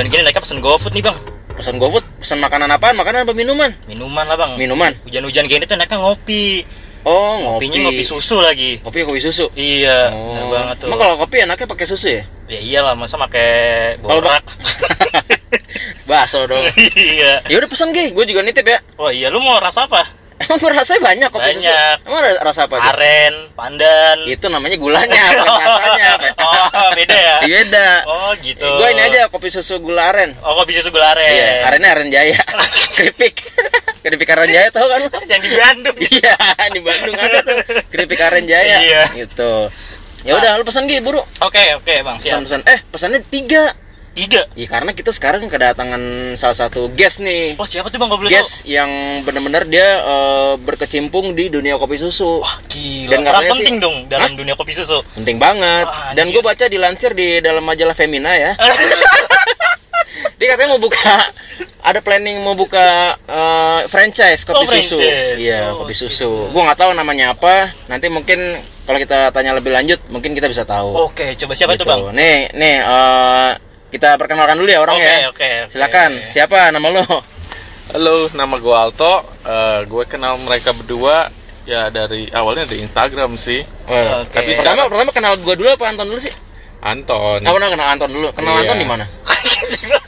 hujan-hujan 0.00 0.16
gini 0.16 0.24
mereka 0.24 0.40
pesen 0.40 0.58
GoFood 0.64 0.92
nih 0.96 1.04
bang 1.04 1.18
Pesan 1.50 1.76
GoFood, 1.76 2.00
pesan 2.16 2.40
makanan 2.40 2.72
apaan? 2.72 2.96
Makanan 2.96 3.28
apa 3.28 3.36
minuman? 3.36 3.68
minuman 3.84 4.24
lah 4.24 4.32
bang 4.32 4.56
Minuman. 4.56 4.96
hujan-hujan 5.04 5.44
gini 5.44 5.68
tuh 5.68 5.76
mereka 5.76 6.00
ngopi 6.00 6.64
Oh, 7.00 7.36
ngopi. 7.36 7.64
Kopinya 7.64 7.78
ngopi 7.88 8.04
susu 8.04 8.44
lagi. 8.44 8.76
Kopi 8.76 9.08
kopi 9.08 9.24
susu. 9.24 9.48
Iya, 9.56 10.12
Oh. 10.12 10.36
bener 10.36 10.44
banget 10.52 10.76
tuh. 10.84 10.88
Emang 10.92 11.00
kalau 11.00 11.16
kopi 11.16 11.40
enaknya 11.40 11.64
pakai 11.64 11.88
susu 11.88 12.12
ya? 12.12 12.28
Ya 12.44 12.60
iyalah, 12.60 12.92
masa 12.92 13.16
pakai 13.16 13.48
borak. 14.04 14.44
Bakso 16.08 16.44
dong. 16.44 16.60
iya. 16.92 17.40
ya 17.40 17.56
udah 17.56 17.68
pesen 17.72 17.96
Gi, 17.96 18.12
gue 18.12 18.24
juga 18.28 18.44
nitip 18.44 18.68
ya. 18.68 18.84
Oh 19.00 19.08
iya, 19.08 19.32
lu 19.32 19.40
mau 19.40 19.56
rasa 19.56 19.88
apa? 19.88 20.12
Emang 20.40 20.72
rasanya 20.72 21.00
banyak 21.04 21.28
kopi 21.28 21.48
susu. 21.52 21.68
Banyak. 21.68 21.96
Emang 22.08 22.20
ada 22.24 22.32
rasa 22.40 22.60
apa 22.64 22.74
aja? 22.80 22.90
Aren, 22.96 23.34
pandan. 23.52 24.16
Itu 24.24 24.48
namanya 24.48 24.76
gulanya, 24.80 25.24
bukan 25.36 25.60
rasanya. 25.68 26.08
Pak. 26.16 26.32
oh, 26.72 26.90
beda 26.96 27.16
ya? 27.16 27.36
Beda. 27.44 27.88
Oh, 28.08 28.32
gitu. 28.40 28.64
Gue 28.64 28.88
ini 28.96 29.02
aja 29.04 29.20
kopi 29.28 29.52
susu 29.52 29.76
gula 29.84 30.08
aren. 30.08 30.32
Oh, 30.40 30.56
kok 30.56 30.66
bisa 30.72 30.80
segala 30.80 31.12
aren? 31.12 31.28
Iya, 31.28 31.50
arennya 31.68 31.88
aren 31.92 32.08
jaya. 32.08 32.40
Keripik. 32.96 33.36
Keripik 34.00 34.28
aren 34.32 34.48
jaya 34.48 34.68
tau 34.72 34.88
kan? 34.88 35.04
Yang 35.30 35.40
di 35.44 35.50
Bandung. 35.52 35.96
Iya, 36.00 36.34
di 36.72 36.80
Bandung 36.80 37.16
ada 37.20 37.38
tuh 37.44 37.56
keripik 37.92 38.20
aren 38.24 38.44
jaya. 38.48 38.76
Iya. 38.80 39.02
Gitu. 39.12 39.52
Ya 40.24 40.36
udah, 40.36 40.56
lu 40.60 40.64
pesan 40.64 40.84
Gi, 40.84 41.00
buru. 41.00 41.20
Oke, 41.40 41.76
oke, 41.80 41.94
Bang. 42.04 42.16
Siap. 42.20 42.44
Pesan-pesan. 42.44 42.60
Eh, 42.68 42.80
pesannya 42.88 43.20
tiga. 43.28 43.72
Tiga. 44.10 44.42
Ya 44.52 44.66
karena 44.66 44.90
kita 44.90 45.10
sekarang 45.10 45.46
kedatangan 45.46 46.02
salah 46.34 46.56
satu 46.56 46.90
guest 46.90 47.18
nih. 47.18 47.54
Oh, 47.54 47.64
siapa 47.64 47.88
tuh 47.88 47.96
Bang? 47.96 48.10
Gak 48.10 48.18
boleh 48.18 48.28
tahu. 48.28 48.36
Guest 48.36 48.66
yang 48.66 48.90
benar-benar 49.22 49.62
dia 49.64 49.86
eh, 49.98 50.52
berkecimpung 50.56 51.32
di 51.32 51.46
dunia 51.46 51.74
kopi 51.76 51.94
susu. 51.96 52.42
Wah, 52.42 52.58
gila. 52.66 53.16
Dan 53.16 53.22
penting 53.48 53.78
sih- 53.78 53.80
dong 53.80 53.96
dalam 54.06 54.28
Hah? 54.28 54.36
dunia 54.36 54.54
kopi 54.54 54.72
susu. 54.72 54.98
Penting 55.14 55.38
banget. 55.38 55.86
Wah, 55.86 56.10
Dan 56.12 56.26
gue 56.28 56.40
baca 56.40 56.66
dilansir 56.66 57.12
di 57.12 57.38
dalam 57.38 57.62
majalah 57.62 57.94
Femina 57.94 58.34
ya. 58.34 58.52
dia 60.36 60.46
katanya 60.48 60.72
mau 60.72 60.80
buka 60.80 61.30
ada 61.80 62.00
planning 62.00 62.40
mau 62.40 62.52
buka 62.52 62.82
eh, 63.14 63.80
franchise 63.86 64.42
kopi 64.42 64.64
Oh, 64.64 64.68
susu. 64.68 64.98
Iya, 65.38 65.70
Oh, 65.70 65.84
kopi 65.84 65.94
susu. 65.94 66.50
Gue 66.50 66.60
nggak 66.60 66.76
tahu 66.78 66.92
namanya 66.92 67.30
apa. 67.30 67.72
Nanti 67.86 68.08
mungkin 68.08 68.36
kalau 68.84 68.98
kita 68.98 69.30
tanya 69.30 69.54
lebih 69.54 69.70
lanjut 69.70 70.02
mungkin 70.08 70.34
kita 70.34 70.50
bisa 70.50 70.64
tahu. 70.64 71.06
Oke, 71.06 71.38
coba 71.38 71.54
siapa 71.54 71.72
Gitu. 71.72 71.86
tuh, 71.86 71.88
Bang? 71.88 72.10
Nih, 72.10 72.50
nih 72.50 72.76
eh, 72.80 73.50
kita 73.90 74.14
perkenalkan 74.16 74.56
dulu 74.56 74.70
ya 74.70 74.80
orangnya. 74.80 75.28
Oke, 75.28 75.42
oke, 75.42 75.50
oke. 75.66 75.70
Silakan. 75.74 76.10
Siapa 76.30 76.70
nama 76.70 76.86
lo? 76.88 77.04
Halo, 77.90 78.30
nama 78.38 78.54
gue 78.54 78.76
Alto. 78.76 79.26
Eh, 79.42 79.78
gue 79.84 80.04
kenal 80.06 80.38
mereka 80.38 80.70
berdua 80.70 81.26
ya 81.66 81.90
dari 81.90 82.30
awalnya 82.30 82.64
dari 82.70 82.86
Instagram 82.86 83.34
sih. 83.34 83.66
Oh, 83.90 84.22
Oke. 84.22 84.30
Tapi 84.32 84.50
pertama 84.54 84.86
pertama 84.86 85.10
kenal 85.10 85.32
gue 85.36 85.54
dulu 85.58 85.68
apa 85.74 85.84
Anton 85.90 86.06
dulu 86.06 86.20
sih? 86.22 86.32
Anton. 86.80 87.42
Aku 87.42 87.56
kenal 87.58 87.88
Anton 87.90 88.10
dulu. 88.14 88.30
Kenal 88.32 88.54
Iya. 88.56 88.60
Anton 88.64 88.78
di 88.78 88.86
mana? 88.86 89.04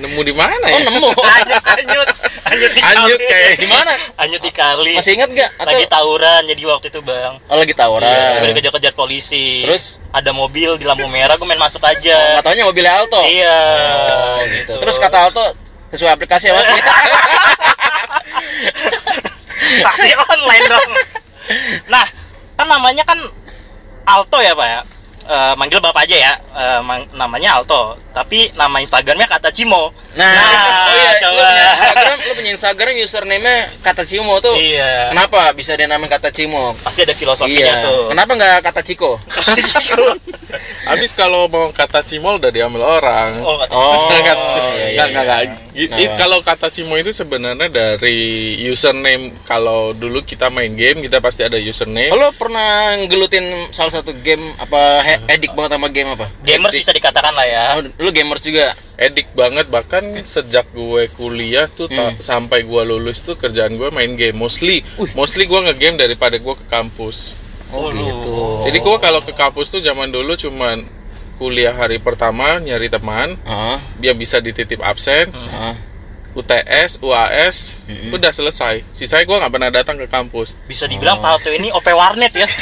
Nemu 0.00 0.20
di 0.22 0.32
mana 0.32 0.56
Oh, 0.62 0.70
ya? 0.70 0.80
nemu. 0.82 1.08
Anyut, 1.36 1.62
anyut, 1.68 2.08
anyut 2.46 2.70
di 2.72 2.80
Anyut 2.80 3.20
kali. 3.20 3.28
kayak 3.28 3.50
Di 3.56 3.68
mana? 3.68 3.92
Anyut 4.16 4.40
di 4.40 4.48
kali. 4.50 4.92
Masih 4.96 5.12
ingat 5.14 5.28
gak? 5.30 5.50
Atau 5.54 5.68
lagi 5.70 5.84
tawuran 5.86 6.40
jadi 6.46 6.62
waktu 6.66 6.86
itu 6.88 7.00
bang 7.00 7.34
Oh, 7.46 7.54
lagi 7.54 7.72
tawuran. 7.72 8.08
Iya, 8.08 8.32
sebenarnya 8.34 8.56
kejar-kejar 8.58 8.92
polisi 8.92 9.60
Terus? 9.62 10.00
ada 10.10 10.32
mobil 10.32 10.74
di 10.74 10.84
lampu 10.84 11.04
merah 11.06 11.36
gue 11.36 11.44
main 11.44 11.56
masuk 11.56 11.78
Oh, 11.78 11.86
aja 11.86 12.16
nggak 12.34 12.44
taunya 12.44 12.64
mobilnya 12.64 12.92
Alto. 12.94 13.20
iya 13.22 13.58
Oh, 14.34 14.40
gitu. 14.46 14.72
Terus 14.76 14.96
kata 14.96 15.28
Alto 15.28 15.44
sesuai 15.90 16.12
aplikasi 16.12 16.48
ya, 16.48 16.54
Mas? 16.54 16.66
taksi 19.80 20.08
online 20.16 20.66
dong 20.66 20.90
nah 21.86 22.06
kan 22.54 22.66
namanya 22.66 23.02
kan 23.02 23.18
Alto 24.02 24.38
ya 24.38 24.52
pak 24.52 24.66
ya 24.66 24.80
Eh, 25.22 25.54
manggil 25.54 25.78
bapak 25.78 26.04
aja 26.04 26.16
ya 26.16 26.32
Eh, 26.50 26.80
mang- 26.80 27.06
namanya 27.12 27.56
Alto 27.56 27.94
tapi 28.10 28.50
nama 28.52 28.78
Instagramnya 28.78 29.28
kata 29.28 29.48
Cimo 29.48 29.94
Nah, 30.10 30.26
oh 30.26 30.96
iya, 30.96 31.10
coba 31.16 31.30
lu 31.30 31.46
punya 31.46 31.66
Instagram, 31.70 32.16
lu 32.26 32.32
punya 32.34 32.50
Instagram 32.50 32.92
username-nya 33.00 33.56
kata 33.78 34.02
Cimo 34.02 34.34
tuh. 34.38 34.54
iya 34.54 35.08
Kenapa 35.08 35.52
bisa 35.52 35.72
dinamain 35.72 36.08
kata 36.08 36.28
Cimo? 36.28 36.74
pasti 36.80 37.02
ada 37.02 37.12
filosofinya 37.12 37.62
Iya. 37.78 37.84
tuh 37.84 38.02
Kenapa 38.10 38.30
nggak 38.34 38.54
kata 38.64 38.80
Ciko? 38.82 39.10
Habis 40.82 41.12
kalau 41.12 41.46
mau 41.46 41.70
kata 41.70 42.02
cimol 42.02 42.36
udah 42.36 42.50
diambil 42.50 42.82
orang. 42.82 43.38
oh 43.40 43.54
kata 43.56 43.70
Oh, 43.72 44.10
Nggak, 44.10 44.36
iya, 44.74 44.86
iya, 44.90 44.90
nggak, 44.90 45.06
nggak, 45.06 45.24
nggak. 45.24 45.40
I- 45.70 45.86
Kenapa? 45.86 46.02
i- 46.02 46.16
kalau 46.18 46.38
kata 46.42 46.66
Cimo 46.68 46.94
itu 46.96 47.10
sebenarnya 47.10 47.68
dari 47.70 48.18
username 48.64 49.38
kalau 49.44 49.92
dulu 49.92 50.20
kita 50.20 50.50
main 50.50 50.74
game 50.74 50.98
kita 51.00 51.22
pasti 51.22 51.46
ada 51.46 51.56
username. 51.56 52.10
Oh, 52.10 52.18
Lo 52.18 52.34
pernah 52.34 52.98
ngelutin 52.98 53.46
salah 53.70 53.92
satu 53.92 54.10
game 54.16 54.50
apa 54.58 54.80
he- 55.00 55.19
edik 55.26 55.52
banget 55.52 55.70
sama 55.74 55.88
game 55.88 56.10
apa? 56.10 56.26
gamers 56.40 56.72
bisa 56.72 56.90
dikatakan 56.90 57.32
lah 57.32 57.44
ya 57.44 57.64
Oh, 57.74 57.82
lu 57.98 58.10
gamers 58.10 58.40
juga. 58.40 58.70
Edik 58.94 59.32
banget 59.32 59.66
bahkan 59.66 60.00
sejak 60.20 60.68
gue 60.70 61.08
kuliah 61.10 61.66
tuh 61.66 61.86
Hmm. 61.86 62.14
sampai 62.14 62.62
gue 62.62 62.82
lulus 62.82 63.20
tuh 63.20 63.34
kerjaan 63.34 63.74
gue 63.74 63.88
main 63.88 64.12
game 64.12 64.34
mostly. 64.34 64.80
Mostly 65.12 65.44
gue 65.44 65.60
ngegame 65.60 65.96
daripada 65.96 66.36
gue 66.36 66.54
ke 66.54 66.66
kampus. 66.66 67.34
Oh, 67.70 67.86
Oh, 67.86 67.88
gitu. 67.90 68.36
Jadi 68.64 68.78
gue 68.78 68.96
kalau 68.98 69.20
ke 69.20 69.32
kampus 69.32 69.68
tuh 69.68 69.78
zaman 69.78 70.08
dulu 70.08 70.34
cuman 70.34 70.82
kuliah 71.36 71.72
hari 71.72 71.96
pertama 71.96 72.58
nyari 72.58 72.86
teman, 72.86 73.40
Heeh. 73.40 73.76
dia 73.98 74.12
bisa 74.12 74.36
dititip 74.38 74.78
absen, 74.78 75.30
Heeh. 75.30 75.74
UTS, 76.40 76.98
UAS, 76.98 77.56
udah 78.10 78.30
selesai. 78.30 78.82
Sisanya 78.88 79.22
gue 79.22 79.36
nggak 79.36 79.52
pernah 79.52 79.70
datang 79.70 79.96
ke 79.96 80.06
kampus. 80.06 80.56
bisa 80.64 80.84
dibilang 80.84 81.18
Pak 81.18 81.30
Alto 81.36 81.50
ini 81.50 81.68
OP 81.70 81.84
warnet 81.86 82.32
ya 82.32 82.48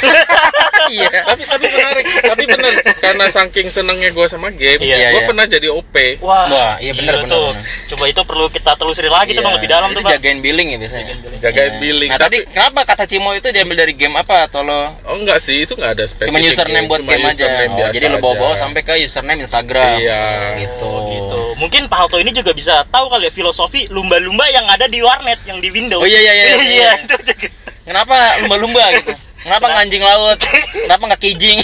Iya. 0.89 1.21
tapi 1.21 1.45
tapi 1.45 1.65
menarik, 1.69 2.05
tapi 2.19 2.43
bener 2.45 2.73
karena 2.97 3.25
saking 3.27 3.69
senengnya 3.69 4.09
gue 4.09 4.25
sama 4.25 4.49
game, 4.49 4.81
Iya, 4.81 5.13
gue 5.13 5.21
iya. 5.21 5.27
pernah 5.27 5.45
jadi 5.45 5.69
OP. 5.69 5.95
Wah, 6.19 6.49
Wah, 6.49 6.73
iya 6.79 6.97
benar, 6.97 7.21
benar, 7.21 7.29
tuh. 7.29 7.49
benar. 7.53 7.63
Coba 7.85 8.03
itu 8.09 8.21
perlu 8.25 8.45
kita 8.49 8.71
telusuri 8.73 9.05
lagi 9.05 9.31
tuh 9.31 9.37
Iya, 9.37 9.45
bang 9.45 9.55
lebih 9.59 9.69
dalam 9.69 9.87
itu 9.87 9.95
tuh 9.95 10.03
bang. 10.03 10.13
jagain 10.17 10.39
billing 10.41 10.67
ya 10.73 10.77
biasanya. 10.81 11.13
Jagain 11.37 11.69
Iya. 11.69 11.79
billing. 11.79 12.09
Nah, 12.09 12.17
tapi 12.17 12.37
tadi 12.41 12.49
kenapa 12.49 12.79
kata 12.87 13.03
Cimo 13.05 13.29
itu 13.31 13.47
diambil 13.49 13.77
dari 13.77 13.93
game 13.93 14.15
apa 14.17 14.49
atau 14.49 14.65
lo 14.65 14.97
oh 15.05 15.13
enggak 15.13 15.37
sih, 15.37 15.61
itu 15.61 15.77
nggak 15.77 15.93
ada 15.93 16.05
spesifik. 16.09 16.33
cuma 16.33 16.49
username 16.49 16.85
buat 16.89 17.01
Cuma 17.05 17.11
game 17.11 17.25
aja? 17.27 17.45
Oh, 17.69 17.89
jadi 17.93 18.05
lo 18.09 18.17
bawa-bawa 18.17 18.53
sampai 18.57 18.81
ke 18.81 18.93
username 18.99 19.45
Instagram. 19.45 19.93
Iya. 20.01 20.23
Gitu. 20.57 20.89
Oh, 20.89 21.05
gitu. 21.05 21.39
Mungkin 21.57 21.87
Pak 21.87 21.99
Alto 22.05 22.17
ini 22.19 22.29
juga 22.29 22.51
bisa 22.51 22.85
tahu 22.91 23.09
kali 23.09 23.29
ya 23.29 23.33
filosofi 23.33 23.87
lumba-lumba 23.89 24.45
yang 24.51 24.67
ada 24.67 24.85
di 24.85 24.99
warnet 24.99 25.39
yang 25.47 25.57
di 25.57 25.69
Windows. 25.73 26.01
Oh, 26.01 26.07
iya, 26.09 26.19
iya, 26.19 26.33
iya, 26.33 26.45
iya, 26.45 26.57
iya. 26.67 26.91
itu 27.05 27.15
juga. 27.23 27.47
Kenapa 27.87 28.15
lumba-lumba 28.45 28.83
gitu? 28.93 29.13
Kenapa 29.39 29.65
nggak 29.71 29.81
anjing 29.87 30.03
laut? 30.03 30.39
Kenapa 30.85 31.03
nggak 31.09 31.21
kijing? 31.23 31.59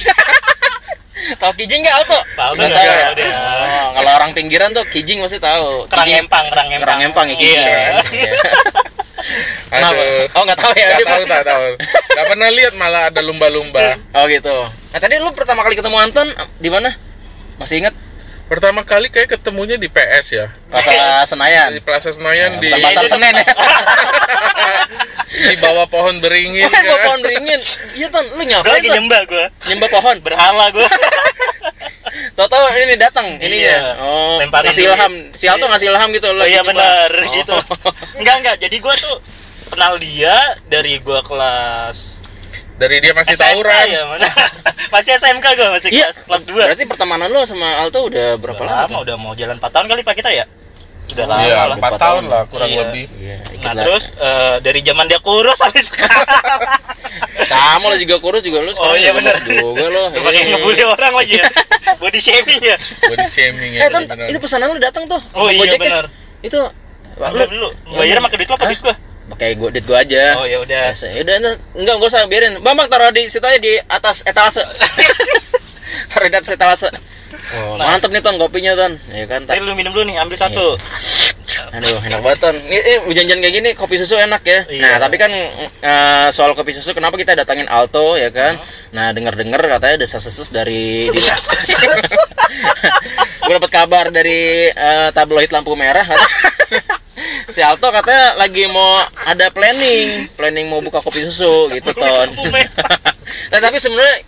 tahu 1.41 1.51
kijing 1.57 1.81
nggak 1.83 1.95
Alto? 2.01 2.19
Tahu 2.37 2.51
Nggak 2.55 2.69
nggak 2.69 2.77
tahu 2.77 2.93
ya? 2.93 3.09
Oh, 3.35 3.87
kalau 3.99 4.11
orang 4.17 4.31
pinggiran 4.33 4.69
tuh 4.71 4.85
kijing 4.89 5.19
pasti 5.21 5.37
tahu. 5.41 5.85
Kerang 5.91 6.05
Kijing- 6.07 6.23
empang, 6.25 6.45
kerang 6.49 6.67
empang. 6.71 6.81
Kerang 6.87 6.99
empang 7.03 7.25
ya 7.29 7.35
kijing. 7.37 7.61
Iya. 7.61 7.77
Iya. 8.13 8.31
Kenapa? 9.73 9.97
Aduh. 9.97 10.37
Oh 10.37 10.41
nggak 10.45 10.59
tahu 10.61 10.73
ya? 10.77 10.87
Nggak 10.95 11.09
tahu, 11.09 11.23
tak 11.25 11.43
tahu. 11.49 11.65
Nggak 12.13 12.25
pernah 12.29 12.49
lihat 12.53 12.73
malah 12.77 13.03
ada 13.09 13.21
lumba-lumba. 13.25 13.97
Oh 14.13 14.25
gitu. 14.29 14.53
Nah 14.93 14.99
tadi 15.01 15.17
lu 15.17 15.33
pertama 15.33 15.65
kali 15.65 15.75
ketemu 15.75 15.97
Anton 15.97 16.27
di 16.61 16.69
mana? 16.69 16.93
Masih 17.57 17.81
ingat? 17.81 17.95
Pertama 18.45 18.85
kali 18.85 19.09
kayak 19.09 19.37
ketemunya 19.37 19.73
di 19.73 19.89
PS 19.89 20.27
ya. 20.31 20.45
Plaza 20.69 21.33
Senayan. 21.33 21.69
Di 21.73 21.81
Plaza 21.81 22.09
Senayan 22.13 22.61
di 22.61 22.69
Bukan 22.69 22.81
Pasar 22.85 23.03
Senen 23.09 23.33
ya. 23.41 23.45
di 25.49 25.55
bawah 25.57 25.89
pohon 25.89 26.21
beringin. 26.21 26.69
Oh, 26.69 26.71
bawa 26.71 26.85
kan. 26.95 27.05
pohon 27.09 27.19
beringin. 27.25 27.59
Iya 27.97 28.07
Ton, 28.13 28.25
lu 28.29 28.37
Gue 28.37 28.45
ngapain 28.53 28.71
lagi 28.77 28.89
nyembah 28.93 29.21
gue. 29.25 29.45
Nyembah 29.73 29.89
pohon. 29.89 30.15
Berhala 30.21 30.65
gue. 30.69 30.85
Tahu-tahu 32.37 32.65
ini 32.77 32.95
datang. 32.95 33.27
Iya. 33.41 33.97
Oh, 33.99 34.37
Lemparin 34.39 34.69
ngasih 34.69 34.93
ilham. 34.93 35.13
Si 35.33 35.45
Alto 35.49 35.65
ngasih 35.65 35.89
ilham 35.89 36.09
gitu 36.13 36.27
Oh 36.29 36.37
lagi 36.37 36.53
iya 36.53 36.61
benar 36.61 37.09
Oh. 37.11 37.33
gitu. 37.33 37.55
Enggak 38.21 38.35
enggak. 38.45 38.55
Jadi 38.61 38.77
gue 38.77 38.93
tuh 39.01 39.15
kenal 39.73 39.97
dia 39.97 40.35
dari 40.69 41.01
gue 41.01 41.19
kelas 41.25 42.14
Dari 42.75 42.99
dia 42.99 43.11
masih 43.11 43.33
SMK 43.33 43.43
tawuran. 43.55 43.85
ya 43.87 44.01
mana? 44.05 44.27
masih 44.93 45.11
SMK 45.15 45.45
gue 45.53 45.67
masih 45.71 45.89
Iya, 45.89 46.07
kelas 46.11 46.19
kelas 46.21 46.43
2 46.45 46.67
Berarti 46.67 46.83
pertemanan 46.85 47.27
lu 47.27 47.39
sama 47.43 47.79
Alto 47.79 48.03
udah 48.03 48.35
berapa 48.35 48.59
udah 48.59 48.75
lama? 48.77 48.85
lama 48.85 48.97
udah 49.01 49.15
mau 49.15 49.31
jalan 49.33 49.55
4 49.55 49.63
tahun 49.65 49.85
kali 49.87 50.01
Pak 50.01 50.15
kita 50.15 50.29
ya? 50.29 50.45
Udah 51.07 51.25
lama 51.25 51.41
Iya, 51.41 51.55
lah. 51.61 51.63
empat 51.71 51.79
Empat 51.87 51.91
tahun 51.95 52.03
tahun. 52.19 52.23
lah 52.27 52.41
kurang 52.45 52.69
Iya. 52.69 52.79
lebih. 52.81 53.05
Iya, 53.15 53.37
Nah 53.57 53.71
lah. 53.71 53.83
terus 53.83 54.03
eh, 54.11 54.55
dari 54.59 54.79
zaman 54.81 55.05
dia 55.05 55.19
kurus 55.19 55.55
sampai 55.55 55.81
sekarang 55.81 56.25
sama 57.45 57.85
lo 57.85 57.95
juga 57.95 58.15
kurus 58.17 58.41
juga 58.41 58.59
lu 58.59 58.71
sekarang 58.71 58.91
Oh, 58.91 58.99
iya 58.99 59.11
juga 59.11 59.19
bener. 59.21 59.35
juga 59.61 59.85
lo. 59.87 60.03
Pakai 60.17 60.35
Iya. 60.35 60.49
ngebully 60.51 60.83
orang 60.83 61.13
lagi 61.15 61.35
ya 61.37 61.45
Body 61.95 62.19
shaming 62.19 62.61
ya 62.61 62.75
Body 63.01 63.25
shaming 63.25 63.71
ya. 63.71 63.79
Eh, 63.81 63.89
bener. 63.89 64.27
itu 64.27 64.39
pesanan 64.41 64.67
lu 64.67 64.79
datang 64.79 65.05
tuh. 65.05 65.21
Oh, 65.31 65.47
iya, 65.47 65.63
ya? 65.65 65.77
bener. 65.77 66.05
Itu 66.41 66.59
Lu 67.15 67.43
dulu 67.47 67.69
Bayar 67.95 68.19
pakai 68.19 68.37
duit 68.37 68.49
lo 68.49 68.55
apa 68.55 68.65
Hah? 68.65 68.69
duit 68.69 68.81
gua? 68.81 68.95
Pakai 69.33 69.57
gua 69.57 69.69
duit 69.73 69.85
gua 69.85 70.05
aja. 70.05 70.37
Oh 70.37 70.45
ya 70.45 70.61
udah. 70.61 70.93
Ya 70.93 71.21
udah 71.25 71.35
enggak 71.41 71.55
enggak 71.95 71.95
usah 72.09 72.27
biarin. 72.29 72.61
Bang, 72.61 72.75
Bang 72.77 72.87
taruh 72.89 73.09
di 73.09 73.25
situ 73.29 73.43
aja 73.45 73.59
di 73.59 73.77
atas 73.89 74.21
etalase. 74.27 74.61
taruh 76.11 76.27
di 76.29 76.37
atas 76.37 76.51
etalase. 76.53 76.89
Oh, 77.55 77.77
mantep 77.77 78.09
nih 78.09 78.21
Ton 78.25 78.41
kopinya 78.41 78.73
Ton. 78.73 78.97
Ya 79.13 79.25
kan. 79.29 79.45
Tadi 79.45 79.61
lu 79.61 79.77
minum 79.77 79.93
dulu 79.93 80.05
nih 80.09 80.17
ambil 80.17 80.37
satu 80.37 80.77
Aduh, 81.75 81.99
enak 82.03 82.19
banget. 82.23 82.39
Ini 82.67 82.77
eh, 82.79 82.99
hujan-hujan 83.07 83.39
kayak 83.41 83.55
gini 83.55 83.69
kopi 83.75 83.95
susu 83.99 84.19
enak 84.19 84.43
ya. 84.43 84.59
Iya. 84.67 84.81
Nah, 84.81 84.95
tapi 85.01 85.15
kan 85.15 85.31
eh, 85.81 86.27
soal 86.31 86.55
kopi 86.55 86.75
susu 86.75 86.91
kenapa 86.91 87.15
kita 87.15 87.35
datangin 87.35 87.67
Alto 87.67 88.19
ya 88.19 88.29
kan? 88.31 88.59
Nah, 88.91 89.15
denger-denger 89.15 89.79
katanya 89.79 89.97
desas-desus 90.01 90.51
dari 90.51 91.07
di 91.13 91.19
Gue 93.45 93.53
dapat 93.61 93.71
kabar 93.71 94.05
dari 94.09 94.73
eh, 94.73 95.09
tabloid 95.13 95.53
lampu 95.53 95.77
merah 95.77 96.05
si 97.55 97.61
Alto 97.61 97.93
katanya 97.93 98.35
lagi 98.41 98.65
mau 98.67 98.99
ada 99.23 99.47
planning, 99.53 100.27
planning 100.33 100.65
mau 100.67 100.81
buka 100.81 100.99
kopi 100.99 101.23
susu 101.29 101.69
gitu 101.71 101.93
Ton. 101.93 102.33
Nah, 103.53 103.59
tapi 103.61 103.77
sebenarnya 103.77 104.25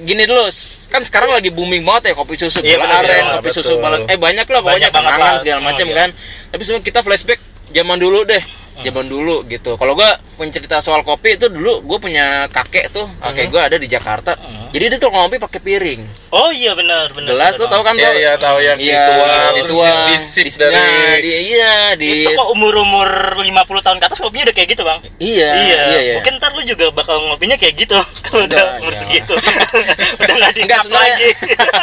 gini 0.00 0.22
dulu, 0.24 0.46
kan 0.86 1.02
sekarang 1.02 1.30
lagi 1.30 1.50
booming 1.50 1.82
banget 1.82 2.10
ya 2.10 2.14
kopi 2.14 2.34
susu 2.34 2.60
Iya, 2.60 2.78
bener, 2.78 3.02
aren, 3.02 3.10
iya, 3.10 3.32
kopi 3.38 3.48
betul. 3.48 3.62
susu 3.62 3.72
malah 3.78 3.98
eh 4.04 4.14
banyak 4.14 4.46
lah 4.46 4.60
pokoknya 4.60 4.88
Banyak 4.88 4.92
kenangan 4.92 5.34
segala 5.42 5.58
Oh, 5.58 5.66
macam 5.66 5.86
iya. 5.86 5.96
kan. 5.96 6.08
Tapi 6.50 6.60
sebenarnya 6.62 6.86
kita 6.86 7.00
flashback 7.02 7.40
zaman 7.70 7.96
dulu 7.96 8.22
deh. 8.22 8.42
Zaman 8.80 9.04
dulu 9.04 9.42
gitu. 9.44 9.74
Kalau 9.74 9.92
gua 9.92 10.06
punya 10.34 10.52
cerita 10.52 10.78
soal 10.78 11.02
kopi 11.02 11.34
itu 11.34 11.46
dulu 11.46 11.82
gua 11.82 11.98
punya 11.98 12.26
kakek 12.46 12.88
tuh, 12.88 13.10
kakek 13.18 13.46
gua 13.48 13.66
ada 13.66 13.74
di 13.74 13.84
Jakarta. 13.84 14.38
Jadi 14.68 14.84
dia 14.86 14.98
tuh 14.98 15.08
ngopi 15.08 15.36
pakai 15.36 15.58
piring. 15.58 16.00
Oh 16.28 16.50
iya 16.50 16.72
benar 16.72 17.08
benar 17.10 17.32
Gelas 17.32 17.56
lu 17.56 17.64
tahu 17.66 17.80
kan 17.80 17.96
Iya, 17.96 18.04
tuh? 18.04 18.12
iya, 18.14 18.32
tahu 18.36 18.58
yang 18.60 18.76
Iya, 18.76 19.04
dituang, 19.56 19.96
di- 20.04 20.12
disip 20.12 20.46
dari- 20.54 20.76
nah, 20.76 21.16
di- 21.16 21.40
iya, 21.48 21.74
di 21.94 22.10
Itu 22.22 22.36
kok 22.36 22.52
umur-umur 22.52 23.08
50 23.34 23.80
tahun 23.80 23.96
ke 23.96 24.06
atas 24.06 24.20
kopinya 24.20 24.44
udah 24.44 24.54
kayak 24.54 24.68
gitu, 24.70 24.82
Bang? 24.84 25.00
Iya, 25.16 25.48
iya, 25.56 25.78
iya, 25.88 26.00
iya. 26.04 26.14
Mungkin 26.20 26.36
ntar 26.36 26.52
lu 26.52 26.62
juga 26.62 26.92
bakal 26.92 27.16
ngopinya 27.24 27.56
kayak 27.56 27.74
gitu 27.78 27.96
kalau 28.24 28.44
udah 28.44 28.76
umur 28.78 28.92
iya. 28.92 29.00
segitu. 29.00 29.34
udah 30.20 30.34
nggak 30.36 30.52
di 30.52 30.60
Enggak, 30.62 30.80
sebenarnya- 30.84 31.16
lagi. 31.16 31.30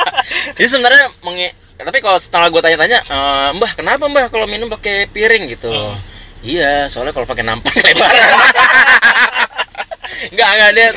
Jadi 0.55 0.67
sebenarnya 0.69 1.03
mengi- 1.21 1.53
tapi 1.75 1.97
kalau 1.99 2.15
setelah 2.15 2.47
gue 2.47 2.61
tanya-tanya, 2.61 2.99
"Eh, 3.03 3.49
Mbah 3.51 3.71
kenapa 3.73 4.05
Mbah 4.05 4.25
kalau 4.29 4.45
minum 4.45 4.69
pakai 4.69 5.09
piring 5.09 5.49
gitu? 5.51 5.67
Hmm. 5.67 5.97
Iya, 6.43 6.91
soalnya 6.91 7.13
kalau 7.15 7.27
pakai 7.29 7.45
nampak 7.45 7.71
lebaran. 7.85 8.31
Enggak, 10.31 10.49
enggak 10.57 10.71
dia 10.73 10.87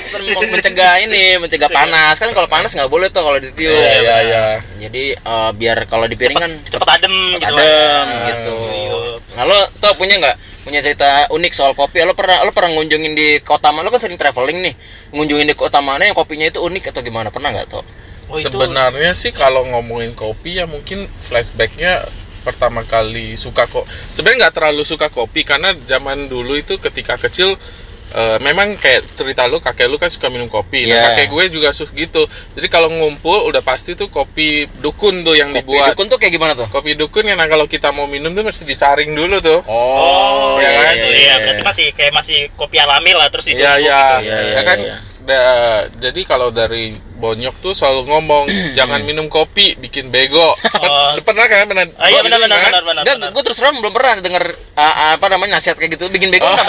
mencegah 0.48 0.92
ini, 1.04 1.24
mencegah 1.42 1.68
panas. 1.68 2.16
Kan 2.16 2.30
kalau 2.32 2.48
panas 2.48 2.72
nggak 2.72 2.90
boleh 2.90 3.10
tuh 3.10 3.22
kalau 3.26 3.38
ditiup. 3.40 3.74
Iya, 3.74 3.92
iya, 4.00 4.16
iya. 4.24 4.44
Jadi 4.78 5.04
eh, 5.18 5.50
biar 5.58 5.84
kalau 5.90 6.06
di 6.06 6.16
piring 6.16 6.38
kan 6.38 6.52
Cepet 6.64 6.88
adem 6.88 7.14
gitu 7.36 7.44
adem 7.44 7.58
lah. 7.58 8.26
gitu. 8.30 8.52
Tiup. 8.56 9.20
Nah, 9.36 9.42
lo 9.44 9.58
tau 9.82 9.92
punya 9.98 10.16
nggak 10.22 10.36
punya 10.64 10.80
cerita 10.84 11.28
unik 11.32 11.52
soal 11.52 11.72
kopi? 11.74 12.00
Lo 12.06 12.14
pernah 12.14 12.40
lo 12.46 12.54
pernah 12.54 12.72
ngunjungin 12.78 13.12
di 13.12 13.28
kota 13.42 13.74
mana? 13.74 13.88
Lo 13.88 13.92
kan 13.92 14.00
sering 14.00 14.16
traveling 14.20 14.58
nih. 14.64 14.74
Ngunjungin 15.12 15.46
di 15.50 15.56
kota 15.58 15.82
mana 15.82 16.06
yang 16.08 16.16
kopinya 16.16 16.46
itu 16.48 16.62
unik 16.62 16.94
atau 16.94 17.00
gimana? 17.02 17.28
Pernah 17.34 17.52
nggak 17.52 17.68
tau? 17.68 17.82
Oh, 18.28 18.36
itu 18.36 18.52
Sebenarnya 18.52 19.12
sih 19.16 19.32
kalau 19.32 19.64
ngomongin 19.64 20.12
kopi 20.12 20.60
ya 20.60 20.68
mungkin 20.68 21.08
flashbacknya 21.28 22.04
pertama 22.48 22.80
kali 22.82 23.36
suka 23.36 23.68
kok. 23.68 23.84
Sebenarnya 24.08 24.48
nggak 24.48 24.54
terlalu 24.56 24.82
suka 24.82 25.06
kopi 25.08 25.44
karena 25.44 25.76
zaman 25.84 26.24
dulu 26.26 26.56
itu 26.56 26.80
ketika 26.80 27.20
kecil 27.20 27.60
eh, 28.08 28.38
memang 28.40 28.72
kayak 28.74 29.04
cerita 29.12 29.44
lu 29.44 29.60
kakek 29.60 29.84
lu 29.84 30.00
kan 30.00 30.08
suka 30.08 30.32
minum 30.32 30.48
kopi. 30.48 30.88
Iya. 30.88 30.96
Nah, 30.96 31.00
kakek 31.12 31.28
gue 31.28 31.44
juga 31.52 31.68
suka 31.70 31.92
gitu. 31.92 32.24
Jadi 32.56 32.66
kalau 32.66 32.88
ngumpul 32.88 33.44
udah 33.44 33.60
pasti 33.60 33.92
tuh 33.92 34.08
kopi 34.08 34.64
dukun 34.80 35.20
tuh 35.20 35.36
yang 35.36 35.52
Kopi 35.52 35.60
dibuat. 35.60 35.92
dukun 35.92 36.08
tuh 36.08 36.16
kayak 36.16 36.32
gimana 36.32 36.52
tuh? 36.56 36.64
Kopi 36.66 36.96
dukun 36.96 37.28
yang 37.28 37.36
nah, 37.36 37.44
kalau 37.44 37.68
kita 37.68 37.92
mau 37.92 38.08
minum 38.08 38.32
tuh 38.32 38.40
mesti 38.42 38.64
disaring 38.64 39.12
dulu 39.12 39.44
tuh. 39.44 39.60
Oh, 39.68 40.56
iya 40.56 40.70
iya, 40.72 40.80
kan? 40.80 40.94
iya, 40.96 41.08
iya, 41.12 41.34
berarti 41.44 41.62
masih 41.68 41.86
kayak 41.92 42.12
masih 42.16 42.38
kopi 42.56 42.80
alami 42.80 43.12
lah 43.12 43.28
terus 43.28 43.44
itu. 43.44 43.60
Iya 43.60 43.76
iya. 43.76 44.00
Iya, 44.24 44.36
iya, 44.40 44.54
Ya 44.56 44.62
kan 44.64 44.78
iya. 44.80 44.96
da- 45.20 45.86
jadi 46.00 46.20
kalau 46.24 46.48
dari 46.48 46.96
Bonyok 47.18 47.58
tuh 47.58 47.74
selalu 47.74 48.06
ngomong 48.06 48.44
jangan 48.78 49.02
minum 49.02 49.26
kopi 49.26 49.74
bikin 49.74 50.08
bego. 50.08 50.54
Oh. 50.54 51.12
pernah 51.26 51.44
kan 51.44 51.66
pernah? 51.66 51.84
Ah, 51.98 52.08
iya 52.08 52.22
benar 52.22 52.38
benar 52.38 52.56
kan? 52.56 52.70
benar 52.70 52.84
benar. 52.84 53.02
Enggak, 53.02 53.16
benar. 53.18 53.30
gue 53.30 53.42
terus 53.44 53.58
terang 53.58 53.76
belum 53.76 53.90
pernah 53.90 54.14
denger 54.18 54.44
uh, 54.72 54.94
apa 55.14 55.26
namanya 55.28 55.58
nasihat 55.58 55.74
kayak 55.74 55.94
gitu 55.94 56.06
bikin 56.06 56.30
bego 56.30 56.46
Oh. 56.46 56.54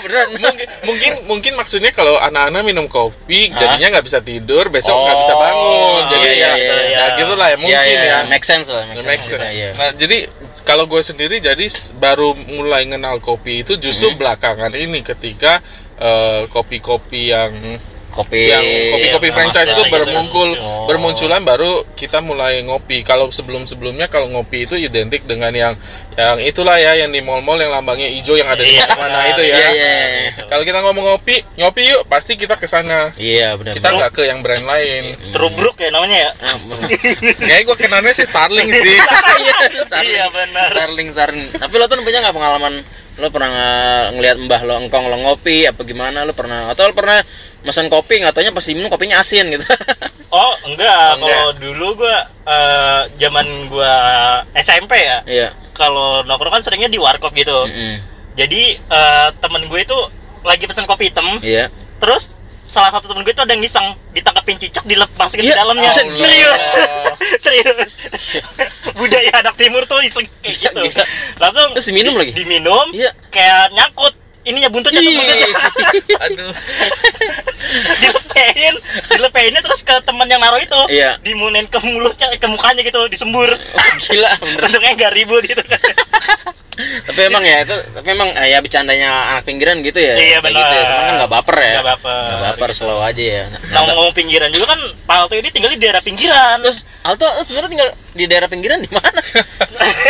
Beneran. 0.00 0.32
mungkin 0.32 0.66
mungkin 0.80 1.12
mungkin 1.28 1.52
maksudnya 1.54 1.92
kalau 1.92 2.16
anak-anak 2.16 2.64
minum 2.64 2.88
kopi 2.88 3.52
Hah? 3.52 3.58
jadinya 3.58 3.98
nggak 3.98 4.06
bisa 4.08 4.18
tidur 4.18 4.72
besok 4.72 4.96
nggak 4.96 5.12
Oh, 5.12 5.20
bisa 5.20 5.34
bangun 5.36 6.00
jadi 6.08 6.24
iya, 6.24 6.32
ya, 6.32 6.52
iya, 6.56 6.56
iya. 6.56 6.80
ya 6.88 7.04
gitulah 7.20 7.46
ya 7.46 7.56
mungkin 7.60 7.76
Iya, 7.76 7.82
iya, 7.84 8.00
ya 8.00 8.18
make 8.24 8.40
sense 8.42 8.72
lah, 8.72 8.88
make 8.88 9.04
Make 9.04 9.20
sense. 9.20 9.36
sense. 9.36 9.52
Iya. 9.52 9.68
Nah, 9.76 9.92
jadi 9.92 10.18
kalau 10.64 10.88
gue 10.88 11.02
sendiri 11.04 11.36
jadi 11.38 11.66
baru 11.92 12.32
mulai 12.32 12.88
kenal 12.88 13.20
kopi 13.20 13.60
itu 13.60 13.76
justru 13.76 14.08
Hmm. 14.08 14.16
belakangan 14.16 14.72
ini 14.72 15.04
ketika 15.04 15.60
eh, 16.00 16.48
kopi-kopi 16.48 17.28
yang 17.28 17.76
Kopi 18.10 18.50
yang 18.50 18.64
kopi-kopi 18.90 19.28
Iya, 19.30 19.34
franchise 19.34 19.70
itu 19.70 19.82
gitu, 19.86 19.92
bermuncul 19.94 20.48
Oh. 20.58 20.86
bermunculan 20.90 21.42
baru 21.46 21.86
kita 21.94 22.18
mulai 22.18 22.58
ngopi. 22.66 23.06
Kalau 23.06 23.30
sebelum-sebelumnya 23.30 24.10
kalau 24.10 24.26
ngopi 24.34 24.66
itu 24.66 24.74
identik 24.74 25.22
dengan 25.24 25.54
yang 25.54 25.72
yang 26.18 26.38
itulah 26.42 26.76
ya 26.76 26.98
yang 26.98 27.10
di 27.14 27.22
mall-mall 27.22 27.54
yang 27.58 27.70
lambangnya 27.70 28.10
hijau 28.10 28.34
yang 28.34 28.50
ada 28.50 28.60
di 28.66 28.74
Iya, 28.74 28.86
mana 28.98 29.18
itu 29.30 29.42
ya. 29.46 29.54
Iya, 29.56 29.68
iya, 29.72 29.92
iya. 29.94 30.30
Kalau 30.50 30.62
kita 30.66 30.82
ngomong 30.82 31.04
ngopi, 31.06 31.38
ngopi 31.54 31.80
yuk 31.86 32.02
pasti 32.10 32.34
kita 32.34 32.58
ke 32.58 32.66
sana. 32.66 33.14
Iya, 33.14 33.54
benar. 33.54 33.72
Kita 33.78 33.88
nggak 33.94 34.10
ke 34.14 34.22
yang 34.26 34.42
brand 34.42 34.66
lain. 34.66 35.14
Strobruk 35.22 35.78
ya 35.78 35.94
namanya 35.94 36.18
ya. 36.18 36.30
Ah, 36.42 36.56
benar. 36.58 36.88
Kayak 37.48 37.62
gue 37.66 37.76
kenalnya 37.78 38.12
sih 38.14 38.26
Starling 38.26 38.70
sih. 38.74 38.98
Iya, 39.40 39.56
Starling. 39.86 40.10
Iya, 40.12 40.24
benar. 40.34 40.68
Starling, 40.74 41.08
Starling. 41.14 41.46
Tapi 41.56 41.74
lo 41.78 41.84
tuh 41.86 42.02
punya 42.02 42.18
nggak 42.20 42.36
pengalaman 42.36 42.74
lo 43.20 43.28
pernah 43.28 43.52
ngelihat 44.16 44.36
mbah 44.48 44.64
lo 44.64 44.80
engkong 44.80 45.04
lo 45.12 45.16
ngopi 45.20 45.68
apa 45.68 45.84
gimana 45.84 46.24
lo 46.24 46.32
pernah 46.32 46.72
atau 46.72 46.88
lo 46.88 46.96
pernah 46.96 47.20
pesan 47.60 47.92
kopi 47.92 48.24
nggak 48.24 48.32
taunya 48.32 48.48
pas 48.48 48.64
minum 48.72 48.88
kopinya 48.88 49.20
asin 49.20 49.44
gitu 49.52 49.60
Oh, 50.30 50.54
enggak. 50.62 51.18
Oh, 51.18 51.26
Kalau 51.26 51.50
dulu 51.58 52.06
gua 52.06 52.22
eh, 52.46 53.00
zaman 53.18 53.66
gua 53.66 53.92
SMP 54.54 54.94
ya. 55.02 55.18
iya 55.26 55.48
Kalau 55.80 56.20
nongkrong 56.22 56.52
kan 56.52 56.62
seringnya 56.62 56.86
di 56.86 57.00
warkop 57.00 57.32
gitu. 57.32 57.64
Mm-mm. 57.64 57.96
Jadi 58.36 58.76
eh, 58.76 59.28
temen 59.40 59.64
gue 59.64 59.80
itu 59.80 59.96
lagi 60.40 60.64
pesen 60.64 60.84
kopi 60.84 61.08
hitam. 61.08 61.40
iya 61.40 61.72
Terus 61.96 62.36
salah 62.64 62.92
satu 62.92 63.08
temen 63.08 63.24
gue 63.24 63.32
itu 63.32 63.40
ada 63.40 63.50
yang 63.50 63.58
ngiseng 63.58 63.82
ditangkapin 64.12 64.54
cicak 64.56 64.84
dilepasin 64.84 65.40
Iya, 65.40 65.52
ke 65.52 65.58
dalamnya. 65.58 65.90
gila. 65.90 65.96
Serius. 66.14 66.64
Serius. 67.40 67.92
Budaya 69.00 69.32
anak 69.40 69.56
timur 69.56 69.82
tuh 69.84 69.98
iseng 70.00 70.28
kayak 70.38 70.54
gitu. 70.60 70.82
Gila. 70.86 71.04
Langsung 71.40 71.68
Terus 71.74 71.86
diminum 71.88 72.14
lagi? 72.14 72.32
Diminum. 72.32 72.86
Iya. 72.92 73.10
Kayak 73.28 73.72
nyangkut 73.72 74.14
ininya 74.40 74.68
buntutnya 74.68 75.00
tuh 75.00 75.12
buntutnya. 75.12 75.48
Aduh. 76.24 76.52
Ke 79.90 79.96
temen 80.00 80.26
yang 80.26 80.38
naruh 80.38 80.58
itu 80.58 80.80
Iya. 80.86 81.18
dimunin 81.20 81.66
ke 81.66 81.82
mulutnya 81.82 82.30
ke 82.32 82.46
mukanya 82.46 82.80
gitu 82.80 83.02
disembur 83.06 83.50
Gila 84.00 84.30
bener. 84.40 84.60
untungnya 84.62 84.92
nggak 84.94 85.12
ribut 85.12 85.42
gitu 85.42 85.58
kan 85.60 85.82
tapi 86.80 87.20
emang 87.28 87.44
ya 87.44 87.60
itu 87.60 87.76
tapi 87.92 88.08
emang 88.08 88.32
eh, 88.32 88.48
ya 88.48 88.58
bercandanya 88.58 89.08
anak 89.36 89.44
pinggiran 89.44 89.84
gitu 89.84 90.00
ya. 90.00 90.16
Iya, 90.16 90.38
benar. 90.40 90.56
Gitu 90.56 90.72
ya. 90.72 90.84
Cuman 90.86 91.04
kan 91.04 91.14
nggak 91.20 91.32
baper 91.34 91.56
ya. 91.60 91.72
Nggak 91.76 91.88
baper. 91.92 92.24
Nggak 92.24 92.40
baper 92.40 92.70
slow 92.72 93.00
aja 93.04 93.20
ya. 93.20 93.44
nah 93.68 93.80
ngomong 93.84 94.16
pinggiran 94.16 94.48
juga 94.48 94.72
kan 94.72 94.80
Pak 95.04 95.16
Alto 95.18 95.34
ini 95.36 95.52
tinggal 95.52 95.70
di 95.70 95.78
daerah 95.78 96.00
pinggiran 96.00 96.56
Terus 96.64 96.88
Alto 97.04 97.26
sebenarnya 97.44 97.68
tinggal 97.68 97.88
di 98.12 98.24
daerah 98.24 98.46
pinggiran 98.46 98.78
di 98.78 98.90
mana? 98.90 99.20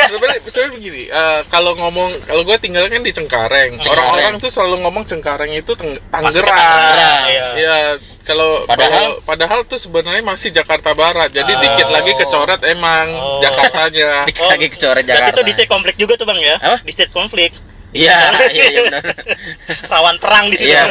sebenarnya 0.07 0.41
sebenarnya 0.41 0.73
begini 0.73 1.03
eh, 1.07 1.41
kalau 1.47 1.73
ngomong 1.75 2.11
kalau 2.25 2.43
gue 2.43 2.57
tinggal 2.57 2.87
kan 2.87 3.01
di 3.01 3.11
Cengkareng 3.11 3.77
orang-orang 3.83 4.39
tuh 4.39 4.49
selalu 4.49 4.81
ngomong 4.81 5.05
Cengkareng 5.05 5.53
itu 5.53 5.73
Tangerang 5.75 7.25
iya. 7.27 7.47
ya 7.55 7.75
kalau 8.23 8.63
Padahal- 8.65 9.19
padahal 9.19 9.61
padahal 9.61 9.61
tuh 9.65 9.77
sebenarnya 9.77 10.23
masih 10.23 10.49
Jakarta 10.51 10.93
Barat 10.93 11.31
jadi 11.31 11.51
Oh. 11.51 11.59
dikit 11.59 11.89
lagi 11.89 12.13
kecoret 12.17 12.61
emang 12.65 13.07
Oh. 13.11 13.41
Jakartanya 13.41 14.11
Dikit 14.29 14.47
lagi 14.47 14.67
kecoret 14.69 15.03
berarti 15.03 15.11
Jakarta. 15.11 15.35
itu 15.35 15.43
di 15.43 15.53
state 15.53 15.71
konflik 15.71 15.97
juga 15.97 16.15
tuh 16.15 16.25
bang 16.25 16.39
ya 16.39 16.57
Apa? 16.57 16.77
di 16.81 16.93
state 16.93 17.11
konflik 17.11 17.51
Iya, 17.91 18.19
iya, 18.49 18.65
iya 18.71 18.81
benar. 18.87 19.03
rawan 19.93 20.17
perang 20.23 20.47
di 20.47 20.57
situ 20.57 20.71
Iya. 20.71 20.85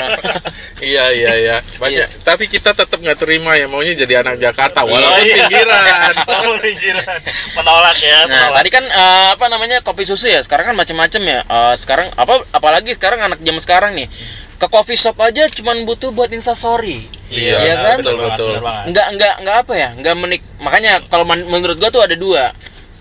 iya 0.80 1.06
iya 1.10 1.32
iya 1.34 1.56
banyak 1.76 2.24
tapi 2.24 2.47
kita 2.47 2.72
tetap 2.72 2.95
nggak 2.95 3.16
terima 3.18 3.56
ya 3.56 3.68
maunya 3.68 3.95
jadi 3.95 4.20
anak 4.20 4.36
Jakarta 4.36 4.84
walaupun 4.84 5.24
iya. 5.24 5.47
pinggiran 5.47 5.84
pinggiran 6.66 7.20
menolak 7.56 7.97
ya 7.97 8.20
Nah, 8.22 8.52
menolak. 8.52 8.56
tadi 8.60 8.70
kan 8.70 8.84
eh, 8.84 9.28
apa 9.32 9.45
namanya 9.47 9.78
kopi 9.80 10.04
susu 10.04 10.28
ya. 10.28 10.39
Sekarang 10.39 10.68
kan 10.68 10.76
macam-macam 10.76 11.22
ya. 11.24 11.39
Eh, 11.41 11.74
sekarang 11.76 12.08
apa 12.14 12.43
apalagi 12.52 12.91
sekarang 12.93 13.20
anak 13.22 13.39
zaman 13.39 13.62
sekarang 13.62 13.91
nih 13.95 14.08
ke 14.56 14.68
coffee 14.68 15.00
shop 15.00 15.16
aja 15.20 15.47
cuman 15.47 15.88
butuh 15.88 16.12
buat 16.12 16.28
instastory. 16.30 17.08
Iya, 17.32 17.56
Iya 17.60 17.74
kan? 17.80 17.97
betul, 18.00 18.16
betul. 18.20 18.54
Enggak 18.60 19.08
enggak 19.16 19.34
enggak 19.39 19.56
apa 19.58 19.74
ya? 19.74 19.89
Enggak 19.95 20.16
menik 20.16 20.41
makanya 20.60 21.00
kalau 21.08 21.24
men- 21.24 21.47
menurut 21.47 21.80
gua 21.80 21.88
tuh 21.89 22.04
ada 22.04 22.16
dua. 22.16 22.52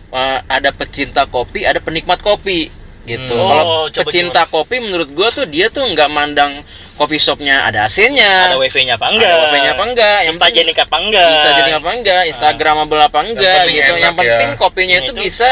Eh, 0.09 0.39
ada 0.41 0.71
pecinta 0.71 1.27
kopi, 1.27 1.67
ada 1.67 1.79
penikmat 1.79 2.23
kopi 2.23 2.71
gitu. 3.09 3.33
Hmm. 3.33 3.49
Kalau 3.49 3.65
Oh, 3.65 3.85
coba, 3.89 4.05
pecinta 4.05 4.43
kopi 4.45 4.77
menurut 4.79 5.09
gua 5.11 5.29
tuh 5.29 5.45
dia 5.45 5.67
tuh 5.67 5.83
nggak 5.83 6.09
mandang 6.09 6.61
coffee 6.95 7.17
shopnya 7.17 7.63
ada 7.63 7.85
AC-nya. 7.85 8.49
ada 8.49 8.57
wifi-nya 8.57 8.95
apa 8.95 9.07
enggak 9.09 9.27
Ada 9.27 9.39
wifi-nya 9.41 9.71
apa 9.73 9.85
enggak? 9.85 10.19
Yang 10.21 10.37
penting- 10.37 10.55
Instagenik 10.55 10.79
apa 10.79 10.97
enggak 10.99 11.31
Bisa 11.31 11.51
jadi 11.55 11.73
apa 11.73 11.89
enggak, 11.91 12.23
Instagramable 12.27 13.01
apa 13.01 13.19
enggak 13.23 13.57
penting 13.57 13.75
gitu. 13.75 13.89
enak 13.89 14.01
Yang 14.01 14.17
penting 14.17 14.49
ya. 14.49 14.57
kopinya 14.57 14.97
itu 14.97 15.07
tuh 15.09 15.17
bisa 15.19 15.49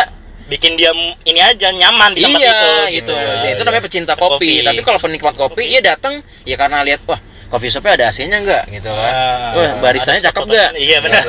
bikin 0.46 0.72
dia 0.74 0.94
ini 1.24 1.40
aja 1.40 1.68
nyaman 1.72 2.11
di 2.12 2.22
tempat 2.22 2.38
iya 2.38 2.54
itu 2.54 2.70
gitu. 2.94 3.12
Iya, 3.12 3.50
itu 3.50 3.57
iya. 3.57 3.64
namanya 3.64 3.82
pecinta 3.82 4.12
Kopi. 4.14 4.30
kopi. 4.38 4.52
Tapi 4.62 4.80
kalau 4.80 4.98
penikmat 4.98 5.34
kopi, 5.34 5.62
iya 5.66 5.80
datang 5.80 6.14
ya 6.42 6.54
karena 6.54 6.82
lihat 6.82 7.02
wah 7.04 7.18
coffee 7.47 7.68
shopnya 7.68 7.92
ada 7.94 8.05
AC-nya 8.09 8.38
enggak 8.38 8.62
gitu 8.68 8.88
kan. 8.88 9.12
Ah, 9.12 9.53
wah 9.53 9.70
barisannya 9.80 10.20
cakep 10.20 10.42
enggak? 10.44 10.70
iya 10.86 10.99
benar. 10.99 11.22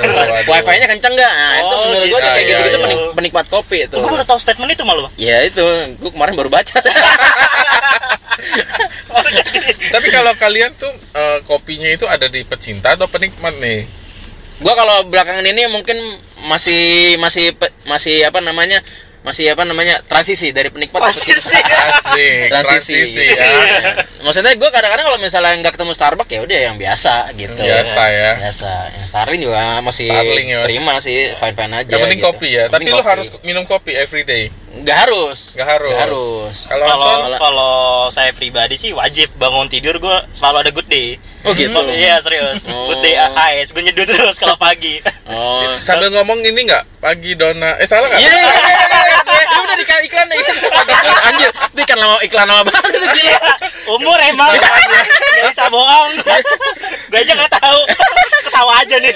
Wifi-nya 0.43 0.87
kenceng 0.87 1.13
enggak? 1.13 1.29
Nah, 1.29 1.53
itu 1.55 1.65
Oh, 1.67 1.79
menurut 1.87 2.03
gua 2.03 2.09
gitu. 2.09 2.17
tuh 2.17 2.31
kayak 2.31 2.37
Iya, 2.37 2.49
gitu-gitu 2.51 2.73
iya. 2.73 2.83
penik- 2.83 3.13
penikmat 3.13 3.45
kopi 3.47 3.77
itu. 3.83 3.95
gue 3.95 4.09
baru 4.09 4.23
tahu 4.23 4.37
statement 4.37 4.71
itu 4.71 4.83
malu 4.83 5.05
Ya 5.15 5.37
itu, 5.41 5.63
gua 5.97 6.11
kemarin 6.11 6.33
baru 6.33 6.49
baca. 6.49 6.75
tapi 9.87 10.07
kalau 10.09 10.33
kalian 10.35 10.71
tuh 10.75 10.91
eh, 11.11 11.39
kopinya 11.43 11.87
itu 11.87 12.05
ada 12.05 12.27
di 12.27 12.43
pecinta 12.43 12.93
atau 12.93 13.07
penikmat 13.07 13.55
nih 13.55 13.89
gua 14.57 14.73
kalau 14.73 15.05
belakangan 15.05 15.41
ini 15.43 15.65
mungkin 15.67 15.97
masih 16.43 16.81
masih 17.17 17.53
pe- 17.53 17.73
masih 17.83 18.21
apa 18.23 18.37
namanya? 18.39 18.81
Masih 19.27 19.51
apa 19.51 19.61
namanya? 19.61 19.99
transisi 20.01 20.55
dari 20.55 20.71
penikmat 20.71 21.03
ke 21.03 21.11
Transisi. 21.11 21.51
pecinta. 21.51 21.75
asik 21.83 22.47
transisi, 22.47 22.95
transisi 22.95 23.25
ya 23.27 23.43
ya. 23.43 23.91
Maksudnya 24.17 24.55
gue 24.55 24.69
kadang-kadang 24.71 25.05
kalau 25.05 25.19
misalnya 25.19 25.51
nggak 25.59 25.73
ketemu 25.75 25.91
Starbucks 25.91 26.31
ya 26.31 26.39
udah 26.41 26.59
yang 26.63 26.75
biasa 26.75 27.13
gitu. 27.35 27.59
biasa 27.59 28.01
ya 28.07 28.31
Biasa. 28.39 28.71
Yang 28.95 29.07
Starling 29.07 29.41
juga 29.41 29.59
masih 29.79 30.07
Starling 30.07 30.47
ya, 30.47 30.59
terima 30.63 30.93
sih, 30.97 31.15
fine-fine 31.35 31.73
aja. 31.75 31.91
yang 31.91 32.01
penting 32.01 32.19
gitu. 32.19 32.29
kopi 32.29 32.47
ya 32.49 32.63
Yang 32.63 32.71
tapi 32.71 32.83
kopi. 32.87 33.03
harus 33.05 33.27
minum 33.43 33.63
kopi 33.63 33.91
every 33.93 34.23
day 34.23 34.47
nggak 34.81 34.97
harus. 35.05 35.39
Nggak 35.53 35.67
harus. 35.69 35.87
Nggak 35.87 35.99
harus. 36.09 36.55
kalau 36.67 37.13
kalau 37.37 37.75
saya 38.09 38.31
pribadi 38.31 38.75
sih 38.75 38.91
wajib 38.91 39.31
bangun 39.35 39.65
tidur 39.65 39.97
gue 39.97 40.17
selalu 40.31 40.57
ada 40.61 40.71
good 40.71 40.85
day 40.85 41.17
Oh 41.41 41.53
gitu. 41.53 41.71
Oh, 41.71 41.85
iya 41.87 42.19
serius 42.19 42.65
Oh. 42.67 42.89
good 42.89 42.99
day 42.99 43.15
AS 43.15 43.71
gue 43.71 43.81
nyeduh 43.81 44.03
terus 44.03 44.35
kalau 44.35 44.53
pagi 44.55 44.99
Oh. 45.29 45.63
sambil 45.87 46.11
ngomong 46.11 46.41
ini 46.41 46.65
nggak 46.65 46.83
pagi 46.99 47.33
dona 47.33 47.77
eh 47.77 47.85
salah 47.85 48.07
nggak 48.07 48.19
Iya, 48.19 48.31
iya, 48.31 48.43
iya, 48.43 48.75
iya, 48.75 49.01
iya. 49.07 49.19
Ini 49.47 49.59
udah 49.63 49.77
dikasih 49.77 50.05
iklan 50.05 50.27
nih. 50.27 50.37
Anjir, 51.29 51.49
itu 51.49 51.79
iklan 51.79 51.99
lama 51.99 52.15
iklan 52.19 52.45
lama 52.45 52.61
banget 52.65 52.91
gila. 52.99 53.15
Iya, 53.15 53.39
umur 53.87 54.17
emang 54.19 54.51
nggak 54.51 54.73
bisa 55.47 55.65
bohong 55.69 56.11
gue 57.07 57.17
aja 57.17 57.33
nggak 57.33 57.53
tahu 57.55 57.79
ketawa 58.43 58.73
aja 58.83 58.95
nih 58.99 59.13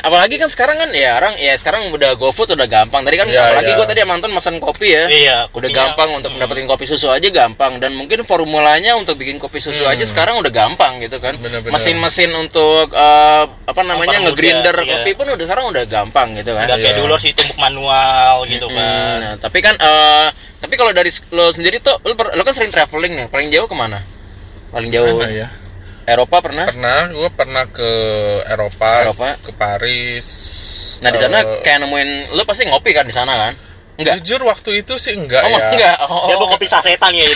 Apalagi 0.00 0.40
kan 0.40 0.48
sekarang 0.48 0.80
kan 0.80 0.90
ya 0.90 1.20
orang 1.20 1.36
ya 1.36 1.52
sekarang 1.54 1.92
udah 1.92 2.16
GoFood 2.16 2.56
udah 2.56 2.64
gampang. 2.64 3.04
Tadi 3.04 3.16
kan 3.20 3.28
Iya, 3.28 3.40
apalagi 3.44 3.70
iya. 3.70 3.76
gua 3.76 3.86
tadi 3.86 4.00
mantan 4.02 4.30
mesen 4.32 4.56
kopi 4.56 4.88
ya. 4.88 5.04
Iya, 5.06 5.36
udah 5.52 5.68
gampang 5.68 6.08
untuk 6.16 6.32
mendapatkan 6.32 6.64
kopi 6.66 6.84
susu 6.84 7.12
aja 7.12 7.28
gampang 7.28 7.76
dan 7.78 7.92
mungkin 7.92 8.24
formulanya 8.24 8.96
untuk 8.96 9.20
bikin 9.20 9.36
kopi 9.36 9.60
susu 9.60 9.84
aja 9.84 10.00
sekarang 10.02 10.40
udah 10.40 10.48
gampang 10.48 10.98
gitu 10.98 11.20
kan. 11.20 11.36
Hmm. 11.36 11.68
Mesin-mesin 11.68 12.32
untuk 12.32 12.90
eh, 12.90 13.44
apa 13.46 13.82
namanya 13.84 14.24
ngegrinder 14.24 14.74
iya. 14.80 15.04
kopi 15.04 15.10
pun 15.12 15.26
udah 15.28 15.44
sekarang 15.44 15.64
udah 15.68 15.84
gampang 15.84 16.28
gitu 16.34 16.56
kan. 16.56 16.64
nggak 16.64 16.78
kayak 16.80 16.94
Iya. 16.96 17.00
dulu 17.02 17.14
sih 17.16 17.30
tumbuk 17.36 17.58
manual 17.60 18.46
gitu 18.46 18.66
Hmm, 18.66 18.76
kan 18.76 19.16
nah, 19.20 19.34
tapi 19.36 19.58
kan 19.60 19.74
eh, 19.76 20.26
tapi 20.58 20.74
kalau 20.74 20.90
dari 20.90 21.08
lo 21.30 21.50
sendiri 21.50 21.78
tuh 21.78 21.96
lo, 22.00 22.12
per- 22.14 22.32
lo 22.32 22.42
kan 22.42 22.54
sering 22.54 22.70
traveling 22.70 23.12
nih. 23.14 23.26
Paling 23.28 23.48
jauh 23.48 23.66
ke 23.66 23.76
mana? 23.76 24.00
Paling 24.70 24.90
jauh 24.90 25.18
Mana 25.18 25.30
ya 25.30 25.48
Eropa 26.10 26.36
pernah? 26.40 26.66
pernah 26.66 27.06
gue 27.06 27.30
pernah 27.30 27.64
ke 27.66 27.90
Eropa, 28.44 28.90
Eropa. 29.04 29.28
ke 29.38 29.50
Paris 29.52 30.26
Nah, 31.00 31.08
di 31.08 31.16
sana 31.16 31.38
Eh, 31.40 31.62
kayak 31.62 31.80
nemuin 31.80 32.10
lo 32.30 32.42
pasti 32.44 32.66
ngopi 32.66 32.90
kan 32.90 33.06
di 33.06 33.12
sana 33.12 33.32
kan? 33.32 33.54
Enggak. 33.96 34.16
jujur 34.18 34.44
waktu 34.44 34.80
itu 34.80 34.96
sih 34.96 35.12
enggak 35.12 35.40
Oh, 35.40 35.48
ya 35.48 35.60
enggak. 35.70 35.96
Oh, 36.04 36.24
dia 36.26 36.34
bawa 36.34 36.48
kopi 36.50 36.66
sasetan 36.66 37.12
ya 37.12 37.24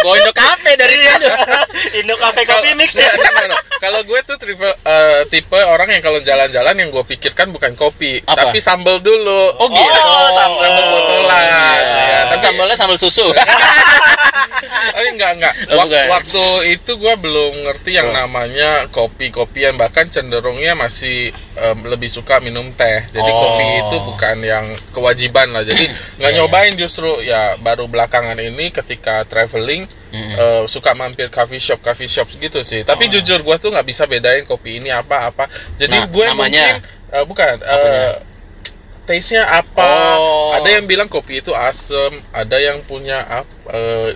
Bawa 0.00 0.14
Indo 0.16 0.32
Cafe 0.32 0.72
dari 0.74 0.96
Iya. 0.96 1.12
sana. 1.14 1.60
Indo 1.94 2.14
Cafe 2.16 2.40
Coffee 2.42 2.74
Mix 2.74 2.90
Nggak, 2.92 3.12
ya. 3.12 3.56
Kalau 3.78 4.00
gue 4.02 4.20
tuh 4.22 4.36
triple, 4.36 4.68
eh, 4.76 5.20
tipe 5.26 5.56
orang 5.56 5.88
yang 5.90 6.00
kalau 6.00 6.18
jalan-jalan 6.18 6.74
yang 6.74 6.88
gue 6.88 7.04
pikirkan 7.06 7.48
bukan 7.48 7.72
kopi, 7.74 8.20
Apa? 8.22 8.46
tapi 8.46 8.58
sambal 8.58 8.98
dulu. 8.98 9.56
Oh, 9.56 9.68
gitu. 9.68 9.98
Oh, 9.98 10.28
sambal. 10.30 10.60
Sambal 10.60 10.84
botolan. 10.86 11.42
Ya, 11.42 11.64
Kan 12.22 12.26
tapi, 12.30 12.42
sambalnya 12.42 12.76
sambal 12.76 12.96
susu. 12.96 13.26
tapi 14.90 15.06
enggak 15.08 15.30
enggak. 15.36 15.54
Oh, 15.70 15.76
Wak- 15.76 15.88
bukan. 15.88 16.06
waktu 16.10 16.44
itu 16.70 16.92
gue 16.94 17.14
belum 17.16 17.52
ngerti 17.64 17.90
yang 17.92 18.08
Oh. 18.08 18.16
namanya 18.16 18.70
kopi-kopian 18.88 19.76
bahkan 19.76 20.06
cenderungnya 20.06 20.74
masih 20.74 21.30
em, 21.54 21.78
lebih 21.84 22.08
suka 22.08 22.38
minum 22.38 22.72
teh. 22.72 23.04
Jadi 23.08 23.30
Oh. 23.30 23.38
kopi 23.38 23.66
itu 23.78 23.96
bukan 24.02 24.36
yang 24.40 24.64
kewajiban 24.90 25.50
lah. 25.50 25.62
Jadi 25.62 25.84
nggak 26.18 26.30
Iya, 26.30 26.38
nyobain 26.38 26.74
justru 26.74 27.20
ya 27.20 27.56
baru 27.56 27.84
belakangan 27.84 28.36
ini 28.36 28.70
ketika 28.70 29.24
traveling 29.24 29.84
Mm-mm. 30.10 30.32
eh, 30.34 30.62
suka 30.66 30.90
mampir 30.92 31.30
coffee 31.30 31.62
shop 31.62 31.78
coffee 31.80 32.10
shop 32.10 32.26
gitu 32.34 32.60
sih. 32.66 32.82
Tapi 32.82 33.06
jujur 33.06 33.40
gue 33.40 33.56
tuh 33.62 33.70
nggak 33.70 33.86
bisa 33.86 34.10
bedain 34.10 34.42
kopi 34.42 34.82
ini 34.82 34.90
apa 34.90 35.30
apa. 35.30 35.46
Jadi 35.78 35.94
Nah, 35.94 36.06
gue 36.10 36.24
namanya? 36.26 36.78
mungkin 36.80 37.14
eh, 37.14 37.24
bukan 37.24 37.54
eh, 37.62 37.70
Apanya? 37.70 38.28
taste-nya 39.06 39.42
apa? 39.46 39.90
Oh. 40.18 40.54
Ada 40.54 40.78
yang 40.78 40.84
bilang 40.86 41.06
kopi 41.06 41.38
itu 41.38 41.54
asem, 41.54 42.18
ada 42.30 42.56
yang 42.58 42.82
punya 42.82 43.22
eh, 43.70 44.14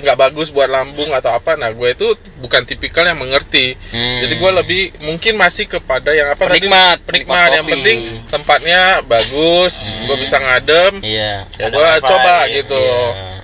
nggak 0.00 0.16
bagus 0.16 0.48
buat 0.48 0.66
lambung 0.66 1.12
atau 1.12 1.30
apa. 1.34 1.52
Nah, 1.54 1.70
gue 1.70 1.92
itu 1.92 2.08
bukan 2.40 2.64
tipikal 2.64 3.04
yang 3.04 3.20
mengerti. 3.20 3.76
Hmm. 3.92 4.24
Jadi 4.24 4.34
gue 4.38 4.50
lebih 4.64 4.82
mungkin 5.04 5.36
masih 5.36 5.68
kepada 5.68 6.10
yang 6.16 6.32
apa 6.32 6.48
tadi? 6.48 6.64
Penikmat, 6.66 7.04
penikmat. 7.04 7.36
penikmat 7.36 7.48
Yang 7.52 7.64
kopi. 7.66 7.72
penting 7.76 7.98
tempatnya 8.32 8.80
bagus, 9.04 9.74
gue 10.08 10.16
bisa 10.18 10.36
ngadem. 10.40 10.92
Iya. 11.04 11.44
Ya 11.58 11.66
gue 11.68 11.88
coba 12.00 12.34
gitu. 12.48 12.80
Iya. 12.80 13.39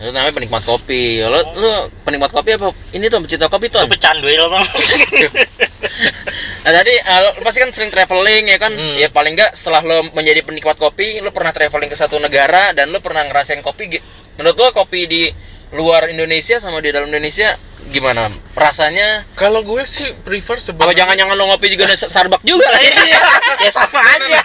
Itu 0.00 0.16
namanya 0.16 0.32
penikmat 0.32 0.64
kopi. 0.64 1.20
Lo 1.20 1.44
lo 1.60 1.92
penikmat 2.08 2.32
kopi 2.32 2.56
apa? 2.56 2.72
Ini 2.96 3.04
tuh 3.12 3.20
pecinta 3.20 3.52
kopi 3.52 3.68
tuh. 3.68 3.84
pecandu 3.84 4.32
ya 4.32 4.40
lo 4.40 4.48
bang 4.48 4.64
Nah 6.64 6.72
tadi 6.72 6.94
eh, 6.96 7.18
lo 7.20 7.36
pasti 7.44 7.60
kan 7.60 7.68
sering 7.68 7.92
traveling 7.92 8.48
ya 8.48 8.56
kan? 8.56 8.72
Hmm. 8.72 8.96
Ya 8.96 9.12
paling 9.12 9.36
enggak 9.36 9.52
setelah 9.52 9.84
lo 9.84 10.08
menjadi 10.16 10.40
penikmat 10.40 10.80
kopi, 10.80 11.20
lo 11.20 11.36
pernah 11.36 11.52
traveling 11.52 11.92
ke 11.92 11.96
satu 12.00 12.16
negara 12.16 12.72
dan 12.72 12.88
lo 12.88 13.04
pernah 13.04 13.28
ngerasain 13.28 13.60
kopi. 13.60 14.00
Menurut 14.40 14.56
lo 14.56 14.72
kopi 14.72 15.04
di 15.04 15.28
luar 15.76 16.08
Indonesia 16.08 16.56
sama 16.56 16.80
di 16.80 16.90
dalam 16.90 17.12
Indonesia 17.12 17.52
gimana? 17.90 18.30
Rasanya? 18.54 19.26
Kalau 19.34 19.60
gue 19.60 19.82
sih 19.84 20.14
prefer 20.16 20.56
Apa 20.56 20.64
sebenarnya 20.64 21.04
jangan-jangan 21.04 21.34
lo 21.34 21.44
ngopi 21.48 21.66
juga 21.68 21.90
Starbucks 21.90 22.42
juga 22.42 22.66
lagi? 22.70 22.88
iya 23.04 23.20
ya 23.66 23.70
sama 23.70 24.00
aja 24.00 24.40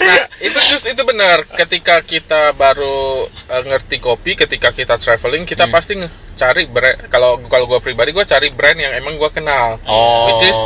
Nah, 0.00 0.26
itu 0.40 0.58
just 0.64 0.88
itu 0.88 0.98
benar. 1.04 1.44
Ketika 1.46 2.00
kita 2.00 2.50
baru 2.52 3.28
eh, 3.28 3.62
ngerti 3.62 4.00
kopi, 4.00 4.32
ketika 4.34 4.72
kita 4.72 4.96
traveling, 4.96 5.44
kita 5.44 5.68
Hmm. 5.68 5.72
pasti 5.72 5.94
cari 6.32 6.64
brand. 6.66 7.06
Kalau 7.06 7.38
kalau 7.46 7.68
gue 7.68 7.78
pribadi, 7.78 8.10
gue 8.10 8.24
cari 8.24 8.48
brand 8.48 8.74
yang 8.74 8.96
emang 8.96 9.14
gue 9.14 9.30
kenal, 9.30 9.76
Oh. 9.84 10.26
which 10.26 10.48
is 10.48 10.56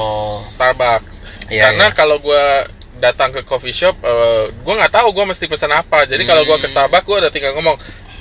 Starbucks. 0.47 1.21
Iya, 1.51 1.69
Karena 1.69 1.91
iya. 1.91 1.93
kalau 1.93 2.17
gue 2.17 2.45
datang 2.97 3.29
ke 3.29 3.43
coffee 3.43 3.75
shop, 3.75 3.99
gue 4.55 4.75
nggak 4.75 4.95
tahu 4.95 5.13
gue 5.13 5.25
mesti 5.27 5.45
pesan 5.45 5.75
apa. 5.75 6.07
Jadi 6.07 6.25
kalau 6.25 6.47
gue 6.47 6.57
ke 6.57 6.65
Hmm. 6.65 6.75
Starbucks, 6.87 7.05
gue 7.05 7.17
udah 7.27 7.33
tinggal 7.35 7.53
ngomong 7.53 7.77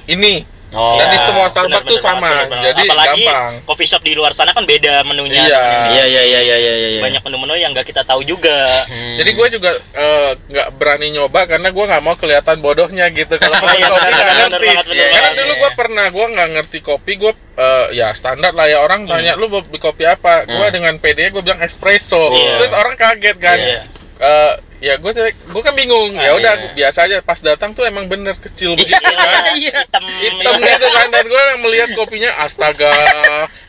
ini. 0.08 0.44
Oh. 0.74 0.96
Dan 0.96 1.08
di 1.08 1.16
Iya, 1.16 1.24
semua 1.24 1.46
Starbucks 1.46 1.56
tuh 1.86 1.96
benar-benar 1.96 2.02
sama, 2.02 2.20
banget, 2.20 2.34
benar-benar. 2.44 2.64
jadi 2.66 2.82
apalagi 2.84 3.24
gampang. 3.24 3.54
coffee 3.64 3.88
shop 3.88 4.02
di 4.02 4.14
luar 4.14 4.32
sana 4.32 4.52
kan 4.52 4.64
beda 4.64 4.94
menunya 5.04 5.42
Iya. 5.44 5.62
Iya 5.88 6.04
iya 6.06 6.24
iya 6.24 6.40
iya 6.42 6.56
iya 6.58 6.74
iya. 6.90 7.02
banyak 7.02 7.22
menu-menu 7.22 7.54
yang 7.56 7.72
nggak 7.72 7.86
kita 7.86 8.02
tahu 8.02 8.22
juga 8.22 8.56
Hmm. 8.84 9.16
Jadi 9.16 9.32
gue 9.32 9.48
juga 9.52 9.72
eh, 9.94 10.32
nggak 10.44 10.68
berani 10.74 11.08
nyoba 11.10 11.46
karena 11.46 11.70
gue 11.70 11.86
nggak 11.86 12.02
mau 12.02 12.14
kelihatan 12.14 12.58
bodohnya 12.60 13.06
gitu. 13.10 13.36
Kalau 13.36 13.54
pesen 13.62 13.78
Iya, 13.78 13.88
kopi 13.88 14.10
nggak 14.10 14.36
ngerti. 14.44 14.68
banget, 14.68 14.86
Karena 14.90 15.10
banget. 15.14 15.34
dulu 15.38 15.54
gue 15.56 15.72
pernah 15.74 16.06
gue 16.08 16.26
nggak 16.28 16.50
ngerti 16.52 16.78
kopi 16.80 17.12
gue 17.16 17.32
eh, 17.54 17.86
ya 17.94 18.10
standar 18.12 18.52
lah 18.52 18.66
ya 18.66 18.80
orang 18.80 19.06
tanya 19.06 19.34
lu 19.34 19.46
mau 19.46 19.62
beli 19.62 19.78
kopi 19.78 20.04
apa? 20.04 20.44
Gue 20.44 20.58
Hmm. 20.60 20.74
dengan 20.74 20.94
PD 20.98 21.30
gue 21.30 21.40
bilang 21.40 21.62
espresso. 21.62 22.34
Iya. 22.34 22.58
Terus 22.58 22.74
orang 22.74 22.96
kaget 22.96 23.38
kan. 23.38 23.58
Iya. 23.58 23.80
Eh, 24.24 24.54
ya 24.82 24.96
gue 24.96 25.12
gue 25.28 25.62
kan 25.62 25.74
bingung. 25.76 26.16
Ya 26.16 26.32
udah 26.34 26.54
iya. 26.56 26.72
biasa 26.74 27.00
aja. 27.06 27.20
Pas 27.20 27.40
datang 27.40 27.76
tuh 27.76 27.84
emang 27.84 28.08
bener 28.08 28.36
kecil 28.36 28.74
begitu 28.74 28.96
Iya, 28.96 29.20
kan. 29.20 29.44
Iya. 29.60 29.76
hitam 29.84 30.04
Hitam 30.08 30.56
gitu 30.58 30.88
kan 30.90 31.08
dan 31.10 31.24
gue 31.28 31.42
yang 31.46 31.62
melihat 31.62 31.90
kopinya 31.94 32.32
astaga 32.40 32.88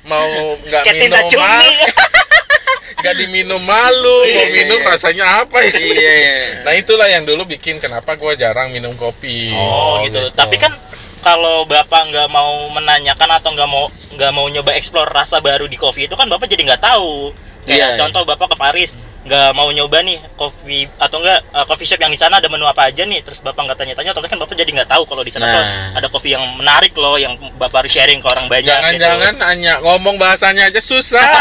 mau 0.04 0.28
nggak 0.62 0.84
minum 0.94 1.26
mal 1.34 1.66
nggak 3.00 3.14
diminum 3.18 3.60
malu 3.60 4.18
mau 4.24 4.46
minum 4.48 4.80
rasanya 4.80 5.44
apa 5.44 5.60
ya 5.60 5.76
Iya 5.76 6.12
iya. 6.14 6.32
Nah 6.64 6.72
itulah 6.72 7.04
yang 7.04 7.26
dulu 7.26 7.44
bikin 7.44 7.76
kenapa 7.76 8.16
gue 8.16 8.32
jarang 8.34 8.72
minum 8.72 8.96
kopi. 8.96 9.52
oh, 9.52 9.60
Oh, 9.60 9.92
gitu. 10.06 10.16
gitu. 10.24 10.32
tapi 10.32 10.56
kan 10.56 10.72
kalau 11.20 11.64
bapak 11.64 12.12
nggak 12.12 12.28
mau 12.28 12.68
menanyakan 12.70 13.30
atau 13.40 13.52
nggak 13.52 13.68
mau 13.68 13.88
nggak 14.14 14.32
mau 14.32 14.46
nyoba 14.46 14.76
explore 14.76 15.08
rasa 15.08 15.40
baru 15.40 15.64
di 15.64 15.76
kopi 15.76 16.04
itu 16.04 16.14
kan 16.14 16.28
bapak 16.28 16.48
jadi 16.48 16.64
nggak 16.64 16.82
tahu 16.84 17.32
kayak 17.64 17.96
Iya, 17.96 18.00
contoh 18.00 18.22
bapak 18.24 18.52
ke 18.52 18.56
Paris 18.56 18.96
nggak 19.24 19.50
mau 19.50 19.68
nyoba 19.68 19.98
nih 20.00 20.20
kopi 20.34 20.84
atau 20.94 21.16
enggak 21.18 21.40
uh, 21.48 21.64
coffee 21.64 21.84
shop 21.86 21.96
yang 21.98 22.08
di 22.08 22.16
sana 22.16 22.36
ada 22.36 22.46
menu 22.46 22.64
apa 22.64 22.86
aja 22.86 23.02
nih 23.02 23.20
terus 23.20 23.40
bapak 23.40 23.62
nggak 23.62 23.78
tanya-tanya 23.78 24.12
atau 24.12 24.20
kan 24.20 24.36
bapak 24.36 24.52
jadi 24.54 24.70
nggak 24.70 24.90
tahu 24.90 25.02
kalau 25.04 25.20
di 25.20 25.30
sana 25.30 25.46
Nah. 25.46 25.96
ada 25.96 26.08
kopi 26.08 26.30
yang 26.30 26.44
menarik 26.54 26.92
loh 26.94 27.16
yang 27.16 27.32
bapak 27.54 27.82
harus 27.82 27.92
sharing 27.92 28.18
ke 28.18 28.26
orang 28.26 28.46
banyak 28.46 28.64
Jangan-jangan 28.66 29.34
hanya 29.42 29.80
ngomong 29.80 30.16
bahasanya 30.16 30.68
aja 30.68 30.78
susah. 30.78 31.24
gitu. 31.24 31.40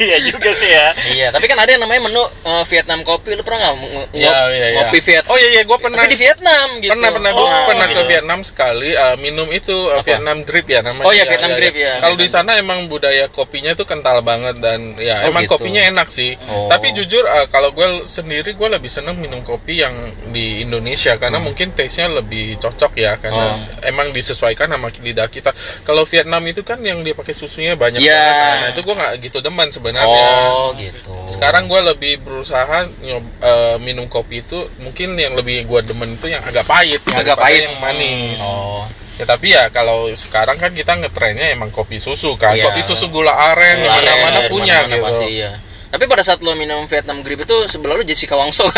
iya 0.00 0.16
juga 0.24 0.50
sih 0.52 0.66
ya 0.66 0.88
Iya, 1.10 1.26
tapi 1.28 1.44
kan 1.44 1.56
ada 1.56 1.68
yang 1.68 1.82
namanya 1.82 2.00
menu 2.02 2.22
eh, 2.22 2.64
Vietnam 2.66 3.00
kopi. 3.02 3.34
Lu 3.34 3.42
pernah 3.42 3.60
nggak 3.62 3.74
ng- 3.76 3.92
ng- 3.92 4.08
Iya, 4.12 4.30
iya, 4.48 4.66
iya. 4.66 4.78
ngopi 4.80 4.98
Viet? 5.00 5.24
Oh 5.26 5.36
iya 5.36 5.48
iya 5.52 5.62
gue 5.62 5.78
pernah. 5.78 5.98
Tapi 6.00 6.08
di 6.08 6.18
Vietnam 6.18 6.66
gitu. 6.78 6.90
Pernah 6.90 7.10
pernah 7.10 7.30
gue 7.30 7.42
Oh, 7.42 7.64
pernah 7.66 7.86
gitu. 7.86 7.96
ke 7.96 8.08
Vietnam 8.08 8.40
sekali 8.40 8.90
eh, 8.92 9.16
minum 9.16 9.48
itu 9.50 9.76
eh, 9.86 9.96
Apa? 9.96 10.06
Vietnam 10.06 10.36
drip 10.42 10.66
ya 10.66 10.80
namanya. 10.80 11.04
Oh 11.04 11.12
iya, 11.12 11.24
Vietnam 11.24 11.52
drip, 11.52 11.74
ya. 11.76 11.92
Kalau 12.00 12.16
di 12.16 12.28
sana 12.28 12.50
emang 12.56 12.86
budaya 12.86 13.28
kopinya 13.28 13.72
tuh 13.72 13.84
kental 13.84 14.18
banget 14.20 14.56
dan 14.58 14.96
ya 14.96 15.22
Oh, 15.22 15.30
emang 15.30 15.44
gitu. 15.44 15.52
kopinya 15.54 15.82
enak 15.90 16.08
sih. 16.08 16.32
Oh. 16.46 16.66
Tapi 16.66 16.90
jujur 16.90 17.22
eh, 17.22 17.46
kalau 17.46 17.70
gue 17.70 17.84
sendiri 18.04 18.52
gue 18.52 18.68
lebih 18.68 18.86
seneng 18.86 19.14
minum 19.14 19.40
kopi 19.40 19.78
yang 19.78 19.92
di 20.28 20.62
Indonesia 20.62 21.14
karena 21.14 21.36
mungkin 21.36 21.70
taste-nya 21.70 22.08
lebih 22.16 22.56
cocok 22.56 22.92
ya 22.94 23.14
karena 23.16 23.38
Oh. 23.50 23.56
emang 23.82 24.10
disesuaikan 24.10 24.66
sama 24.66 24.88
lidah 24.96 25.26
kita. 25.26 25.50
Kalau 25.82 26.02
Vietnam 26.02 26.42
itu 26.44 26.60
kan 26.60 26.78
yang 26.80 27.00
dia 27.00 27.12
pakai 27.12 27.32
susunya 27.32 27.74
banyak 27.74 27.98
Iya. 27.98 28.14
banget. 28.14 28.56
Nah, 28.56 28.68
itu 28.70 28.80
gue 28.80 28.94
nggak 28.94 29.12
gitu 29.20 29.38
demen 29.40 29.68
sebenarnya. 29.68 30.26
Oh, 30.46 30.70
gitu. 30.72 31.12
Sekarang 31.26 31.66
gue 31.66 31.80
lebih 31.80 32.20
berusaha 32.20 32.66
nyob, 33.00 33.24
eh, 33.40 33.76
minum 33.78 34.06
kopi 34.06 34.40
itu 34.40 34.58
mungkin 34.78 35.14
yang 35.14 35.34
lebih 35.34 35.64
gue 35.64 35.80
demen 35.82 36.14
itu 36.14 36.26
yang 36.26 36.42
agak 36.42 36.64
pahit, 36.64 37.00
Yang 37.02 37.18
agak 37.24 37.36
pahit. 37.36 37.62
yang 37.64 37.76
manis. 37.78 38.40
Oh. 38.42 38.86
Ya 39.14 39.28
tapi 39.28 39.52
ya 39.52 39.68
kalau 39.68 40.08
sekarang 40.10 40.56
kan 40.56 40.72
kita 40.72 40.96
ngetrennya 40.96 41.52
emang 41.52 41.68
kopi 41.68 41.96
susu 41.96 42.34
kan, 42.34 42.56
Iya. 42.56 42.64
kopi 42.66 42.80
susu 42.80 43.08
gula 43.08 43.28
aren 43.52 43.76
di 43.78 43.84
Iya, 43.84 43.92
mana-mana 43.92 44.40
punya 44.48 44.76
mana-mana 44.80 44.88
gitu. 44.90 45.04
pasti, 45.04 45.26
iya. 45.30 45.50
Tapi 45.90 46.04
pada 46.06 46.22
saat 46.22 46.38
lo 46.40 46.54
minum 46.54 46.86
Vietnam 46.86 47.20
Grip 47.20 47.42
itu 47.42 47.56
sebelah 47.66 47.98
lu 47.98 48.04
Jessica 48.06 48.38
Wangso. 48.38 48.66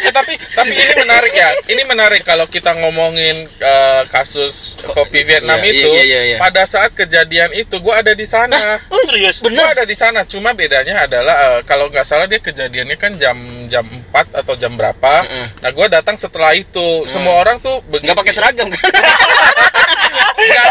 Eh, 0.00 0.08
tapi 0.16 0.32
tapi 0.56 0.72
ini 0.72 0.94
menarik 0.96 1.28
ya, 1.28 1.52
ini 1.68 1.84
menarik 1.84 2.24
kalau 2.24 2.48
kita 2.48 2.72
ngomongin 2.72 3.44
eh, 3.60 4.02
kasus 4.08 4.80
kopi 4.96 5.28
Vietnam 5.28 5.60
Iya, 5.60 5.70
itu. 5.76 5.88
iya, 5.92 6.02
iya, 6.08 6.20
iya. 6.24 6.36
Pada 6.40 6.64
saat 6.64 6.96
kejadian 6.96 7.52
itu 7.52 7.76
gue 7.76 7.92
ada 7.92 8.16
di 8.16 8.24
sana. 8.24 8.80
oh 8.88 9.02
serius 9.04 9.44
Gue 9.44 9.60
ada 9.60 9.84
di 9.84 9.92
sana, 9.92 10.24
cuma 10.24 10.56
bedanya 10.56 11.04
adalah 11.04 11.36
eh, 11.36 11.60
kalau 11.68 11.92
nggak 11.92 12.08
salah 12.08 12.24
dia 12.24 12.40
kejadiannya 12.40 12.96
kan 12.96 13.12
jam 13.20 13.36
jam 13.68 13.84
4 14.08 14.40
atau 14.40 14.56
jam 14.56 14.72
berapa. 14.72 15.28
Mm-mm. 15.28 15.46
Nah, 15.60 15.70
gue 15.70 15.86
datang 15.92 16.16
setelah 16.16 16.56
itu. 16.56 17.04
Semua 17.04 17.36
orang 17.36 17.60
tuh. 17.60 17.84
Nggak 17.84 18.16
pakai 18.16 18.32
seragam 18.32 18.72
kan? 18.72 18.80
Nggak. 20.48 20.68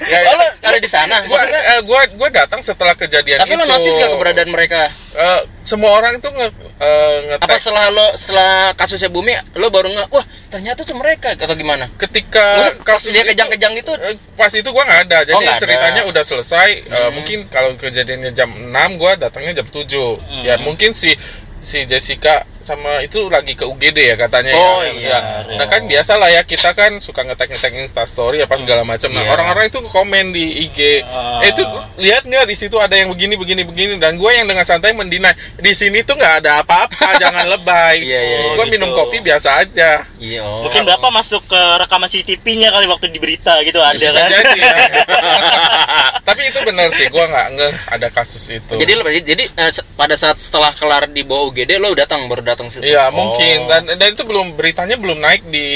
Ya, 0.00 0.18
Oh, 0.24 0.34
lo 0.34 0.46
ada 0.64 0.78
di 0.78 0.86
sana. 0.86 1.20
Maksudnya 1.22 1.60
eh, 1.68 1.80
gua 1.82 2.00
gua 2.10 2.28
datang 2.28 2.60
setelah 2.60 2.94
kejadian 2.94 3.36
tapi 3.38 3.52
itu. 3.52 3.60
lo 3.60 3.64
notice 3.66 3.96
gak 3.96 4.10
keberadaan 4.10 4.48
mereka? 4.48 4.88
Eh, 5.12 5.40
semua 5.62 5.92
orang 5.92 6.16
itu 6.16 6.24
nge, 6.26 6.48
eh, 6.78 7.16
nge-tag 7.28 7.44
Apa 7.44 7.54
setelah 7.54 7.86
lo 7.90 8.06
setelah 8.14 8.50
kasusnya 8.72 9.08
Bumi 9.08 9.36
lo 9.52 9.68
baru 9.68 9.90
nge 9.90 10.04
wah 10.08 10.24
ternyata 10.48 10.80
tuh 10.82 10.96
mereka 10.96 11.36
atau 11.36 11.52
gimana? 11.52 11.92
ketika 11.94 12.40
Maksud 12.64 12.80
pas 12.80 12.96
kasus 12.96 13.12
dia 13.12 13.22
kejang-kejang 13.22 13.76
itu 13.76 13.92
eh, 13.94 14.16
pas 14.32 14.48
itu 14.50 14.68
gua 14.68 14.82
nggak 14.82 15.00
ada. 15.04 15.18
Jadi 15.22 15.36
Oh, 15.36 15.40
nggak 15.42 15.52
ada. 15.52 15.62
ceritanya 15.62 16.02
udah 16.06 16.24
selesai. 16.24 16.68
Eh, 16.80 16.88
Hmm. 16.88 17.12
mungkin 17.12 17.38
kalau 17.46 17.76
kejadiannya 17.76 18.32
jam 18.32 18.48
6, 18.48 18.72
gua 18.96 19.12
datangnya 19.14 19.52
jam 19.54 19.68
7. 19.68 20.16
Hmm. 20.16 20.42
Ya 20.42 20.56
mungkin 20.56 20.96
si 20.96 21.12
si 21.58 21.84
Jessica 21.84 22.47
sama 22.62 23.00
itu 23.00 23.26
lagi 23.28 23.54
ke 23.54 23.64
UGD 23.64 23.98
ya 24.12 24.16
katanya 24.16 24.52
Oh, 24.54 24.82
ya. 24.82 24.92
iya. 24.92 25.18
Ya. 25.48 25.56
Nah 25.58 25.66
kan 25.66 25.84
biasa 25.84 26.16
lah 26.16 26.28
ya 26.28 26.42
kita 26.42 26.74
kan 26.74 26.98
suka 26.98 27.24
ngetek-ngetek 27.24 27.72
Insta 27.78 28.04
story 28.04 28.42
apa 28.42 28.54
segala 28.58 28.82
macam. 28.84 29.08
Nah, 29.10 29.24
Iya. 29.24 29.30
orang-orang 29.34 29.64
itu 29.70 29.78
komen 29.88 30.32
di 30.32 30.68
IG. 30.68 31.02
Ah. 31.06 31.40
Eh 31.44 31.50
itu 31.52 31.62
lihat 31.98 32.26
nggak 32.26 32.44
di 32.46 32.56
situ 32.56 32.76
ada 32.78 32.94
yang 32.94 33.08
begini 33.10 33.34
begini 33.34 33.62
begini 33.64 33.94
dan 33.96 34.18
gue 34.18 34.30
yang 34.30 34.46
dengan 34.46 34.64
santai 34.66 34.92
mendinai 34.92 35.32
di 35.58 35.72
sini 35.74 36.02
tuh 36.02 36.18
nggak 36.18 36.44
ada 36.44 36.60
apa-apa 36.62 37.16
jangan 37.22 37.46
lebay. 37.48 38.02
Iya, 38.04 38.20
iya, 38.20 38.38
gue 38.54 38.66
gitu. 38.66 38.72
minum 38.74 38.90
kopi 38.94 39.18
biasa 39.20 39.62
aja. 39.64 40.04
Iya. 40.18 40.42
oh. 40.42 40.66
mungkin 40.66 40.82
bapak 40.84 41.10
masuk 41.14 41.42
ke 41.46 41.60
rekaman 41.80 42.08
CCTV-nya 42.10 42.68
kali 42.74 42.86
waktu 42.90 43.06
di 43.10 43.18
berita 43.22 43.54
gitu 43.62 43.78
ada 43.78 43.94
Bisa 43.94 44.14
kan 44.18 44.30
jadi 44.30 44.58
ya. 44.60 44.76
Tapi 46.28 46.42
itu 46.52 46.58
benar 46.60 46.88
sih, 46.92 47.08
gue 47.08 47.24
nggak 47.24 47.46
ngeh 47.56 47.74
ada 47.88 48.08
kasus 48.12 48.44
itu. 48.52 48.74
Jadi 48.76 48.92
lo 48.94 49.02
jadi 49.08 49.44
eh, 49.48 49.70
pada 49.96 50.14
saat 50.14 50.36
setelah 50.36 50.70
kelar 50.76 51.08
di 51.08 51.24
bawah 51.24 51.48
UGD 51.50 51.80
lo 51.80 51.96
datang 51.96 52.28
baru 52.28 52.44
datang 52.58 52.68
situ. 52.68 52.82
Iya 52.84 53.06
Oh. 53.06 53.14
mungkin 53.14 53.56
dan 53.66 53.82
dan 53.88 54.08
itu 54.10 54.22
belum 54.22 54.46
beritanya 54.52 54.94
belum 54.94 55.18
naik 55.18 55.46
di, 55.46 55.66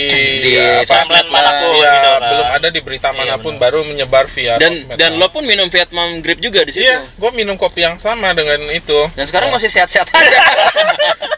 Di 0.43 0.53
apa, 0.59 0.83
sosmed 0.83 1.27
mana 1.29 1.51
pun 1.57 1.71
Iya, 1.73 1.93
gitu 1.93 2.09
kan. 2.11 2.21
belum 2.27 2.49
ada 2.51 2.69
di 2.69 2.81
berita 2.83 3.09
Iya, 3.09 3.17
mana 3.17 3.35
pun 3.39 3.55
baru 3.57 3.81
menyebar 3.83 4.27
via 4.27 4.59
Dan 4.59 4.75
sosmed. 4.75 4.99
dan 4.99 5.11
lo 5.15 5.31
pun 5.31 5.43
minum 5.43 5.67
Vietnam 5.67 6.19
Grip 6.19 6.39
juga 6.39 6.67
di 6.67 6.73
situ. 6.73 6.83
Iya, 6.83 7.07
gue 7.07 7.31
minum 7.33 7.55
kopi 7.55 7.81
yang 7.81 7.97
sama 7.97 8.33
dengan 8.33 8.59
itu. 8.69 8.99
Dan 9.15 9.25
sekarang 9.25 9.49
masih 9.49 9.71
sehat-sehat 9.71 10.11
aja. 10.11 10.39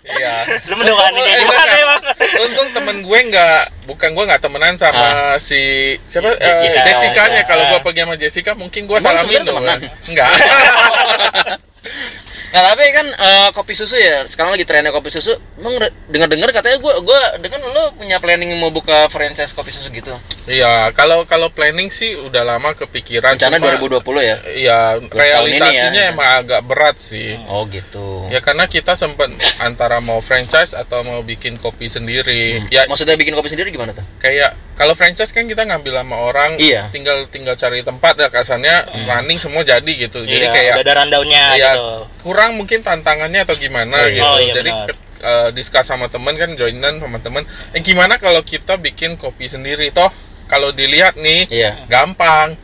Iya. 0.05 0.47
lu 0.69 0.75
mendoakan 0.75 1.11
kayak 1.13 1.27
Eh, 1.27 1.43
gimana 1.43 1.73
emang 1.75 2.03
Untung 2.41 2.69
temen 2.71 2.97
gue 3.03 3.19
nggak, 3.27 3.61
bukan 3.85 4.09
gue 4.11 4.25
nggak 4.25 4.41
temenan 4.41 4.75
sama 4.75 5.05
si 5.39 5.59
siapa 6.05 6.31
eh, 6.31 6.63
Jessica. 6.63 6.87
Jessica-nya. 6.87 7.43
Kalau 7.45 7.65
gue 7.67 7.79
Ah. 7.79 7.83
pergi 7.83 8.01
sama 8.01 8.15
Jessica, 8.15 8.53
mungkin 8.55 8.87
gue 8.87 8.95
salah 8.97 9.25
minum. 9.25 9.45
temenan? 9.45 9.79
Enggak. 10.07 10.31
Nah 12.55 12.71
tapi 12.71 12.87
kan 12.89 13.07
eh, 13.11 13.49
kopi 13.51 13.75
susu 13.75 13.99
ya 13.99 14.23
sekarang 14.25 14.55
lagi 14.55 14.63
trennya 14.63 14.95
kopi 14.95 15.11
susu. 15.11 15.35
Emang 15.59 15.75
dengar-dengar 16.07 16.55
katanya 16.55 16.79
gue 16.79 16.93
gue 17.03 17.21
dengan 17.43 17.67
lo 17.67 17.91
punya 17.93 18.23
planning 18.23 18.55
mau 18.55 18.71
buka 18.71 19.11
franchise 19.11 19.51
kopi 19.51 19.75
susu 19.75 19.91
gitu. 19.91 20.15
Iya, 20.47 20.95
kalau 20.95 21.25
kalau 21.25 21.51
planning 21.51 21.91
sih 21.91 22.15
udah 22.15 22.47
lama 22.47 22.71
kepikiran. 22.73 23.35
Rencana 23.35 23.59
cuma- 23.59 23.75
2020 23.75 24.23
ya. 24.23 24.37
Iya, 24.47 24.79
realisasinya 25.11 26.03
ya. 26.05 26.13
emang 26.15 26.29
agak 26.39 26.61
berat 26.63 26.97
sih. 26.97 27.35
Oh 27.49 27.67
gitu. 27.67 28.31
Ya 28.31 28.39
karena 28.39 28.71
kita 28.71 28.95
sempat 28.95 29.35
antara 29.59 29.99
mau 29.99 30.21
franchise 30.21 30.79
atau 30.79 31.03
mau 31.03 31.27
bikin 31.27 31.59
kopi 31.59 31.91
sendiri. 31.91 32.71
Ya 32.71 32.87
Maksudnya 32.87 33.19
bikin 33.19 33.35
kopi 33.35 33.51
sendiri 33.51 33.75
gimana 33.75 33.91
tuh? 33.91 34.07
kayak 34.17 34.55
kalau 34.75 34.93
franchise 34.93 35.31
kan 35.31 35.47
kita 35.47 35.63
ngambil 35.65 35.95
sama 35.97 36.17
orang, 36.21 36.51
Iya. 36.57 36.91
tinggal 36.91 37.27
tinggal 37.29 37.55
cari 37.55 37.81
tempat 37.81 38.15
ya 38.17 38.29
kasarnya 38.29 38.75
running 39.07 39.39
semua 39.39 39.63
jadi 39.63 39.87
gitu. 39.87 40.23
Jadi 40.23 40.45
Iya, 40.45 40.53
kayak 40.53 40.73
udah 40.75 40.85
ada 40.85 40.95
rundownnya 41.01 41.45
ya 41.57 41.73
gitu 41.73 41.89
kurang 42.21 42.44
mungkin 42.51 42.81
tantangannya 42.81 43.41
atau 43.41 43.55
gimana 43.55 43.97
Oh, 43.97 44.05
iya. 44.05 44.13
gitu. 44.13 44.27
Oh, 44.27 44.39
iya, 44.39 44.53
Jadi 44.53 44.71
benar. 44.71 44.87
ke- 44.87 44.99
eh, 45.23 45.49
discuss 45.53 45.87
sama 45.87 46.07
teman 46.07 46.35
kan 46.35 46.53
joinan 46.53 46.99
sama 46.99 47.17
teman. 47.19 47.43
Eh 47.71 47.81
gimana 47.81 48.19
kalau 48.19 48.43
kita 48.43 48.77
bikin 48.77 49.15
kopi 49.15 49.47
sendiri 49.47 49.89
toh? 49.89 50.13
Kalau 50.45 50.69
dilihat 50.71 51.17
nih 51.17 51.49
Iya. 51.49 51.87
gampang. 51.87 52.61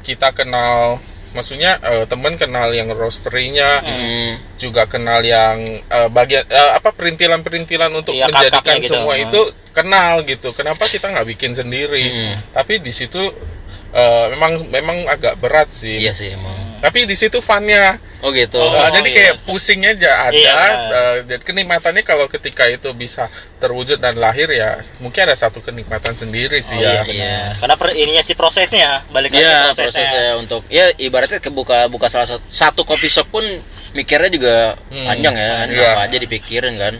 Kita 0.00 0.32
kenal 0.32 0.98
maksudnya 1.30 1.78
eh, 1.80 2.04
teman 2.04 2.34
kenal 2.34 2.74
yang 2.74 2.90
roasterynya 2.90 3.78
Hmm. 3.78 4.32
juga 4.56 4.82
kenal 4.84 5.22
yang 5.22 5.62
eh, 5.80 6.08
bagian 6.08 6.42
eh, 6.42 6.70
apa 6.74 6.90
perintilan-perintilan 6.90 7.92
untuk 7.92 8.10
Iya, 8.12 8.26
menjadikan 8.26 8.82
gitu. 8.82 8.98
semua 8.98 9.14
itu 9.14 9.38
kenal 9.70 10.24
gitu. 10.24 10.50
Kenapa 10.50 10.90
kita 10.90 11.06
nggak 11.06 11.28
bikin 11.28 11.54
sendiri? 11.54 12.02
Hmm. 12.02 12.34
Tapi 12.50 12.82
di 12.82 12.90
situ 12.90 13.22
eh, 13.90 14.26
memang 14.30 14.66
memang 14.66 15.06
agak 15.06 15.38
berat 15.38 15.70
sih. 15.70 15.98
Iya 15.98 16.10
sih 16.10 16.34
emang. 16.34 16.69
Tapi 16.80 17.04
di 17.04 17.12
situ 17.12 17.38
funnya. 17.38 18.00
Oh 18.20 18.28
gitu. 18.30 18.56
Oh, 18.56 18.68
Eh, 18.70 18.88
jadi 18.90 19.08
iya. 19.08 19.16
kayak 19.16 19.34
pusingnya 19.44 19.90
aja 19.92 20.10
ada. 20.22 20.36
Iya, 20.36 20.56
eh, 20.90 21.16
dan 21.24 21.40
kenikmatannya 21.40 22.02
kalau 22.02 22.26
ketika 22.26 22.64
itu 22.66 22.92
bisa 22.92 23.28
terwujud 23.56 23.96
dan 23.96 24.16
lahir 24.16 24.48
ya 24.50 24.76
mungkin 24.96 25.24
ada 25.24 25.32
satu 25.32 25.60
kenikmatan 25.60 26.12
sendiri 26.12 26.60
sih 26.60 26.76
Oh, 26.76 26.80
ya. 26.80 27.00
iya, 27.00 27.04
Iya. 27.06 27.36
karena 27.56 27.76
per, 27.76 27.88
ininya 27.92 28.20
si 28.20 28.32
prosesnya 28.32 29.04
balik 29.08 29.30
lagi 29.30 29.40
Iya 29.40 29.56
prosesnya, 29.68 30.04
prosesnya 30.04 30.24
untuk 30.36 30.62
ya 30.68 30.92
ibaratnya 30.94 31.38
kebuka 31.38 31.84
buka 31.86 32.08
salah 32.08 32.24
satu 32.26 32.44
satu 32.46 32.80
coffee 32.82 33.08
shop 33.10 33.28
pun 33.30 33.44
mikirnya 33.92 34.28
juga 34.28 34.56
Hmm. 34.88 35.06
panjang 35.06 35.34
ya 35.34 35.48
kan 35.54 35.68
Iya. 35.70 35.88
apa 35.90 36.00
aja 36.04 36.16
dipikirin 36.18 36.74
kan 36.76 36.94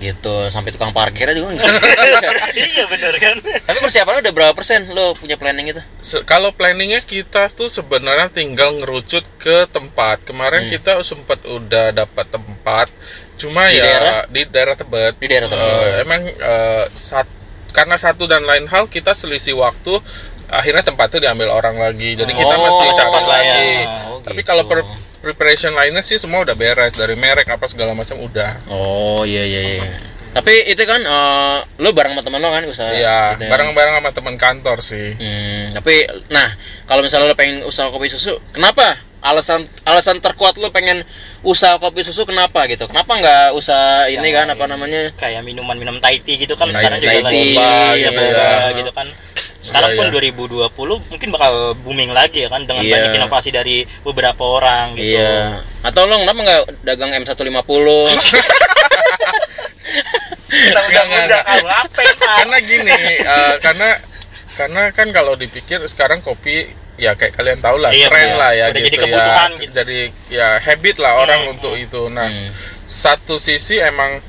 gitu 0.00 0.48
sampai 0.48 0.72
tukang 0.72 0.90
parkirnya 0.90 1.36
juga 1.36 1.60
iya 2.56 2.88
bener 2.88 3.14
kan 3.14 3.36
tapi 3.36 3.78
persiapannya 3.78 4.20
udah 4.20 4.32
berapa 4.32 4.52
persen 4.52 4.88
lo 4.88 5.12
punya 5.12 5.36
planning 5.36 5.68
itu 5.68 5.82
Se- 6.00 6.24
kalau 6.24 6.50
planningnya 6.50 7.00
kita 7.00 7.46
tuh 7.50 7.68
sebenarnya 7.68 8.32
tinggal 8.32 8.72
ngerucut 8.74 9.22
ke 9.36 9.68
tempat. 9.68 10.22
Kemarin 10.22 10.64
Hmm. 10.64 10.70
kita 10.70 10.92
sempat 11.02 11.42
udah 11.42 11.92
dapat 11.92 12.26
tempat, 12.26 12.88
cuma 13.36 13.68
Di 13.68 13.76
ya 13.76 13.82
daerah? 13.82 14.12
di 14.26 14.40
daerah 14.44 14.74
Tebet. 14.74 15.14
Di 15.14 15.26
daerah 15.26 15.46
Tebet. 15.46 15.68
Eh, 15.68 15.92
emang 16.00 16.22
eh, 16.24 16.84
sat- 16.90 17.36
karena 17.70 17.94
satu 17.94 18.24
dan 18.24 18.42
lain 18.42 18.64
hal 18.64 18.86
kita 18.86 19.12
selisih 19.12 19.54
waktu. 19.54 20.00
Akhirnya 20.48 20.82
tempat 20.82 21.12
itu 21.12 21.20
diambil 21.20 21.46
orang 21.48 21.76
lagi, 21.76 22.16
jadi 22.16 22.26
kita 22.28 22.54
Oh, 22.54 22.60
mesti 22.60 22.86
cari 22.90 23.12
ya. 23.12 23.22
lagi. 23.22 23.70
Oh, 24.08 24.18
Tapi 24.20 24.34
gitu. 24.36 24.48
kalau 24.48 24.64
per- 24.64 24.88
preparation 25.20 25.72
lainnya 25.76 26.00
sih 26.00 26.16
semua 26.16 26.42
udah 26.42 26.56
beres 26.56 26.96
dari 26.96 27.14
merek 27.14 27.48
apa 27.48 27.68
segala 27.68 27.92
macam 27.92 28.16
udah. 28.20 28.64
oh 28.72 29.22
iya 29.22 29.44
iya 29.44 29.60
iya 29.78 30.10
tapi 30.30 30.62
itu 30.70 30.82
kan 30.86 31.02
eh, 31.02 31.58
lo 31.82 31.90
bareng 31.90 32.14
sama 32.14 32.22
teman 32.22 32.38
lo 32.38 32.48
kan 32.54 32.62
usaha 32.70 32.90
Iya, 32.94 33.34
gitu 33.34 33.42
ya. 33.46 33.50
bareng-bareng 33.50 33.94
sama 33.98 34.10
teman 34.14 34.36
kantor 34.38 34.78
sih. 34.78 35.18
Hmm, 35.18 35.74
tapi 35.74 36.06
nah 36.30 36.54
kalau 36.86 37.02
misalnya 37.02 37.26
lo 37.26 37.34
pengen 37.34 37.66
usaha 37.66 37.90
kopi 37.90 38.06
susu, 38.06 38.38
kenapa? 38.54 38.94
Alasan 39.20 39.68
alasan 39.84 40.16
terkuat 40.22 40.56
lo 40.62 40.70
pengen 40.72 41.02
usaha 41.42 41.76
kopi 41.82 42.06
susu 42.06 42.24
kenapa 42.24 42.64
gitu? 42.70 42.86
Kenapa 42.86 43.10
nggak 43.18 43.46
usaha 43.58 44.06
ini 44.06 44.30
kan 44.30 44.48
apa 44.54 44.64
namanya? 44.70 45.10
kayak 45.18 45.42
minuman 45.42 45.74
minum 45.76 45.98
Thai 45.98 46.22
tea 46.22 46.38
gitu 46.38 46.54
kan 46.54 46.70
Thai 46.70 46.78
sekarang 46.78 46.98
juga 47.02 47.20
lagi 47.26 47.52
boba, 47.52 47.70
iya, 47.98 48.08
ya, 48.08 48.10
boba 48.14 48.46
iya. 48.46 48.78
gitu 48.78 48.90
kan 48.94 49.06
sekarang 49.60 49.92
Iya, 49.92 49.98
pun 50.00 50.06
iya. 50.08 50.32
2020 50.72 51.12
mungkin 51.12 51.28
bakal 51.30 51.52
booming 51.76 52.10
lagi 52.10 52.42
ya 52.42 52.48
kan 52.48 52.64
dengan 52.64 52.80
Iya. 52.80 52.92
banyak 52.96 53.10
inovasi 53.14 53.50
dari 53.50 53.76
beberapa 54.00 54.40
orang 54.40 54.96
gitu 54.96 55.14
Iya. 55.14 55.60
Atau 55.80 56.04
lo 56.04 56.16
kenapa 56.18 56.40
nggak 56.40 56.60
dagang 56.82 57.12
M150? 57.14 57.86
kita 60.50 60.80
udah 60.80 61.04
Nggak, 61.04 61.24
udah 61.26 61.40
nggak. 61.40 61.64
apa 61.78 62.00
ya 62.00 62.14
Pak? 62.14 62.34
karena 62.36 62.56
gini 62.60 62.92
eh, 63.16 63.54
karena 63.60 63.88
karena 64.52 64.82
kan 64.90 65.08
kalau 65.10 65.32
dipikir 65.34 65.78
sekarang 65.86 66.20
kopi 66.20 66.68
ya 66.96 67.14
kayak 67.14 67.32
kalian 67.32 67.60
tahu 67.60 67.76
lah 67.76 67.88
Iya, 67.90 68.08
tren 68.08 68.26
iya. 68.26 68.36
lah 68.36 68.50
ya 68.52 68.64
Udah 68.66 68.76
gitu 68.76 68.86
jadi 68.86 68.96
kebutuhan 68.98 69.50
ya 69.50 69.58
gitu. 69.58 69.72
jadi 69.74 69.98
ya 70.28 70.48
habit 70.58 70.96
lah 70.98 71.12
orang 71.18 71.40
untuk 71.48 71.72
itu 71.74 72.02
nah 72.08 72.28
Hmm. 72.28 72.50
satu 72.84 73.38
sisi 73.38 73.78
emang 73.78 74.20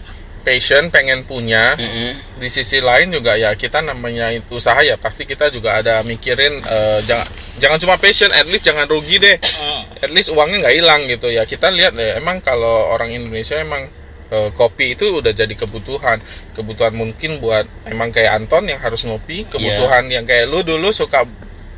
passion 0.41 0.89
pengen 0.89 1.23
punya. 1.23 1.77
Mm-mm. 1.77 2.17
di 2.41 2.49
sisi 2.49 2.81
lain 2.81 3.13
juga 3.13 3.37
ya 3.37 3.53
kita 3.53 3.85
namanya 3.85 4.33
usaha 4.49 4.81
ya 4.81 4.97
pasti 4.97 5.29
kita 5.29 5.53
juga 5.53 5.77
ada 5.77 6.01
mikirin 6.01 6.57
eh, 6.65 6.99
jangan 7.05 7.27
jangan 7.61 7.77
cuma 7.77 7.95
passion 8.01 8.33
at 8.33 8.49
least 8.49 8.65
jangan 8.65 8.89
rugi 8.89 9.21
deh. 9.21 9.37
Hmm. 9.37 9.85
at 10.01 10.09
least 10.09 10.33
uangnya 10.33 10.65
nggak 10.65 10.75
hilang 10.75 11.01
gitu 11.05 11.29
ya. 11.29 11.45
Kita 11.45 11.69
lihat 11.69 11.93
ya 11.93 12.17
emang 12.17 12.41
kalau 12.41 12.89
orang 12.89 13.13
Indonesia 13.13 13.61
emang 13.61 13.85
eh, 14.33 14.49
kopi 14.57 14.97
itu 14.97 15.21
udah 15.21 15.29
jadi 15.29 15.53
kebutuhan. 15.53 16.17
Kebutuhan 16.57 16.97
mungkin 16.97 17.37
buat 17.37 17.69
emang 17.85 18.09
kayak 18.09 18.41
Anton 18.41 18.65
yang 18.65 18.81
harus 18.81 19.05
ngopi 19.05 19.45
kebutuhan 19.45 20.09
yang 20.09 20.25
kayak 20.25 20.49
lu 20.49 20.65
dulu 20.65 20.89
suka 20.89 21.23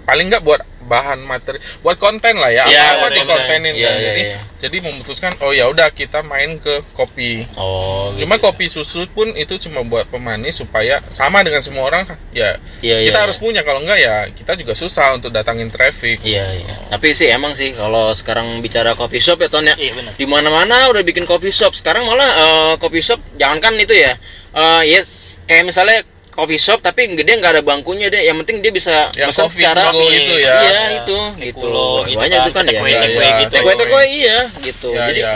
paling 0.07 0.27
nggak 0.31 0.43
buat 0.43 0.61
bahan 0.83 1.19
materi 1.23 1.57
buat 1.81 1.95
konten 1.97 2.37
lah 2.37 2.51
ya 2.51 2.67
Iya, 2.67 2.83
apa 2.99 3.07
buat 3.07 3.11
dikontenin 3.15 3.73
konten. 3.73 3.81
Iya, 3.81 3.89
kan. 3.89 3.97
iya, 3.97 4.09
jadi 4.11 4.23
iya. 4.23 4.39
jadi 4.59 4.77
memutuskan 4.83 5.31
oh 5.41 5.51
ya 5.55 5.65
udah 5.71 5.87
kita 5.91 6.19
main 6.21 6.59
ke 6.59 6.83
kopi 6.93 7.47
Oh, 7.55 8.11
gitu. 8.13 8.25
Cuma 8.25 8.35
kopi 8.39 8.65
susu 8.69 9.05
pun 9.11 9.31
itu 9.33 9.55
cuma 9.67 9.81
buat 9.85 10.07
pemanis 10.09 10.59
supaya 10.61 10.99
sama 11.09 11.41
dengan 11.41 11.61
semua 11.63 11.87
orang 11.87 12.03
ya. 12.33 12.57
Iya, 12.83 13.07
kita 13.09 13.19
iya, 13.19 13.23
harus 13.25 13.37
punya 13.39 13.61
kalau 13.61 13.81
enggak 13.83 13.99
ya 13.99 14.15
kita 14.31 14.57
juga 14.59 14.73
susah 14.73 15.15
untuk 15.15 15.29
datangin 15.33 15.69
traffic. 15.69 16.21
Iya, 16.23 16.45
iya. 16.59 16.75
Tapi 16.89 17.13
sih 17.15 17.29
emang 17.29 17.53
sih 17.53 17.73
kalau 17.73 18.11
sekarang 18.13 18.59
bicara 18.61 18.93
coffee 18.97 19.21
shop 19.21 19.41
ya 19.41 19.49
Ton 19.49 19.65
ya. 19.65 19.75
Iya, 19.77 19.91
benar. 19.97 20.11
Di 20.17 20.25
mana-mana 20.25 20.89
udah 20.89 21.03
bikin 21.05 21.23
coffee 21.23 21.53
shop. 21.53 21.73
Sekarang 21.77 22.05
malah 22.05 22.29
eh, 22.29 22.73
coffee 22.81 23.03
shop 23.03 23.19
jangankan 23.37 23.77
itu 23.79 23.95
ya. 23.95 24.17
Eh 24.53 24.81
yes, 24.93 25.39
kayak 25.49 25.65
misalnya 25.69 26.05
coffee 26.33 26.57
shop 26.59 26.81
tapi 26.81 27.13
dia 27.13 27.35
nggak 27.37 27.59
ada 27.59 27.63
bangkunya 27.63 28.09
deh. 28.09 28.25
Yang 28.25 28.37
penting 28.43 28.57
dia 28.65 28.71
bisa 28.73 29.07
Yang 29.13 29.29
pesan 29.37 29.47
secara 29.53 29.93
itu 29.93 30.33
ya. 30.41 30.55
Iya, 30.57 30.57
Ya, 30.65 30.81
itu 31.05 31.17
gitu. 31.39 31.69
Banyak 32.17 32.39
kan, 32.41 32.47
itu 32.49 32.51
kan 32.51 32.63
ya. 32.65 32.79
Iya, 32.81 32.99
take-away 33.05 33.29
iya. 33.29 33.37
gitu. 33.45 33.55
Iya 34.03 34.37
gitu. 34.65 34.89
Ya, 34.93 35.05
Jadi 35.09 35.21
ya. 35.21 35.33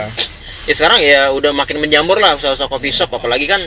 ya 0.68 0.74
sekarang 0.74 1.00
ya 1.00 1.20
udah 1.32 1.50
makin 1.56 1.80
menjamur 1.80 2.18
lah 2.20 2.36
usaha-usaha 2.36 2.68
coffee 2.68 2.92
shop 2.92 3.08
apalagi 3.14 3.48
kan 3.48 3.62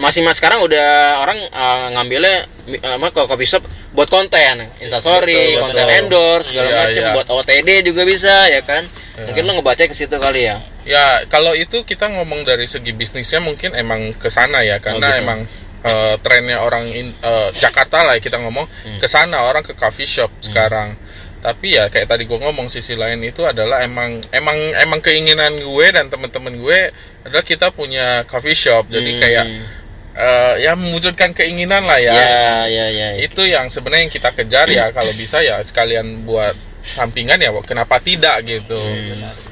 masih 0.00 0.24
mas 0.24 0.40
sekarang 0.40 0.64
udah 0.64 1.20
orang 1.20 1.36
uh, 1.52 1.92
ngambilnya 1.92 2.48
apa 2.88 3.12
ke 3.12 3.20
coffee 3.28 3.44
shop 3.44 3.60
buat 3.92 4.08
konten 4.08 4.64
instastory 4.80 5.60
Betul, 5.60 5.60
konten 5.60 5.84
betul. 5.84 5.98
endorse 6.00 6.46
segala 6.48 6.68
Iya, 6.72 6.78
macam 6.80 7.02
iya. 7.04 7.12
buat 7.12 7.28
OTD 7.28 7.68
juga 7.84 8.02
bisa 8.08 8.48
ya 8.48 8.64
kan 8.64 8.88
mungkin 9.20 9.42
lo 9.44 9.60
ngebaca 9.60 9.84
ke 9.84 9.92
situ 9.92 10.16
kali 10.16 10.48
ya 10.48 10.56
Ya 10.88 11.28
kalau 11.28 11.52
itu 11.52 11.84
kita 11.84 12.08
ngomong 12.08 12.48
dari 12.48 12.64
segi 12.64 12.96
bisnisnya 12.96 13.44
mungkin 13.44 13.76
emang 13.76 14.16
ke 14.16 14.32
sana 14.32 14.64
ya 14.64 14.80
karena 14.80 15.12
gitu. 15.12 15.20
emang 15.20 15.38
eh, 15.80 16.14
trennya 16.20 16.60
orang 16.60 16.84
in- 16.86 17.16
eh, 17.16 17.48
Jakarta 17.54 18.02
lah 18.02 18.16
kita 18.16 18.36
ngomong 18.36 18.66
Hmm. 18.66 18.98
ke 18.98 19.06
sana 19.06 19.42
orang 19.42 19.60
ke 19.60 19.72
coffee 19.72 20.04
shop 20.04 20.28
sekarang. 20.40 20.96
Tapi 21.40 21.72
ya 21.72 21.88
kayak 21.88 22.04
tadi 22.06 22.28
gue 22.28 22.36
ngomong 22.36 22.68
sisi 22.68 22.92
lain 22.92 23.16
itu 23.20 23.40
adalah 23.42 23.80
emang 23.80 24.20
emang 24.28 24.56
emang 24.76 25.00
keinginan 25.00 25.56
gue 25.56 25.86
dan 25.88 26.06
teman-teman 26.06 26.52
gue 26.52 26.92
adalah 27.22 27.40
kita 27.40 27.72
punya 27.72 28.28
coffee 28.28 28.52
shop. 28.54 28.88
Jadi 28.88 29.10
Hmm. 29.14 29.20
kayak 29.20 29.46
eh, 30.10 30.54
ya 30.60 30.76
mewujudkan 30.76 31.32
keinginan 31.32 31.86
lah 31.86 31.96
ya. 31.96 32.12
ya 32.12 32.28
ya 32.66 32.86
ya, 32.86 32.86
ya. 32.90 33.08
itu 33.16 33.40
yang 33.46 33.70
sebenarnya 33.70 34.04
yang 34.04 34.12
kita 34.12 34.30
kejar 34.34 34.66
ya 34.68 34.90
kalau 34.90 35.14
bisa 35.14 35.40
ya 35.40 35.62
sekalian 35.62 36.26
buat 36.26 36.52
sampingan 36.82 37.38
ya 37.38 37.54
kenapa 37.62 37.96
tidak 38.00 38.42
gitu 38.42 38.76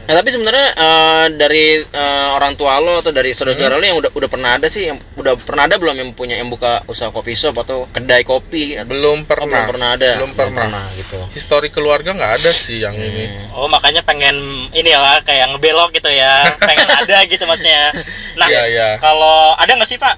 Nah, 0.08 0.16
tapi 0.16 0.32
sebenarnya 0.32 0.66
eh, 0.72 1.26
dari 1.36 1.64
eh, 1.84 2.28
orang 2.32 2.56
tua 2.56 2.80
lo 2.80 3.04
atau 3.04 3.12
dari 3.12 3.30
saudara-saudara 3.30 3.76
lo 3.76 3.84
yang 3.84 4.00
udah 4.00 4.08
udah 4.08 4.24
pernah 4.26 4.56
ada 4.56 4.64
sih 4.66 4.88
yang 4.88 4.96
udah 5.14 5.36
pernah 5.36 5.68
ada 5.68 5.76
belum 5.76 5.92
yang 5.94 6.10
punya 6.16 6.40
yang 6.40 6.48
buka 6.48 6.80
usaha 6.88 7.12
coffee 7.12 7.36
shop 7.36 7.60
atau 7.60 7.84
kedai 7.86 8.24
kopi? 8.24 8.80
Belum 8.82 9.20
Oh, 9.20 9.28
pernah. 9.28 9.44
belum 9.44 9.64
pernah 9.68 9.88
ada? 9.92 10.10
Belum 10.16 10.32
pernah, 10.32 10.84
gitu. 10.96 11.20
Histori 11.30 11.68
keluarga 11.68 12.16
nggak 12.16 12.32
ada 12.40 12.50
sih 12.50 12.80
yang 12.80 12.96
ini. 12.96 13.52
Oh 13.52 13.68
makanya 13.68 14.00
pengen 14.00 14.32
ini 14.72 14.88
ya 14.88 15.20
kayak 15.20 15.52
ngebelok 15.52 15.92
gitu 15.92 16.08
ya, 16.08 16.56
pengen 16.56 16.88
ada 17.04 17.16
gitu 17.28 17.44
maksudnya. 17.44 17.92
Nah 18.40 18.48
Iya, 18.48 18.62
iya. 18.64 18.88
kalau 18.96 19.52
ada 19.60 19.76
nggak 19.76 19.86
sih 19.86 20.00
Pak 20.00 20.16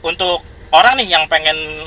untuk 0.00 0.40
orang 0.72 0.96
nih 0.96 1.08
yang 1.12 1.28
pengen 1.28 1.84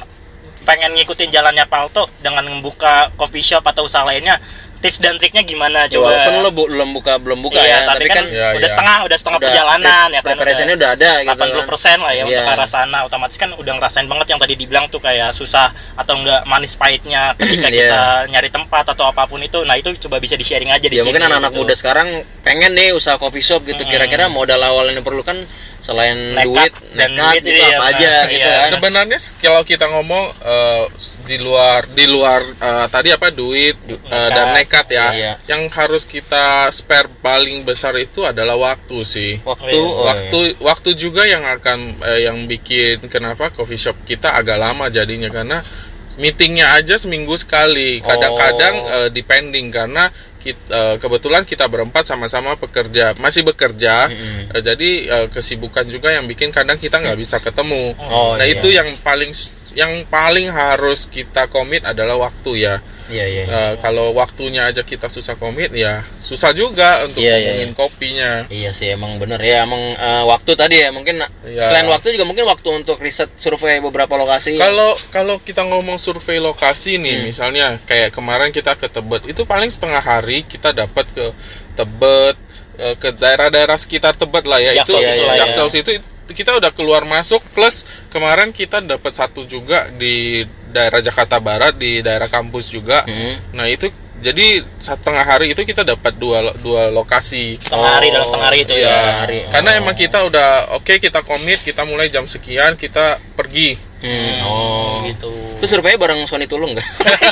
pengen 0.62 0.94
ngikutin 0.94 1.34
jalannya 1.34 1.66
Palto 1.66 2.06
dengan 2.22 2.46
membuka 2.46 3.10
coffee 3.18 3.42
shop 3.42 3.66
atau 3.66 3.90
usaha 3.90 4.06
lainnya, 4.06 4.38
tips 4.82 4.98
dan 4.98 5.16
triknya 5.16 5.44
gimana 5.44 5.80
Ya, 5.84 5.94
coba? 5.94 6.10
walaupun 6.10 6.34
lo 6.38 6.50
bu- 6.50 6.68
belum 6.68 6.90
buka 6.92 7.14
belum 7.16 7.40
buka 7.40 7.58
iya, 7.58 7.80
ya 7.80 7.88
tapi, 7.88 8.06
kan, 8.08 8.26
Ya, 8.26 8.48
udah 8.52 8.60
ya. 8.60 8.68
setengah, 8.68 8.98
udah 9.02 9.16
setengah 9.16 9.38
udah 9.38 9.48
perjalanan 9.48 10.08
ya 10.08 10.18
kan. 10.18 10.26
preparasinya 10.28 10.74
udah 10.74 10.90
ada 10.92 11.12
gitu 11.22 11.42
80% 11.64 12.00
lah 12.00 12.12
ya 12.12 12.24
untuk 12.24 12.34
Iya. 12.34 12.44
ke 12.44 12.54
arah 12.54 12.68
sana 12.68 12.98
otomatis 13.02 13.38
kan 13.38 13.50
udah 13.52 13.74
ngerasain 13.74 14.08
banget 14.08 14.28
yang 14.28 14.40
tadi 14.40 14.54
dibilang 14.56 14.86
tuh 14.88 14.98
kayak 14.98 15.30
susah 15.32 15.70
atau 15.94 16.14
enggak 16.16 16.42
manis 16.44 16.74
pahitnya 16.74 17.32
ketika 17.36 17.68
Iya. 17.68 17.78
kita 17.84 18.02
nyari 18.28 18.50
tempat 18.50 18.86
atau 18.88 19.06
apa 19.06 19.24
pun 19.24 19.40
itu 19.40 19.62
nah 19.62 19.76
itu 19.76 19.94
coba 20.00 20.18
bisa 20.18 20.34
di 20.34 20.44
sharing 20.44 20.70
aja 20.70 20.84
di 20.84 20.94
ya 20.94 21.02
sini 21.02 21.08
mungkin 21.08 21.24
anak-anak 21.24 21.52
gitu. 21.52 21.62
muda 21.62 21.74
sekarang 21.74 22.08
pengen 22.42 22.72
nih 22.72 22.92
usaha 22.92 23.16
coffee 23.16 23.40
shop 23.40 23.62
gitu 23.64 23.86
kira-kira 23.86 24.26
modal 24.28 24.60
awal 24.60 24.86
yang 24.86 24.98
diperlukan 24.98 25.46
selain 25.82 26.38
Nekat 26.38 26.46
duit 26.46 26.74
dan 26.94 27.10
nekat 27.12 27.34
duit, 27.34 27.42
gitu 27.44 27.58
iya, 27.58 27.66
apa 27.68 27.82
benar. 27.82 27.90
aja 27.92 28.08
Iya. 28.08 28.22
gitu 28.30 28.50
kan 28.50 28.70
sebenarnya 28.70 29.20
kalau 29.42 29.62
kita 29.62 29.86
ngomong 29.90 30.26
eh, 30.40 30.84
di 31.26 31.38
luar 31.38 31.82
di 31.90 32.06
luar 32.06 32.42
eh, 32.46 32.86
tadi 32.88 33.10
apa 33.10 33.28
duit 33.30 33.76
eh, 33.90 34.30
dan 34.30 34.54
nekat 34.54 34.88
ya 34.88 35.08
Iya. 35.12 35.34
yang 35.50 35.66
harus 35.68 36.06
kita 36.06 36.70
spare 36.70 37.10
paling 37.18 37.62
besar 37.62 37.98
itu 37.98 38.22
adalah 38.22 38.56
waktu 38.56 38.98
sih 39.02 39.32
waktu 39.42 39.74
Iya. 39.74 39.82
oh, 39.82 40.06
waktu 40.06 40.40
waktu 40.62 40.90
juga 40.94 41.26
yang 41.26 41.42
akan 41.44 41.98
eh, 42.00 42.30
yang 42.30 42.46
bikin 42.46 43.02
kenapa 43.08 43.50
coffee 43.50 43.76
shop 43.76 43.98
kita 44.06 44.32
agak 44.32 44.56
lama 44.56 44.88
jadinya 44.88 45.28
karena 45.28 45.66
meetingnya 46.14 46.74
aja 46.74 46.96
seminggu 46.96 47.36
sekali 47.36 48.00
kadang-kadang 48.02 48.76
Oh. 48.78 48.96
eh, 48.98 49.10
depending 49.10 49.70
karena 49.70 50.10
kit- 50.38 50.68
eh, 50.68 50.96
kebetulan 50.98 51.44
kita 51.44 51.66
berempat 51.66 52.04
sama-sama 52.04 52.56
pekerja 52.56 53.14
masih 53.16 53.44
bekerja 53.44 54.08
Mm-mm. 54.08 54.52
eh, 54.52 54.62
jadi 54.62 54.90
eh, 55.08 55.28
kesibukan 55.28 55.86
juga 55.86 56.10
yang 56.10 56.26
bikin 56.26 56.50
kadang 56.50 56.76
kita 56.76 56.98
nggak 56.98 57.16
bisa 57.16 57.38
ketemu 57.38 57.94
Oh, 57.98 58.36
nah 58.36 58.44
iya. 58.44 58.58
itu 58.58 58.68
yang 58.68 58.92
paling 59.00 59.32
yang 59.72 60.04
paling 60.06 60.52
harus 60.52 61.06
kita 61.06 61.48
komit 61.48 61.84
adalah 61.84 62.20
waktu 62.22 62.52
ya 62.60 62.76
iya 63.12 63.26
iya 63.28 63.44
Eh, 63.46 63.74
kalau 63.78 64.16
waktunya 64.16 64.64
aja 64.64 64.82
kita 64.82 65.06
susah 65.06 65.36
komit 65.36 65.70
ya 65.72 66.08
susah 66.20 66.50
juga 66.52 67.04
untuk 67.04 67.20
Iya, 67.20 67.36
iya, 67.36 67.52
ngomongin 67.52 67.72
kopinya 67.76 68.32
Iya 68.48 68.72
sih 68.72 68.88
emang 68.90 69.20
bener 69.20 69.38
ya 69.38 69.68
emang 69.68 69.84
eh, 69.94 70.24
waktu 70.24 70.56
tadi 70.56 70.80
ya 70.80 70.90
mungkin 70.90 71.20
Iya. 71.44 71.62
selain 71.62 71.86
waktu 71.86 72.16
juga 72.16 72.24
mungkin 72.24 72.48
waktu 72.48 72.70
untuk 72.72 72.98
riset 72.98 73.28
survei 73.36 73.78
beberapa 73.78 74.16
lokasi. 74.16 74.56
Kalau 74.56 74.96
kalau 75.12 75.36
kita 75.38 75.62
ngomong 75.62 75.98
survei 75.98 76.40
lokasi 76.40 76.96
Hmm. 76.96 77.04
nih, 77.04 77.16
misalnya 77.28 77.66
kayak 77.84 78.10
kemarin 78.12 78.50
kita 78.50 78.74
ke 78.74 78.88
Tebet, 78.88 79.28
itu 79.28 79.44
paling 79.44 79.68
setengah 79.68 80.00
hari 80.00 80.42
kita 80.44 80.72
dapat 80.72 81.04
ke 81.12 81.26
Tebet, 81.74 82.36
eh, 82.78 82.96
ke 82.96 83.12
daerah-daerah 83.12 83.76
sekitar 83.76 84.16
Tebet 84.16 84.46
lah 84.46 84.58
ya. 84.58 84.72
Jaksel 84.78 84.98
itu 84.98 85.08
situ 85.08 85.24
lah 85.24 85.36
ya. 85.36 85.42
Jaksel 85.46 85.68
situ 85.70 85.90
itu 86.00 86.08
kita 86.32 86.56
udah 86.56 86.72
keluar 86.72 87.04
masuk 87.04 87.44
plus 87.52 87.84
kemarin 88.08 88.56
kita 88.56 88.80
dapat 88.80 89.12
satu 89.12 89.44
juga 89.44 89.92
di 89.92 90.48
daerah 90.72 91.04
Jakarta 91.04 91.38
Barat 91.38 91.76
di 91.76 92.00
daerah 92.00 92.32
kampus 92.32 92.72
juga. 92.72 93.04
Hmm. 93.06 93.38
Nah, 93.54 93.68
itu 93.68 93.92
Jadi 94.22 94.62
setengah 94.78 95.26
hari 95.26 95.50
itu 95.50 95.66
kita 95.66 95.82
dapat 95.82 96.14
dua 96.14 96.54
dua 96.62 96.94
lokasi. 96.94 97.58
setengah 97.58 97.90
hari 97.90 98.14
dalam 98.14 98.30
setengah 98.30 98.48
hari 98.54 98.60
itu 98.62 98.74
Iya. 98.78 98.86
ya 98.86 99.02
hari. 99.26 99.40
Karena 99.50 99.72
emang 99.82 99.96
kita 99.98 100.22
udah 100.30 100.78
oke 100.78 100.94
kita 101.02 101.26
komit, 101.26 101.66
kita 101.66 101.82
mulai 101.90 102.06
jam 102.06 102.30
sekian 102.30 102.78
kita 102.78 103.18
pergi. 103.34 103.82
Hmm, 103.98 104.46
oh. 104.46 105.02
gitu 105.10 105.34
Lu 105.58 105.66
survei 105.66 105.98
bareng 105.98 106.22
Sony 106.30 106.46
Tulung 106.46 106.78
nggak? 106.78 106.86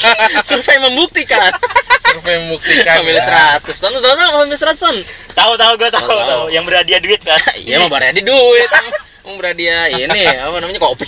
survei 0.50 0.82
membuktikan. 0.82 1.54
Survei 2.10 2.42
membuktikan. 2.42 3.06
Family 3.06 3.22
ya. 3.22 3.58
100. 3.62 3.70
Tahu 3.70 3.94
tahu 3.94 4.14
tahu 4.18 4.30
Family 4.42 4.58
100 4.58 4.74
Son. 4.74 4.98
tahu 5.38 5.54
tahu 5.62 5.74
gue 5.78 5.90
tahu 5.94 6.10
Tahu, 6.10 6.44
yang 6.50 6.66
berhadiah 6.66 6.98
duit 6.98 7.22
kan 7.22 7.38
Iya 7.70 7.86
mau 7.86 7.94
di 7.94 8.26
duit. 8.26 8.70
Mau 9.28 9.36
berhadiah 9.36 9.91
ini 9.91 10.24
apa 10.45 10.57
namanya 10.61 10.80
kopi. 10.80 11.07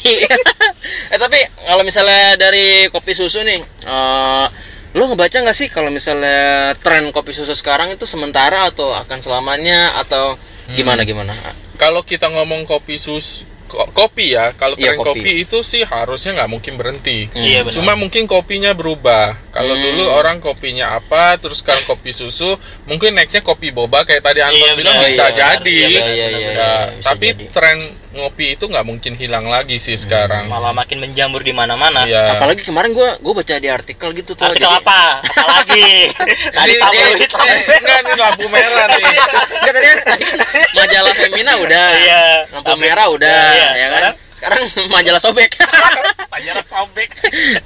eh 1.13 1.19
tapi 1.19 1.39
kalau 1.67 1.83
misalnya 1.85 2.35
dari 2.35 2.87
kopi 2.91 3.11
susu 3.15 3.43
nih, 3.45 3.61
eh 3.63 4.47
lo 4.91 5.07
ngebaca 5.07 5.39
nggak 5.39 5.55
sih 5.55 5.71
kalau 5.71 5.87
misalnya 5.87 6.75
tren 6.83 7.15
kopi 7.15 7.31
susu 7.31 7.55
sekarang 7.55 7.95
itu 7.95 8.03
sementara 8.03 8.67
atau 8.67 8.91
akan 8.91 9.23
selamanya 9.23 9.95
atau 10.03 10.35
gimana 10.75 11.07
gimana? 11.07 11.31
Kalau 11.79 12.03
kita 12.03 12.27
ngomong 12.27 12.67
kopi 12.67 12.99
sus 12.99 13.47
ko- 13.71 13.87
kopi 13.89 14.35
ya, 14.35 14.51
kalau 14.51 14.75
Iya, 14.75 14.91
tren 14.91 14.99
kopi. 14.99 15.19
kopi. 15.21 15.31
itu 15.39 15.57
sih 15.61 15.81
harusnya 15.81 16.35
nggak 16.35 16.51
mungkin 16.51 16.73
berhenti. 16.75 17.31
iya 17.31 17.63
benar 17.63 17.71
Cuma 17.71 17.95
mungkin 17.95 18.23
kopinya 18.25 18.71
berubah. 18.71 19.39
Kalau 19.49 19.71
Hmm. 19.71 19.83
dulu 19.85 20.03
orang 20.09 20.37
kopinya 20.37 20.91
apa, 20.93 21.35
terus 21.37 21.59
sekarang 21.59 21.83
kopi 21.85 22.11
susu, 22.11 22.55
mungkin 22.83 23.11
nextnya 23.13 23.39
kopi 23.41 23.69
boba 23.69 24.03
kayak 24.03 24.19
tadi 24.21 24.39
Anton 24.41 24.59
Iya, 24.61 24.75
bilang 24.75 24.95
benar. 24.95 25.07
bisa 25.07 25.25
Iya, 25.25 25.33
jadi. 25.33 25.77
benar, 25.77 25.87
Iya 25.87 26.03
iya 26.03 26.27
iya. 26.27 26.27
Ya, 26.27 26.29
iya, 26.37 26.75
bisa 26.93 27.07
tapi 27.07 27.27
jadi. 27.29 27.45
tren 27.49 27.77
ngopi 28.11 28.53
itu 28.53 28.65
nggak 28.65 28.83
mungkin 28.83 29.13
hilang 29.15 29.47
lagi 29.47 29.77
sih 29.77 29.95
sekarang. 29.95 30.45
malah 30.45 30.71
makin 30.71 30.99
menjamur 30.99 31.39
di 31.39 31.51
mana-mana 31.51 32.03
Iya. 32.03 32.35
apalagi 32.35 32.59
kemarin 32.61 32.91
gua 32.91 33.15
gua 33.17 33.33
baca 33.37 33.55
di 33.55 33.67
artikel 33.67 34.11
gitu 34.11 34.31
tuh. 34.31 34.43
artikel 34.43 34.67
jadi- 34.67 34.79
apa 34.79 35.01
apalagi 35.23 35.85
tadi 36.57 36.73
tabloid 36.75 37.15
ini- 37.15 37.29
tabloid. 37.29 37.65
Enggak, 37.71 37.99
ini 38.01 38.11
lampu 38.17 38.45
merah 38.47 38.85
nih. 38.89 39.15
Enggak 39.55 39.73
tadi 39.73 39.85
kan 39.87 39.99
tadi 40.05 40.23
kan 40.25 40.37
majalah 40.73 41.13
Femina 41.13 41.53
udah. 41.57 41.87
Iya. 41.95 42.23
Lampu 42.51 42.67
Tapi- 42.67 42.81
merah 42.81 43.07
udah, 43.07 43.39
Iya, 43.49 43.69
ya 43.71 43.87
kan? 43.87 43.91
sekarang? 43.95 44.15
Sekarang 44.35 44.61
majalah 44.89 45.21
sobek. 45.21 45.51
Panjara 46.33 46.61
sobek 46.63 47.09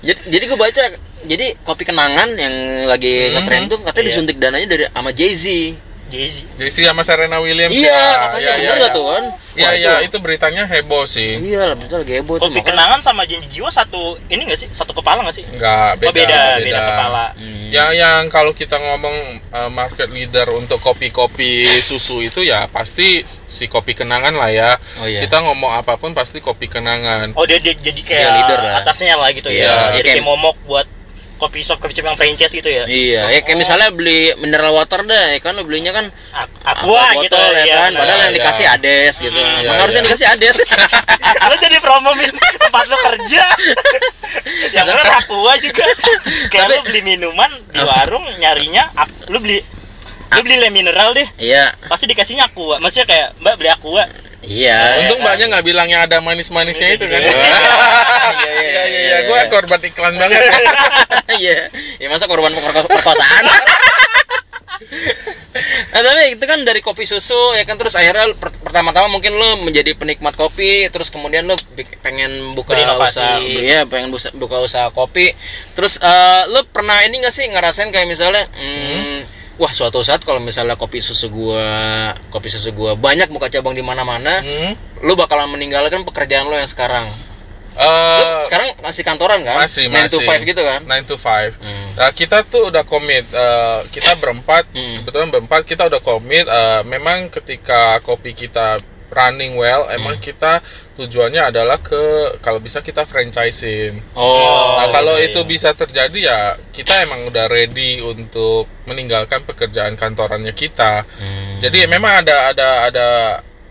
jadi 0.01 0.19
jadi 0.27 0.43
gue 0.43 0.57
baca 0.57 0.83
jadi 1.23 1.45
kopi 1.61 1.83
kenangan 1.83 2.33
yang 2.33 2.53
lagi 2.85 3.29
ngetren 3.31 3.65
tuh 3.65 3.77
katanya 3.79 4.01
Iya. 4.01 4.09
disuntik 4.09 4.37
dananya 4.37 4.67
dari 4.67 4.83
sama 4.87 5.09
Jay 5.09 5.31
Z. 5.31 5.45
Jay-Z 6.16 6.38
Jesse 6.55 6.82
sama 6.82 7.03
Serena 7.03 7.38
Williams 7.38 7.76
Iya, 7.76 7.91
ya. 7.91 8.07
katanya 8.24 8.39
Iya, 8.39 8.55
bener 8.55 8.72
gak 8.72 8.80
iya. 8.82 8.89
tuh 8.91 9.05
kan? 9.05 9.24
Iya, 9.55 9.70
iya, 9.74 9.93
itu 10.01 10.18
beritanya 10.20 10.63
heboh 10.66 11.03
sih. 11.05 11.39
Iya, 11.39 11.72
betul 11.74 12.03
lagi 12.03 12.20
heboh 12.20 12.36
tuh. 12.36 12.47
kopi 12.47 12.59
kenangan 12.61 12.99
sama 12.99 13.24
janji 13.24 13.47
jiwa 13.49 13.68
satu 13.68 14.20
ini 14.28 14.43
gak 14.45 14.57
sih 14.57 14.68
satu 14.70 14.91
kepala 14.91 15.24
gak 15.24 15.32
sih 15.34 15.43
Enggak, 15.45 15.95
beda, 15.97 16.07
oh 16.07 16.13
beda 16.13 16.39
beda, 16.61 16.80
kepala 16.82 17.26
Hmm. 17.36 17.68
Ya 17.68 17.91
yang 17.91 18.28
kalau 18.28 18.51
kita 18.51 18.78
ngomong 18.78 19.16
uh, 19.49 19.68
market 19.70 20.07
leader 20.07 20.47
untuk 20.51 20.80
kopi-kopi 20.80 21.66
susu 21.88 22.22
itu 22.22 22.39
ya 22.41 22.68
pasti 22.68 23.20
si 23.26 23.66
kopi 23.66 23.91
kenangan 23.91 24.32
lah 24.32 24.47
ya. 24.47 24.72
Oh, 24.95 25.03
iya. 25.03 25.20
Kita 25.20 25.41
ngomong 25.41 25.72
apa 25.74 25.95
pun 25.95 26.11
pasti 26.11 26.39
kopi 26.39 26.68
kenangan. 26.68 27.34
oh 27.34 27.43
dia, 27.43 27.59
dia 27.59 27.74
jadi 27.74 28.01
kayak 28.01 28.22
Dia 28.22 28.32
leader 28.34 28.59
lah. 28.61 28.74
atasnya 28.80 29.16
lah 29.16 29.30
gitu 29.30 29.47
Iya, 29.47 29.68
ya 29.91 29.99
jadi 29.99 30.09
kayak 30.13 30.24
momok 30.24 30.55
buat 30.63 30.88
kopi 31.36 31.59
shop 31.61 31.77
kopi 31.83 31.93
shop 31.95 32.07
yang 32.07 32.17
franchise 32.19 32.53
gitu 32.53 32.69
ya? 32.71 32.83
Iya, 32.88 33.29
ya 33.31 33.39
kayak 33.43 33.59
misalnya 33.59 33.91
beli 33.91 34.31
mineral 34.39 34.71
water 34.71 35.03
dah, 35.03 35.36
ya 35.36 35.39
kan 35.43 35.55
lo 35.55 35.67
belinya 35.67 35.91
kan 35.91 36.07
aqua 36.63 37.03
gitu 37.21 37.36
ya 37.36 37.63
iya, 37.67 37.75
kan, 37.88 37.91
padahal 37.93 38.19
yang 38.27 38.33
Iya. 38.33 38.39
dikasih 38.41 38.65
ades 38.65 39.15
gitu. 39.19 39.39
Hmm, 39.39 39.63
iya, 39.63 39.69
harusnya 39.79 40.01
iya. 40.03 40.07
dikasih 40.07 40.27
ades. 40.31 40.57
lu 41.51 41.55
jadi 41.61 41.77
promoin 41.77 42.31
tempat 42.57 42.83
lu 42.89 42.97
kerja. 42.97 43.45
Yang 44.75 44.86
bener 44.91 45.07
aqua 45.07 45.53
juga. 45.61 45.86
Kayak 46.51 46.65
lu 46.67 46.75
beli 46.89 47.01
minuman 47.05 47.51
di 47.71 47.81
warung 47.86 48.25
nyarinya 48.41 48.89
lu 49.29 49.38
beli 49.39 49.61
lu 50.36 50.39
beli 50.41 50.55
le 50.57 50.69
mineral 50.73 51.13
deh. 51.13 51.27
Iya, 51.38 51.71
pasti 51.86 52.09
dikasihnya 52.09 52.49
aqua. 52.49 52.81
Maksudnya 52.81 53.07
kayak 53.07 53.27
mbak 53.39 53.55
beli 53.61 53.69
aqua 53.71 54.03
iya. 54.47 54.79
Untung 55.01 55.19
mbaknya 55.19 55.45
nggak 55.47 55.65
bilang 55.65 55.87
yang 55.87 56.01
ada 56.01 56.17
manis-manisnya 56.17 56.93
itu 56.93 57.05
kan. 57.05 57.19
Iya, 57.19 57.31
iya, 57.31 57.59
Iya, 58.35 58.51
iya, 58.55 58.83
iya. 58.85 59.17
Gue 59.25 59.39
korban 59.49 59.81
iklan 59.81 60.15
banget. 60.15 60.41
Iya, 61.35 61.67
ya 61.97 62.07
masa 62.07 62.25
korban 62.25 62.53
perko- 62.53 62.87
perkosaan. 62.87 63.43
nah, 65.89 66.01
tapi 66.01 66.35
itu 66.35 66.43
kan 66.43 66.61
dari 66.61 66.79
kopi 66.79 67.03
susu 67.03 67.35
ya 67.53 67.63
kan 67.63 67.75
terus 67.75 67.95
akhirnya 67.95 68.31
per- 68.33 68.55
pertama-tama 68.57 69.07
mungkin 69.09 69.33
lo 69.33 69.57
menjadi 69.57 69.95
penikmat 69.95 70.35
kopi 70.35 70.87
terus 70.89 71.07
kemudian 71.07 71.43
lo 71.43 71.55
pengen 72.01 72.53
buka 72.53 72.75
Berinovasi. 72.75 73.19
usaha 73.19 73.35
ya 73.41 73.83
pengen 73.83 74.07
buka 74.33 74.59
usaha 74.59 74.91
kopi 74.91 75.31
terus 75.73 75.97
eh, 75.97 76.43
lo 76.47 76.63
pernah 76.65 77.03
ini 77.03 77.19
gak 77.19 77.31
sih 77.31 77.47
ngerasain 77.47 77.89
kayak 77.89 78.05
misalnya 78.05 78.47
hmm, 78.51 79.17
wah 79.56 79.72
suatu 79.72 80.03
saat 80.03 80.20
kalau 80.22 80.39
misalnya 80.39 80.76
kopi 80.76 80.99
susu 80.99 81.28
gua 81.30 81.64
kopi 82.28 82.51
susu 82.51 82.72
gua 82.72 82.93
banyak 82.93 83.28
buka 83.28 83.47
cabang 83.47 83.72
di 83.72 83.82
mana-mana 83.82 84.39
Hmm. 84.39 84.76
lo 84.99 85.16
bakalan 85.16 85.47
meninggalkan 85.47 86.03
pekerjaan 86.03 86.45
lo 86.45 86.56
yang 86.56 86.68
sekarang 86.68 87.08
Eh, 87.76 88.20
lo 88.24 88.47
sekarang 88.47 88.72
masih 88.80 89.03
kantoran 89.03 89.43
kan 89.43 89.60
masih 89.60 89.91
9 89.91 90.08
to 90.08 90.24
masih 90.24 90.32
5 90.39 90.47
gitu 90.47 90.62
kan 90.64 90.80
9 90.80 91.03
to 91.03 91.16
5 91.20 91.51
Hmm. 91.60 91.88
Nah, 91.95 92.12
kita 92.12 92.38
tuh 92.43 92.72
udah 92.72 92.84
komit 92.84 93.28
eh, 93.28 93.80
kita 93.91 94.16
berempat 94.16 94.64
Hmm. 94.72 95.03
kebetulan 95.03 95.28
berempat 95.28 95.62
kita 95.64 95.84
udah 95.88 95.99
komit 95.99 96.47
eh, 96.47 96.82
memang 96.84 97.28
ketika 97.28 97.99
kopi 97.99 98.32
kita 98.32 98.80
running 99.12 99.53
well 99.56 99.86
Hmm. 99.86 99.97
emang 100.01 100.18
kita 100.18 100.60
tujuannya 100.95 101.51
adalah 101.53 101.78
ke 101.78 102.36
kalau 102.41 102.58
bisa 102.58 102.80
kita 102.82 103.03
franchising 103.03 104.01
oh 104.16 104.80
nah 104.80 104.88
kalau 104.89 105.16
iya, 105.20 105.30
itu 105.30 105.41
iya. 105.43 105.49
bisa 105.49 105.70
terjadi 105.76 106.20
ya 106.20 106.39
kita 106.72 107.06
emang 107.06 107.28
udah 107.30 107.45
ready 107.45 108.01
untuk 108.01 108.66
meninggalkan 108.89 109.43
pekerjaan 109.45 109.93
kantorannya 109.99 110.53
kita 110.53 111.06
Hmm. 111.06 111.58
jadi 111.62 111.86
memang 111.88 112.26
ada 112.26 112.51
ada 112.51 112.68
ada 112.89 113.08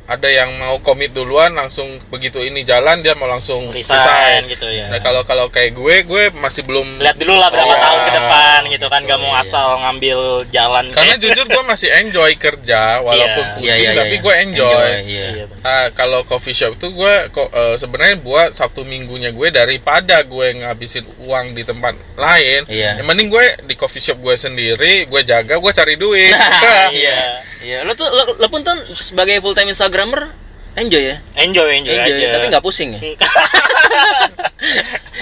ada 0.04 0.28
yang 0.28 0.52
mau 0.54 0.76
komit 0.78 1.10
duluan 1.10 1.48
langsung 1.50 1.88
begitu 2.08 2.36
ini 2.38 2.60
jalan 2.60 3.00
dia 3.00 3.16
mau 3.16 3.24
langsung 3.24 3.72
resign 3.72 4.44
gitu 4.46 4.68
ya 4.68 4.92
Nah 4.92 5.00
kalau 5.00 5.24
kalau 5.24 5.48
kayak 5.48 5.72
gue, 5.72 5.96
gue 6.04 6.22
masih 6.34 6.60
belum 6.60 7.00
lihat 7.00 7.16
dulu 7.16 7.32
lah 7.32 7.48
berapa 7.48 7.64
Oh, 7.66 7.78
tahun 7.78 7.98
ke 7.98 8.04
iya. 8.04 8.18
depan 8.18 8.60
gitu 8.68 8.86
kan 8.86 9.00
gak 9.02 9.16
mau 9.16 9.32
Iya. 9.32 9.40
asal 9.40 9.66
ngambil 9.80 10.18
jalan 10.48 10.84
Karena 10.90 11.16
kayak- 11.16 11.22
jujur 11.24 11.46
gue 11.46 11.64
masih 11.64 11.88
enjoy 11.94 12.30
kerja 12.34 12.80
walaupun 13.00 13.44
Iya. 13.44 13.54
pusing 13.56 13.64
Iya, 13.64 13.90
iya, 13.90 13.92
tapi 13.96 14.12
iya. 14.12 14.20
gue 14.20 14.34
enjoy. 14.38 14.84
iya. 14.84 15.00
Iya, 15.04 15.44
bener. 15.46 15.64
Nah, 15.64 15.84
kalau 15.90 16.20
coffee 16.22 16.52
shop 16.52 16.76
tuh 16.76 16.90
gue 16.90 17.14
kok 17.30 17.48
eh, 17.48 17.74
sebenarnya 17.74 18.16
buat 18.18 18.48
Sabtu 18.52 18.84
Minggunya 18.84 19.30
gue 19.30 19.48
daripada 19.48 20.20
gue 20.20 20.46
ngabisin 20.54 21.08
uang 21.18 21.52
di 21.52 21.62
tempat 21.62 21.96
lain, 22.14 22.68
Iya. 22.68 23.00
yang 23.00 23.06
mending 23.06 23.32
gue 23.32 23.44
di 23.64 23.74
coffee 23.74 24.02
shop 24.02 24.20
gue 24.20 24.36
sendiri, 24.36 25.04
gue 25.04 25.20
jaga, 25.22 25.56
gue 25.56 25.72
cari 25.72 25.96
duit. 25.96 26.28
iya 26.92 27.40
Iya, 27.64 27.80
lo 27.80 27.96
tuh 27.96 28.04
lo, 28.04 28.36
lo 28.36 28.46
pun 28.46 28.60
tuh 28.60 28.76
sebagai 28.94 29.40
full 29.40 29.56
time 29.56 29.72
instagramer 29.94 30.26
enjoy 30.74 31.06
ya, 31.06 31.16
enjoy 31.38 31.70
enjoy, 31.70 31.94
enjoy, 31.94 32.18
aja 32.18 32.26
tapi 32.34 32.46
nggak 32.50 32.64
pusing 32.66 32.90
ya, 32.90 33.00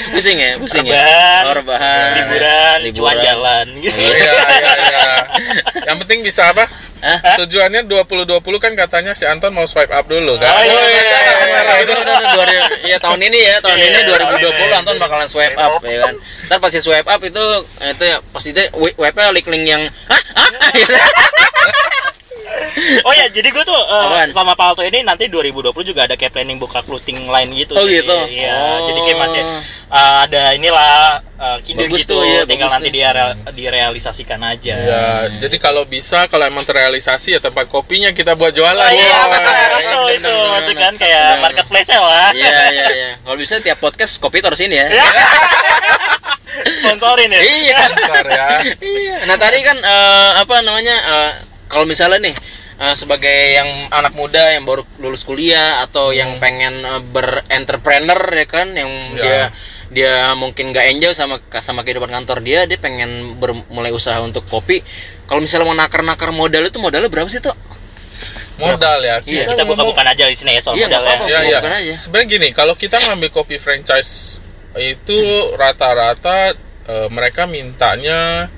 pusing 0.09 0.41
ya, 0.41 0.57
pusing 0.57 0.89
ya, 0.89 0.97
rebahan, 0.97 1.45
Oh, 1.45 1.55
rebahan, 1.55 2.09
liburan, 2.17 2.77
liburan. 2.81 2.97
cuan 2.97 3.17
jalan 3.21 3.67
gitu. 3.77 3.93
Iya, 3.93 4.33
iya, 4.33 4.73
iya. 4.81 5.05
Yang 5.85 5.97
penting 6.01 6.19
bisa 6.25 6.49
apa? 6.49 6.65
Hah? 7.01 7.37
Tujuannya 7.37 7.85
2020 7.85 8.33
kan 8.57 8.73
katanya 8.73 9.13
si 9.13 9.29
Anton 9.29 9.53
mau 9.53 9.69
swipe 9.69 9.91
up 9.91 10.07
dulu 10.07 10.41
kan. 10.41 10.49
Oh, 10.49 10.63
iya, 10.63 10.73
Oh, 10.73 10.87
iya, 10.87 11.03
iya, 11.03 11.21
kamera 11.37 11.61
Udah, 11.61 11.77
itu. 11.77 11.93
udah, 11.93 12.15
udah, 12.17 12.29
dua 12.33 12.45
ribu- 12.47 12.73
ya 12.87 12.97
tahun 12.97 13.21
ini 13.21 13.39
ya, 13.43 13.57
tahun 13.61 13.77
Iya, 13.77 13.85
ini 13.85 13.99
tahun 13.99 14.21
2020 14.41 14.57
ini. 14.57 14.73
Anton 14.75 14.97
bakalan 14.97 15.29
swipe 15.29 15.59
up 15.59 15.73
ya 15.85 15.99
kan. 16.01 16.15
Ntar 16.49 16.59
pasti 16.65 16.79
swipe 16.81 17.05
up 17.07 17.21
itu 17.21 17.45
itu 17.85 18.05
ya 18.07 18.17
pasti 18.27 18.49
itu 18.51 18.63
webnya 18.97 19.29
link-link 19.31 19.65
yang 19.67 19.83
hah, 20.09 20.23
hah, 20.33 20.49
gitu. 20.81 20.97
Oh 23.03 23.13
ya, 23.13 23.29
jadi 23.29 23.49
gue 23.49 23.63
tuh 23.63 23.77
eh, 23.77 24.07
Apaan? 24.09 24.29
sama 24.33 24.53
Palto 24.53 24.81
ini 24.81 25.01
nanti 25.01 25.29
2020 25.29 25.71
juga 25.85 26.05
ada 26.05 26.15
kayak 26.15 26.33
planning 26.33 26.57
buka 26.57 26.81
clothing 26.81 27.29
line 27.29 27.51
gitu. 27.53 27.73
Oh, 27.73 27.85
sih. 27.85 28.01
gitu? 28.01 28.17
Iya, 28.29 28.53
Oh. 28.53 28.89
jadi 28.89 29.01
kayak 29.03 29.19
masih 29.21 29.43
eh, 29.89 30.13
ada 30.25 30.43
inilah 30.53 31.21
eh, 31.37 31.57
ide 31.69 31.85
Bagus 31.87 32.03
gitu, 32.03 32.17
tuh, 32.17 32.23
iya, 32.25 32.43
tinggal 32.43 32.69
nanti 32.69 32.89
tuh. 32.89 32.97
dia 32.97 33.09
direalisasikan 33.49 34.41
aja. 34.43 34.75
Ya, 34.75 35.05
jadi 35.39 35.57
kalau 35.57 35.85
bisa 35.85 36.27
kalau 36.27 36.45
emang 36.45 36.65
terrealisasi 36.65 37.37
ya 37.37 37.41
tempat 37.41 37.69
kopinya 37.69 38.11
kita 38.11 38.33
buat 38.33 38.51
jualan. 38.51 38.73
Oh, 38.79 38.91
iya, 38.91 39.21
betul, 39.29 39.53
iya, 39.53 39.67
itu, 39.69 39.77
bener, 39.77 40.11
itu, 40.11 40.33
bener, 40.33 40.61
itu 40.63 40.73
kan 40.75 40.95
kayak 40.97 41.23
Bener. 41.25 41.43
marketplace 41.43 41.91
lah. 41.93 42.31
Iya, 42.33 42.57
iya, 42.69 42.87
iya. 42.91 43.11
Kalau 43.19 43.37
bisa 43.37 43.55
tiap 43.59 43.79
podcast 43.79 44.17
kopi 44.17 44.41
terus 44.41 44.61
ini 44.61 44.77
ya. 44.77 44.87
Sponsorin 46.79 47.31
ya. 47.31 47.41
Iya. 47.43 47.79
Besar 47.93 48.25
ya. 48.27 48.47
Iya. 48.79 49.17
Nah 49.25 49.37
tadi 49.37 49.59
kan 49.61 49.77
eh, 49.77 50.31
apa 50.37 50.55
namanya 50.61 50.97
eh, 50.99 51.31
kalau 51.73 51.89
misalnya 51.89 52.21
nih 52.21 52.37
eh, 52.79 52.95
sebagai 52.95 53.33
yang 53.57 53.65
anak 53.89 54.13
muda 54.13 54.53
yang 54.53 54.63
baru 54.63 54.85
lulus 55.01 55.25
kuliah 55.25 55.81
atau 55.81 56.13
yang 56.13 56.37
pengen 56.37 56.85
eh, 56.85 57.01
berentrepreneur 57.03 58.21
ya 58.31 58.45
kan 58.45 58.69
yang 58.73 58.91
Ya. 59.13 59.23
dia 59.25 59.41
dia 59.93 60.15
mungkin 60.33 60.73
nggak 60.73 60.89
enjoy 60.91 61.13
sama 61.13 61.41
sama 61.59 61.81
kehidupan 61.81 62.09
kantor 62.09 62.41
dia 62.41 62.65
dia 62.65 62.77
pengen 62.77 63.37
bermulai 63.37 63.89
usaha 63.91 64.21
untuk 64.21 64.45
kopi 64.45 64.81
kalau 65.25 65.41
misalnya 65.41 65.65
mau 65.65 65.77
nakar-nakar 65.77 66.29
modal 66.31 66.65
itu 66.65 66.77
modalnya 66.77 67.09
berapa 67.09 67.27
sih 67.27 67.41
tuh 67.41 67.57
Modal 68.53 69.01
ya. 69.01 69.17
Iya. 69.25 69.49
Kita 69.49 69.65
buka-bukan 69.65 70.05
aja 70.07 70.29
di 70.29 70.37
sini 70.37 70.55
ya 70.55 70.63
soal 70.63 70.77
Iya, 70.77 70.87
modalnya. 70.87 71.17
apa-apa. 71.19 71.27
Ya, 71.27 71.79
ya. 71.83 71.97
Sebenarnya 71.99 72.29
gini, 72.31 72.49
kalau 72.53 72.77
kita 72.77 73.01
ngambil 73.01 73.33
kopi 73.33 73.57
franchise 73.57 74.39
itu 74.77 75.19
rata-rata 75.57 76.55
eh, 76.87 77.09
mereka 77.09 77.49
mintanya 77.49 78.53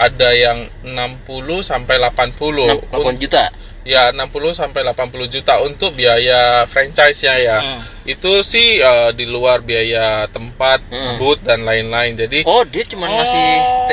ada 0.00 0.32
yang 0.32 0.64
60 0.80 1.60
sampai 1.60 2.00
80 2.00 2.88
80 2.88 3.20
juta. 3.20 3.52
ya 3.84 4.08
60 4.16 4.56
sampai 4.56 4.80
80 4.88 5.28
juta 5.28 5.60
untuk 5.60 5.92
biaya 5.92 6.64
franchise-nya 6.64 7.34
ya. 7.36 7.58
Hmm. 7.60 7.80
Itu 8.02 8.40
sih 8.40 8.80
eh, 8.80 9.10
di 9.12 9.24
luar 9.24 9.60
biaya 9.60 10.24
tempat, 10.26 10.80
Hmm. 10.88 11.16
booth 11.16 11.40
dan 11.40 11.62
lain-lain. 11.62 12.16
Jadi 12.16 12.42
Oh, 12.44 12.64
dia 12.64 12.82
cuma 12.84 13.06
ngasih 13.06 13.44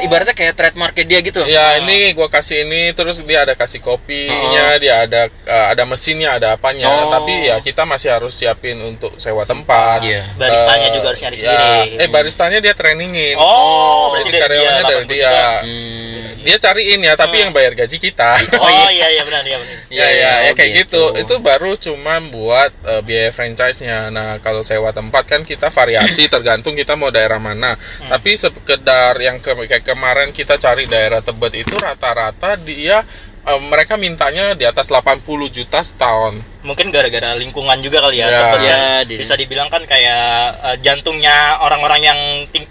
ibaratnya 0.01 0.31
kayak 0.31 0.53
trademarknya 0.55 1.03
dia 1.03 1.19
gitu. 1.19 1.41
Ya 1.43 1.77
ini 1.77 2.13
gua 2.13 2.27
kasih 2.27 2.63
ini 2.63 2.91
terus 2.91 3.19
dia 3.21 3.43
ada 3.43 3.53
kasih 3.53 3.79
kopinya, 3.79 4.77
dia 4.77 5.03
ada 5.03 5.21
eh, 5.27 5.65
ada 5.71 5.83
mesinnya, 5.83 6.37
ada 6.37 6.55
apanya. 6.55 6.87
Oh. 6.87 7.11
Tapi 7.11 7.47
ya 7.47 7.59
kita 7.59 7.83
masih 7.83 8.09
harus 8.11 8.33
siapin 8.33 8.79
untuk 8.79 9.15
sewa 9.17 9.43
tempat. 9.43 10.01
Iya. 10.01 10.33
Baristanya 10.35 10.87
Eh, 10.87 10.93
juga 10.93 11.07
harus 11.11 11.21
nyari 11.21 11.35
ya, 11.35 11.41
sendiri. 11.41 11.99
Eh 11.99 12.07
baristanya 12.07 12.57
dia 12.59 12.73
trainingin. 12.73 13.35
Oh, 13.37 14.13
berarti 14.13 14.29
dari 14.29 14.39
karyawannya 14.39 14.81
dia, 14.81 14.87
dari 14.87 15.03
80 15.03 15.11
dia. 15.11 15.35
Hmm. 15.61 16.05
Dia 16.37 16.57
cariin 16.57 17.01
ya, 17.03 17.13
tapi 17.19 17.43
yang 17.43 17.51
bayar 17.51 17.75
gaji 17.75 17.97
kita. 17.99 18.39
Oh 18.57 18.89
iya 18.89 19.07
iya 19.11 19.23
benar 19.23 19.43
iya 19.43 19.57
benar. 19.59 19.75
ya 19.91 20.07
ya, 20.07 20.31
ya 20.47 20.51
oh 20.51 20.55
kayak 20.55 20.71
gitu. 20.85 21.03
gitu. 21.11 21.21
Itu 21.23 21.33
baru 21.39 21.75
cuma 21.75 22.19
buat 22.23 22.71
eh, 22.83 23.01
biaya 23.03 23.31
Nah, 24.07 24.37
kalau 24.37 24.61
sewa 24.61 24.89
tempat 24.89 25.25
kan 25.25 25.41
kita 25.41 25.67
variasi 25.69 26.25
tergantung 26.33 26.73
kita 26.73 26.93
mau 26.93 27.09
daerah 27.09 27.37
mana. 27.37 27.73
Tapi 27.99 28.31
sekedar 28.33 29.17
yang 29.17 29.37
ke 29.37 29.51
kayak 29.65 29.83
kemarin 29.83 30.29
kita 30.29 30.55
cari 30.55 30.85
daerah 30.85 31.19
Tebet 31.19 31.53
itu 31.57 31.73
rata-rata 31.73 32.53
dia 32.55 33.01
eh, 33.43 33.59
mereka 33.63 33.95
mintanya 33.95 34.51
di 34.53 34.63
atas 34.63 34.87
80 34.87 35.23
juta 35.47 35.79
setahun. 35.79 36.43
Mungkin 36.61 36.91
gara-gara 36.91 37.31
lingkungan 37.33 37.79
juga 37.79 38.03
kali 38.03 38.19
ya. 38.19 38.27
Ya. 38.27 38.41
Kan 38.45 38.59
Ya, 38.59 38.79
di- 39.01 39.17
bisa 39.17 39.33
dibilang 39.33 39.67
kan 39.67 39.83
kayak 39.83 40.23
eh, 40.61 40.77
jantungnya 40.81 41.59
orang-orang 41.59 42.01
yang 42.03 42.19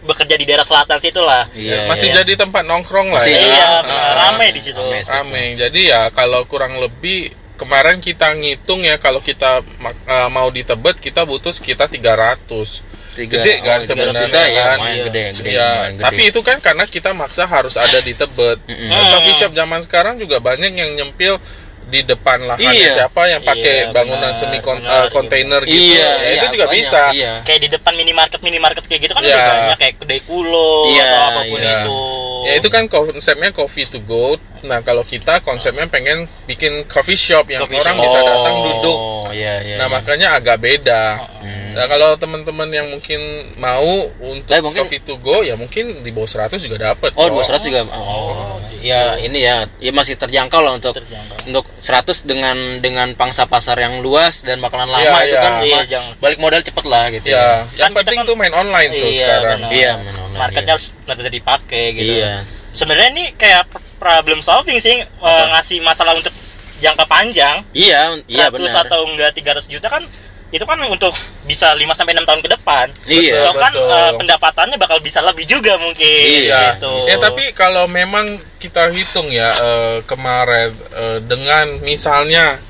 bekerja 0.05 0.37
di 0.37 0.45
daerah 0.45 0.65
selatan 0.65 1.01
situ 1.01 1.19
lah. 1.19 1.49
Iya. 1.53 1.89
Masih 1.89 2.13
iya. 2.13 2.21
jadi 2.21 2.33
tempat 2.39 2.63
nongkrong 2.63 3.09
lah 3.09 3.21
Masih, 3.21 3.33
ya. 3.33 3.41
Iya, 3.41 3.65
Ah, 3.65 3.81
benar. 3.83 4.13
rame 4.29 4.47
di 4.53 4.61
situ. 4.61 4.85
Rame. 5.09 5.45
Jadi 5.57 5.81
ya 5.89 6.13
kalau 6.13 6.45
kurang 6.45 6.77
lebih 6.77 7.33
kemarin 7.57 7.99
kita 7.99 8.33
ngitung 8.33 8.81
ya 8.81 8.97
kalau 8.97 9.19
kita 9.19 9.65
eh, 10.05 10.29
mau 10.29 10.49
di 10.49 10.63
Tebet 10.63 10.97
kita 10.99 11.25
butuh 11.25 11.51
sekitar 11.51 11.89
300. 11.89 12.85
Tiga, 13.17 13.41
Gede 13.41 13.65
kan 13.65 13.81
oh, 13.81 13.89
300 13.89 13.89
sebenarnya 13.89 14.45
ya, 14.47 14.63
kan? 14.63 14.77
lumayan 14.77 14.93
Iya. 14.93 15.05
gede, 15.09 15.25
gede, 15.33 15.49
ya, 15.49 15.65
lumayan 15.65 15.89
gede. 15.91 16.05
tapi 16.05 16.23
itu 16.29 16.41
kan 16.43 16.57
karena 16.61 16.85
kita 16.85 17.11
maksa 17.11 17.43
harus 17.47 17.75
ada 17.75 17.99
di 17.99 18.13
Tebet. 18.13 18.61
Mm-mm. 18.63 18.89
Nah, 18.89 19.09
coffee 19.11 19.33
shop 19.35 19.53
zaman 19.53 19.81
sekarang 19.81 20.15
juga 20.17 20.37
banyak 20.37 20.69
yang 20.71 20.91
nyempil 20.95 21.41
di 21.87 22.03
depan 22.03 22.45
lahannya 22.45 22.77
Iya. 22.77 22.93
siapa 22.93 23.25
yang 23.25 23.41
pakai 23.41 23.89
Iya, 23.89 23.95
bangunan 23.95 24.29
benar, 24.29 24.37
semi 24.37 24.59
kon- 24.61 24.83
benar, 24.83 25.07
eh, 25.07 25.09
kontainer 25.09 25.61
gitu. 25.63 25.81
Iya, 25.97 25.97
ya, 25.97 26.13
iya, 26.21 26.31
itu 26.37 26.47
juga 26.53 26.67
banyak, 26.67 26.77
bisa. 26.77 27.03
Iya. 27.09 27.33
Kayak 27.41 27.61
di 27.63 27.69
depan 27.73 27.93
minimarket 27.95 28.41
minimarket 28.43 28.85
kayak 28.85 29.01
gitu 29.01 29.13
kan 29.15 29.23
Iya. 29.23 29.33
udah 29.33 29.45
banyak 29.49 29.79
kayak 29.81 29.95
kedai 29.97 30.21
kulo 30.21 30.73
Iya, 30.91 31.05
atau 31.07 31.21
apa 31.25 31.41
pun 31.47 31.59
iya. 31.59 31.73
itu. 31.81 31.99
Ya 32.43 32.53
itu 32.55 32.69
kan 32.69 32.85
konsepnya 32.85 33.49
coffee 33.51 33.87
to 33.87 33.97
go. 33.99 34.37
Nah 34.63 34.81
kalau 34.81 35.03
kita 35.03 35.41
konsepnya 35.41 35.85
pengen 35.87 36.25
bikin 36.45 36.85
coffee 36.85 37.15
shop 37.15 37.45
yang 37.47 37.61
Coffee 37.63 37.77
orang 37.79 37.97
shop. 37.97 38.05
bisa 38.05 38.19
datang 38.21 38.57
duduk. 38.63 38.99
Oh, 38.99 39.29
iya, 39.29 39.61
iya. 39.61 39.77
Nah 39.77 39.87
iya. 39.87 39.93
makanya 39.93 40.29
agak 40.33 40.57
beda. 40.59 41.03
Hmm. 41.43 41.73
Nah 41.75 41.85
kalau 41.87 42.17
teman-teman 42.17 42.69
yang 42.69 42.89
mungkin 42.89 43.21
mau 43.55 43.85
untuk 44.19 44.49
Tapi 44.49 44.65
mungkin- 44.65 44.83
coffee 44.83 45.03
to 45.03 45.15
go 45.19 45.41
ya 45.41 45.55
mungkin 45.55 46.01
di 46.01 46.09
bawah 46.09 46.25
100 46.25 46.57
juga 46.59 46.81
dapat. 46.81 47.13
Oh, 47.15 47.29
kok. 47.29 47.37
200 47.37 47.61
juga. 47.63 47.85
Oh. 47.93 48.57
Ya, 48.81 49.19
ini 49.19 49.43
ya, 49.43 49.67
ya 49.77 49.91
masih 49.91 50.15
terjangkau 50.15 50.63
lah 50.63 50.73
untuk 50.73 50.95
Terjangkau. 50.95 51.51
untuk 51.51 51.65
100 51.81 52.23
dengan 52.23 52.55
dengan 52.79 53.13
pangsa 53.13 53.43
pasar 53.45 53.77
yang 53.77 53.99
luas 53.99 54.41
dan 54.41 54.63
bakalan 54.63 54.87
lama 54.87 55.03
Iya, 55.03 55.21
itu 55.21 55.29
iya. 55.29 55.43
kan 55.43 55.53
Iya, 55.59 55.75
ma- 55.75 55.89
jangan. 55.91 56.13
balik 56.17 56.39
modal 56.39 56.63
cepet 56.63 56.85
lah 56.87 57.05
gitu. 57.11 57.27
Ya, 57.29 57.67
yang 57.75 57.91
Kan 57.91 57.99
penting 57.99 58.19
kan- 58.23 58.27
tuh 58.27 58.37
main 58.39 58.55
online 58.55 58.91
tuh 58.95 59.11
Iya, 59.11 59.19
sekarang. 59.19 59.59
benar. 59.59 59.71
Iya, 59.75 59.91
main 59.97 60.17
online, 60.17 60.39
Marketnya 60.39 60.63
iya. 60.65 60.75
harus 60.79 60.87
dipakai 61.29 61.85
gitu. 61.93 62.15
Iya. 62.17 62.35
Sebenarnya 62.77 63.09
ini 63.11 63.25
kayak 63.33 63.73
problem 63.97 64.45
solving 64.45 64.77
sih 64.77 65.01
eh, 65.01 65.45
ngasih 65.51 65.81
masalah 65.81 66.13
untuk 66.13 66.33
jangka 66.77 67.09
panjang. 67.09 67.65
Iya, 67.73 68.21
iya 68.29 68.53
100 68.53 68.55
benar. 68.55 68.85
atau 68.85 69.01
enggak 69.09 69.33
300 69.33 69.65
juta 69.67 69.89
kan 69.89 70.05
itu 70.47 70.63
kan 70.63 70.79
untuk 70.79 71.11
bisa 71.43 71.75
5 71.75 71.91
sampai 71.91 72.15
6 72.15 72.23
tahun 72.23 72.39
ke 72.39 72.51
depan. 72.53 72.87
Iya. 73.09 73.43
Atau 73.43 73.53
kan 73.57 73.73
betul. 73.73 73.91
eh, 73.91 74.13
pendapatannya 74.15 74.77
bakal 74.77 74.99
bisa 75.01 75.19
lebih 75.21 75.43
juga 75.45 75.75
mungkin 75.77 76.05
Iya. 76.45 76.77
gitu. 76.77 76.93
Ya 77.09 77.17
tapi 77.19 77.51
kalau 77.51 77.89
memang 77.89 78.37
kita 78.57 78.93
hitung 78.93 79.33
ya 79.33 79.51
eh, 79.53 79.97
kemarin 80.05 80.71
eh, 80.93 81.19
dengan 81.25 81.81
misalnya 81.81 82.61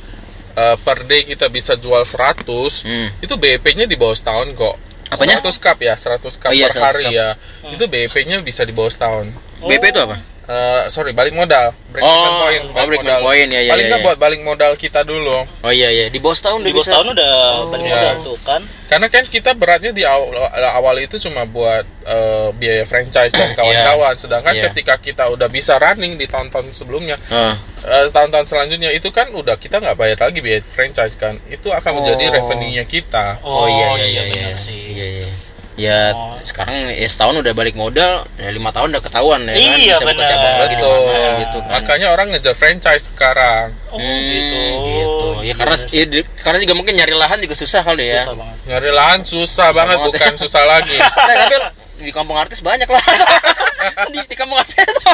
eh, 0.54 0.76
per 0.80 1.04
day 1.04 1.26
kita 1.26 1.50
bisa 1.50 1.74
jual 1.74 2.00
100, 2.00 2.80
Hmm. 2.80 3.09
itu 3.18 3.34
BEP-nya 3.34 3.84
di 3.84 3.92
bawah 3.92 4.14
setahun 4.14 4.54
kok. 4.54 4.76
Apanya? 5.09 5.38
100 5.38 5.59
cup 5.59 5.78
ya, 5.78 5.94
100 5.94 6.18
cup 6.36 6.50
Oh 6.50 6.54
iya, 6.54 6.66
per 6.66 6.78
100 6.78 6.86
hari 6.88 7.04
cup. 7.04 7.12
ya. 7.12 7.28
Itu 7.70 7.84
BEP-nya 7.86 8.36
bisa 8.40 8.62
di 8.62 8.72
bawah 8.74 8.90
setahun. 8.90 9.30
BP 9.61 9.84
itu 9.90 10.00
apa? 10.00 10.16
Eh, 10.47 10.82
sorry, 10.88 11.11
balik 11.11 11.34
modal. 11.34 11.74
Break 11.90 12.07
Oh, 12.07 12.14
even 12.14 12.30
point. 12.38 12.62
oh, 12.70 12.86
break 12.86 13.03
even 13.03 13.18
point, 13.18 13.49
ya, 13.51 13.61
ya, 13.66 13.70
Paling 13.74 13.82
ya, 13.82 13.90
nggak 13.90 13.99
ya. 13.99 14.07
buat 14.07 14.18
balik 14.22 14.40
modal 14.40 14.72
kita 14.78 15.03
dulu. 15.03 15.42
Oh 15.42 15.72
iya 15.74 15.90
iya, 15.90 16.07
di 16.07 16.22
bawah 16.22 16.38
setahun 16.38 16.62
di 16.62 16.70
bisa. 16.70 16.94
tahun 16.94 17.18
udah 17.18 17.34
balik 17.66 17.82
Iya. 17.82 17.94
modal 17.99 18.14
tuh 18.22 18.38
kan. 18.47 18.62
Karena 18.86 19.07
kan 19.11 19.24
kita 19.26 19.51
beratnya 19.59 19.90
di 19.90 20.07
awal, 20.07 20.30
awal 20.70 21.03
itu 21.03 21.18
cuma 21.18 21.42
buat 21.42 21.82
eh, 22.07 22.49
biaya 22.55 22.86
franchise 22.86 23.34
dan 23.34 23.59
kawan-kawan. 23.59 24.14
Sedangkan 24.14 24.55
Iya. 24.55 24.70
ketika 24.70 24.94
kita 24.97 25.26
udah 25.26 25.51
bisa 25.51 25.74
running 25.76 26.14
di 26.14 26.30
tahun-tahun 26.30 26.70
sebelumnya, 26.70 27.18
Ah. 27.26 27.59
eh, 27.82 28.07
tahun-tahun 28.07 28.47
selanjutnya 28.47 28.94
itu 28.94 29.11
kan 29.11 29.26
udah 29.34 29.59
kita 29.59 29.82
nggak 29.82 29.99
bayar 29.99 30.18
lagi 30.22 30.38
biaya 30.38 30.62
franchise 30.62 31.18
kan. 31.18 31.42
Itu 31.51 31.74
akan 31.74 31.99
menjadi 31.99 32.30
Oh. 32.30 32.34
revenue-nya 32.38 32.86
kita. 32.86 33.42
Oh, 33.42 33.66
iya 33.66 33.99
iya 33.99 34.07
iya 34.07 34.22
benar 34.30 34.55
iya. 34.55 34.57
sih. 34.57 34.78
Iya 34.94 35.07
iya. 35.11 35.28
Ya 35.77 36.16
Oh. 36.16 36.41
sekarang 36.41 36.89
ya 36.89 37.05
setahun 37.05 37.37
udah 37.37 37.53
balik 37.53 37.77
modal, 37.77 38.24
ya 38.35 38.49
lima 38.49 38.72
tahun 38.72 38.97
udah 38.97 39.03
ketahuan 39.03 39.45
ya 39.45 39.53
kan 39.53 39.61
Iya, 39.61 39.77
bisa 39.93 39.97
buka 40.01 40.12
benar. 40.16 40.29
cabang 40.33 40.55
lagi 40.57 40.66
di 40.66 40.77
Gitu. 40.77 40.89
mana 40.89 41.31
gitu 41.37 41.59
kan. 41.61 41.70
Makanya 41.77 42.07
orang 42.11 42.27
ngejar 42.33 42.55
franchise 42.57 43.05
sekarang. 43.07 43.66
Oh, 43.89 44.01
Hmm, 44.01 44.24
gitu. 44.24 44.61
gitu. 44.83 45.29
Ya 45.45 45.55
karena 45.55 45.77
ya, 45.77 46.05
di- 46.07 46.29
karena 46.39 46.59
juga 46.64 46.74
mungkin 46.74 46.95
nyari 46.97 47.12
lahan 47.12 47.39
juga 47.39 47.53
susah 47.55 47.85
kali 47.85 48.09
ya. 48.09 48.24
Susah 48.24 48.35
banget. 48.35 48.57
Nyari 48.64 48.91
lahan 48.91 49.20
susah, 49.20 49.68
banget, 49.70 49.99
banget. 49.99 50.09
bukan 50.16 50.33
susah 50.37 50.62
lagi. 50.64 50.97
Nah, 51.29 51.35
tapi 51.45 51.57
di 51.99 52.11
kampung 52.11 52.37
artis 52.37 52.61
banyak 52.61 52.89
lah. 52.89 53.05
di, 54.12 54.18
di 54.24 54.35
kampung 54.35 54.57
artis 54.57 54.81
tuh. 54.81 55.12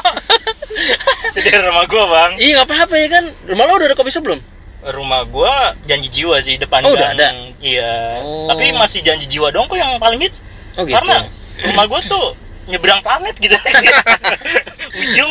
Jadi 1.33 1.49
rumah 1.59 1.85
gua, 1.85 2.05
Bang. 2.07 2.33
Iya 2.39 2.53
nggak 2.57 2.69
apa-apa 2.69 2.95
ya 2.97 3.09
kan. 3.11 3.25
Rumah 3.45 3.65
lo 3.65 3.73
udah 3.77 3.89
ada 3.89 3.97
kopi 3.97 4.11
sebelum? 4.11 4.39
Rumah 4.83 5.23
gua 5.27 5.79
janji 5.87 6.11
jiwa 6.11 6.43
sih 6.43 6.59
depan 6.59 6.83
Oh, 6.83 6.93
udah 6.93 7.15
ada? 7.15 7.31
Iya. 7.63 8.19
Oh. 8.19 8.51
Tapi 8.51 8.75
masih 8.75 8.99
janji 9.01 9.31
jiwa 9.31 9.49
dong 9.49 9.67
kok 9.67 9.79
yang 9.79 9.95
paling 9.97 10.19
hits. 10.19 10.43
Oh, 10.75 10.83
gitu. 10.83 10.99
Karena 10.99 11.23
rumah 11.71 11.85
gua 11.87 12.01
tuh 12.03 12.35
nyebrang 12.67 12.99
planet 12.99 13.39
gitu. 13.39 13.55
Ujung 15.03 15.31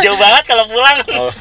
jauh 0.00 0.18
banget 0.18 0.44
kalau 0.44 0.64
pulang. 0.66 0.98
Oh. 1.14 1.32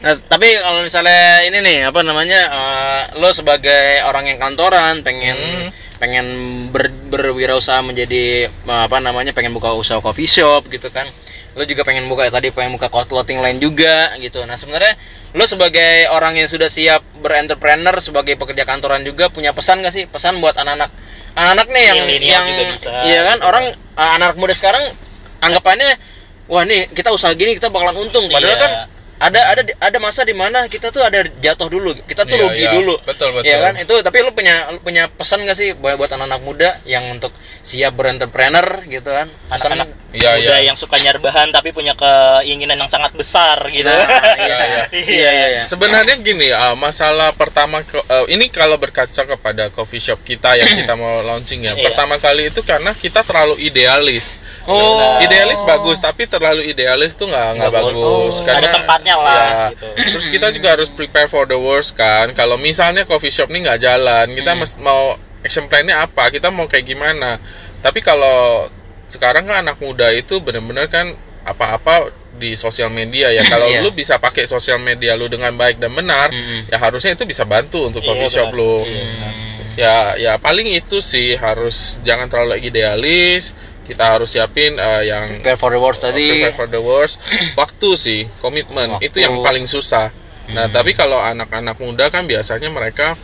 Nah, 0.00 0.16
tapi 0.28 0.56
kalau 0.56 0.80
misalnya 0.80 1.44
ini 1.44 1.60
nih 1.60 1.78
apa 1.88 2.00
namanya 2.00 2.40
eh, 2.48 3.02
lo 3.20 3.28
sebagai 3.32 4.00
orang 4.04 4.32
yang 4.32 4.38
kantoran 4.38 5.04
pengen 5.04 5.36
Hmm. 5.36 5.68
pengen 6.00 6.26
ber, 6.72 6.88
berwirausaha 6.88 7.84
menjadi 7.84 8.48
eh, 8.48 8.82
apa 8.88 8.96
namanya 8.96 9.36
pengen 9.36 9.52
buka 9.52 9.76
usaha 9.76 10.00
coffee 10.00 10.24
shop 10.24 10.72
gitu 10.72 10.88
kan 10.88 11.04
lo 11.50 11.66
juga 11.66 11.82
pengen 11.82 12.06
buka 12.06 12.30
tadi 12.30 12.54
pengen 12.54 12.78
buka 12.78 12.86
clothing 12.86 13.42
line 13.42 13.58
juga 13.58 14.14
gitu. 14.22 14.46
Nah 14.46 14.54
sebenarnya 14.54 14.94
lo 15.34 15.44
sebagai 15.44 16.06
orang 16.14 16.38
yang 16.38 16.46
sudah 16.46 16.70
siap 16.70 17.02
berentrepreneur 17.18 17.98
sebagai 17.98 18.38
pekerja 18.38 18.62
kantoran 18.62 19.02
juga 19.02 19.26
punya 19.34 19.50
pesan 19.50 19.82
gak 19.82 19.90
sih? 19.90 20.06
Pesan 20.06 20.38
buat 20.38 20.54
anak-anak. 20.54 20.90
Anak-anak 21.34 21.66
nih 21.74 21.82
yang 21.90 21.96
Milenial 22.06 22.30
yang 22.30 22.44
juga 22.46 22.62
bisa, 22.74 22.88
iya 23.06 23.20
kan? 23.26 23.38
gitu. 23.38 23.46
orang 23.50 23.64
eh, 23.74 24.10
anak 24.18 24.34
muda 24.38 24.54
sekarang 24.54 24.82
anggapannya 25.40 25.94
wah 26.50 26.66
nih 26.66 26.90
kita 26.90 27.10
usaha 27.10 27.30
gini 27.34 27.54
kita 27.58 27.70
bakalan 27.70 27.98
untung. 27.98 28.26
Padahal 28.30 28.54
Iya. 28.54 28.62
kan 28.62 28.72
ada 29.20 29.40
ada 29.46 29.62
ada 29.76 29.98
masa 30.00 30.24
di 30.24 30.32
mana 30.32 30.64
kita 30.64 30.88
tuh 30.88 31.04
ada 31.04 31.20
jatuh 31.22 31.68
dulu 31.68 31.92
kita 32.02 32.24
tuh 32.24 32.32
Iya, 32.32 32.42
rugi 32.42 32.64
iya. 32.64 32.72
dulu 32.72 32.94
Betul, 33.04 33.28
betul. 33.30 33.46
ya 33.46 33.56
kan 33.60 33.74
itu 33.76 33.94
tapi 34.00 34.18
lu 34.20 34.32
punya 34.32 34.72
lu 34.72 34.80
punya 34.80 35.06
pesan 35.06 35.44
gak 35.44 35.54
sih 35.54 35.76
buat 35.76 35.94
buat 35.94 36.08
anak-anak 36.08 36.40
muda 36.40 36.80
yang 36.84 37.04
untuk 37.10 37.28
siap 37.60 37.92
berentrepreneur 37.94 38.88
gitu 38.88 39.06
kan 39.06 39.28
pesan 39.46 39.70
Anak-anak 39.70 39.88
Iya, 40.10 40.30
muda 40.34 40.56
iya. 40.58 40.66
yang 40.66 40.74
suka 40.74 40.98
nyari 40.98 41.20
bahan 41.20 41.52
tapi 41.52 41.70
punya 41.70 41.94
keinginan 41.94 42.74
yang 42.76 42.90
sangat 42.90 43.14
besar 43.14 43.62
gitu. 43.70 43.86
Nah, 43.86 44.10
iya, 44.42 44.56
iya. 44.58 44.82
iya 44.90 45.30
iya 45.30 45.46
iya 45.46 45.62
Sebenarnya 45.62 46.18
gini, 46.18 46.50
uh, 46.50 46.74
masalah 46.74 47.30
pertama 47.30 47.86
ke- 47.86 48.02
uh, 48.02 48.26
ini 48.26 48.50
kalau 48.50 48.74
berkaca 48.74 49.22
kepada 49.22 49.70
coffee 49.70 50.02
shop 50.02 50.18
kita 50.20 50.58
yang 50.58 50.66
kita 50.74 50.98
mau 50.98 51.22
launching 51.28 51.62
ya. 51.62 51.78
Iya. 51.78 51.86
Pertama 51.86 52.18
kali 52.18 52.50
itu 52.50 52.58
karena 52.60 52.90
kita 52.90 53.22
terlalu 53.22 53.62
idealis. 53.62 54.34
Oh. 54.66 55.22
Idealis 55.22 55.62
bagus, 55.62 55.98
tapi 55.98 56.26
terlalu 56.26 56.66
idealis 56.66 57.14
tuh 57.14 57.30
nggak 57.30 57.48
nggak 57.56 57.70
bagus. 57.70 58.34
boleh. 58.34 58.50
Ada 58.50 58.68
tempatnya 58.72 59.09
lah, 59.16 59.42
ya, 59.42 59.64
gitu. 59.72 59.86
Terus 60.14 60.26
kita 60.28 60.46
juga 60.50 60.68
harus 60.74 60.88
prepare 60.88 61.26
for 61.26 61.44
the 61.44 61.56
worst 61.56 61.94
kan. 61.94 62.30
Kalau 62.32 62.54
misalnya 62.54 63.02
coffee 63.02 63.30
shop 63.30 63.48
ini 63.48 63.64
nggak 63.64 63.80
jalan, 63.80 64.26
kita 64.32 64.52
Hmm. 64.52 64.66
mau 64.78 65.02
action 65.40 65.66
plan-nya 65.66 66.04
apa? 66.04 66.28
Kita 66.28 66.48
mau 66.48 66.64
kayak 66.64 66.84
gimana? 66.84 67.40
Tapi 67.78 67.98
kalau 67.98 68.68
sekarang 69.06 69.44
kan 69.44 69.64
anak 69.64 69.80
muda 69.80 70.06
itu 70.10 70.38
benar-benar 70.38 70.86
kan 70.86 71.10
apa-apa 71.42 72.12
di 72.36 72.54
sosial 72.54 72.88
media 72.88 73.28
ya. 73.30 73.42
Kalau 73.52 73.66
Iya. 73.66 73.80
lu 73.82 73.90
bisa 73.90 74.16
pakai 74.16 74.44
sosial 74.44 74.78
media 74.78 75.16
lu 75.16 75.26
dengan 75.26 75.50
baik 75.52 75.76
dan 75.76 75.90
benar, 75.90 76.30
Mm-mm. 76.30 76.68
ya 76.68 76.78
harusnya 76.78 77.12
itu 77.12 77.24
bisa 77.24 77.42
bantu 77.42 77.84
untuk 77.84 78.00
Iya, 78.00 78.08
coffee 78.08 78.30
shop 78.30 78.48
benar. 78.52 78.60
lu. 78.60 78.74
Benar. 78.86 79.32
Ya, 79.74 79.96
ya 80.14 80.32
paling 80.36 80.68
itu 80.68 81.00
sih 81.00 81.34
harus 81.34 81.96
jangan 82.00 82.28
terlalu 82.28 82.60
idealis. 82.60 83.56
Kita 83.90 84.04
harus 84.06 84.30
siapin 84.30 84.78
eh, 84.78 85.02
yang 85.10 85.42
Prepare 85.42 85.58
for 85.58 85.70
the 85.74 85.80
worst 85.82 86.00
tadi. 86.00 86.26
prepare 86.30 86.54
for 86.54 86.68
the 86.70 86.78
worst 86.80 87.18
waktu 87.60 87.88
sih 87.94 88.20
komitmen 88.38 88.94
Waktu. 88.94 89.10
itu 89.10 89.18
yang 89.20 89.42
paling 89.42 89.66
susah 89.66 90.14
nah 90.50 90.66
tapi 90.66 90.94
kalau 90.94 91.18
anak-anak 91.18 91.78
muda 91.78 92.06
kan 92.08 92.26
biasanya 92.26 92.70
mereka 92.70 93.14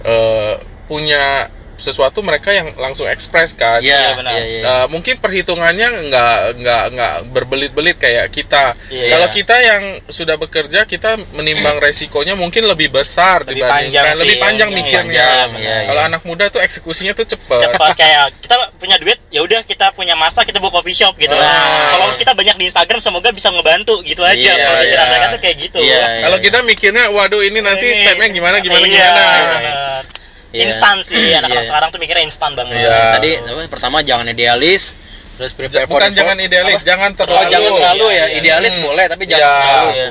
eh, 0.00 0.60
punya 0.84 1.48
sesuatu 1.80 2.20
mereka 2.20 2.52
yang 2.52 2.76
langsung 2.76 3.04
ekspres 3.04 3.52
kan 3.52 3.80
Iya, 3.80 4.14
benar. 4.14 4.32
iya, 4.36 4.44
iya. 4.44 4.62
Eh, 4.62 4.86
mungkin 4.86 5.16
perhitungannya 5.16 5.88
nggak 6.06 6.34
nggak 6.60 6.84
nggak 6.92 7.14
berbelit-belit 7.28 7.96
kayak 7.96 8.28
kita. 8.28 8.76
Iya. 8.86 9.16
Kalau 9.16 9.26
kita 9.30 9.56
yang 9.58 9.82
sudah 10.06 10.36
bekerja 10.36 10.84
kita 10.84 11.16
menimbang 11.32 11.80
resikonya 11.84 12.36
mungkin 12.36 12.68
lebih 12.68 12.92
besar 12.92 13.42
Lebih 13.42 13.64
dibandingkan 13.64 13.90
panjang 13.90 14.06
sih, 14.12 14.20
lebih 14.22 14.36
panjang 14.38 14.68
iya. 14.68 14.76
mikirnya. 14.76 15.28
Iya, 15.56 15.76
Kalau 15.88 16.02
iya. 16.02 16.08
anak 16.08 16.22
muda 16.22 16.44
tuh 16.46 16.60
eksekusinya 16.60 17.12
tuh 17.12 17.26
cepet. 17.26 17.60
cepat 17.60 17.90
kayak 17.96 18.24
kita 18.38 18.54
punya 18.76 18.96
duit 18.96 19.18
ya 19.28 19.40
udah 19.40 19.60
kita 19.62 19.90
punya 19.92 20.12
masa 20.12 20.44
kita 20.44 20.58
buka 20.58 20.78
coffee 20.78 20.94
shop 20.94 21.16
gitu 21.16 21.32
Ah. 21.32 21.92
kalau 21.92 22.12
kita 22.12 22.30
banyak 22.30 22.56
di 22.56 22.64
Instagram 22.66 23.00
semoga 23.00 23.30
bisa 23.30 23.48
ngebantu 23.48 24.02
gitu 24.02 24.20
aja 24.20 24.36
Iya, 24.36 24.54
kalau 24.60 24.80
iya. 24.82 25.02
mereka 25.06 25.26
tuh 25.30 25.40
kayak 25.40 25.56
gitu 25.58 25.78
Iya, 25.80 26.04
Kalau 26.20 26.38
kita 26.38 26.58
mikirnya, 26.62 27.04
waduh 27.08 27.40
ini 27.40 27.58
nanti 27.58 27.86
stepnya 27.90 28.28
gimana 28.28 28.56
gimana 28.58 28.84
iya, 28.84 29.08
gimana. 29.08 29.22
bener. 29.50 30.02
Iya. 30.50 30.66
instan 30.66 30.96
sih 31.00 31.30
anak-anak 31.38 31.56
Iya. 31.56 31.68
sekarang 31.68 31.88
tuh 31.88 31.98
mikirnya 31.98 32.24
instan 32.24 32.50
banget 32.52 32.80
Iya. 32.80 32.98
Tadi 33.14 33.30
apa, 33.40 33.62
pertama 33.68 33.96
jangan 34.00 34.26
idealis, 34.26 34.98
terus 35.34 35.52
prepare 35.52 35.86
for 35.86 35.96
Bukan 35.96 36.10
the 36.10 36.16
jangan 36.16 36.36
idealis, 36.38 36.76
apa? 36.76 36.84
jangan 36.84 37.10
Oh, 37.10 37.18
terlalu. 37.18 37.48
jangan 37.48 37.70
terlalu 37.72 38.06
Iya, 38.06 38.12
ya. 38.12 38.24
iya. 38.26 38.36
Idealis 38.36 38.74
Hmm. 38.74 38.84
boleh 38.84 39.04
tapi 39.06 39.24
jangan 39.24 39.40
Iya. 39.40 39.54
terlalu 39.64 39.90
ya. 39.94 40.08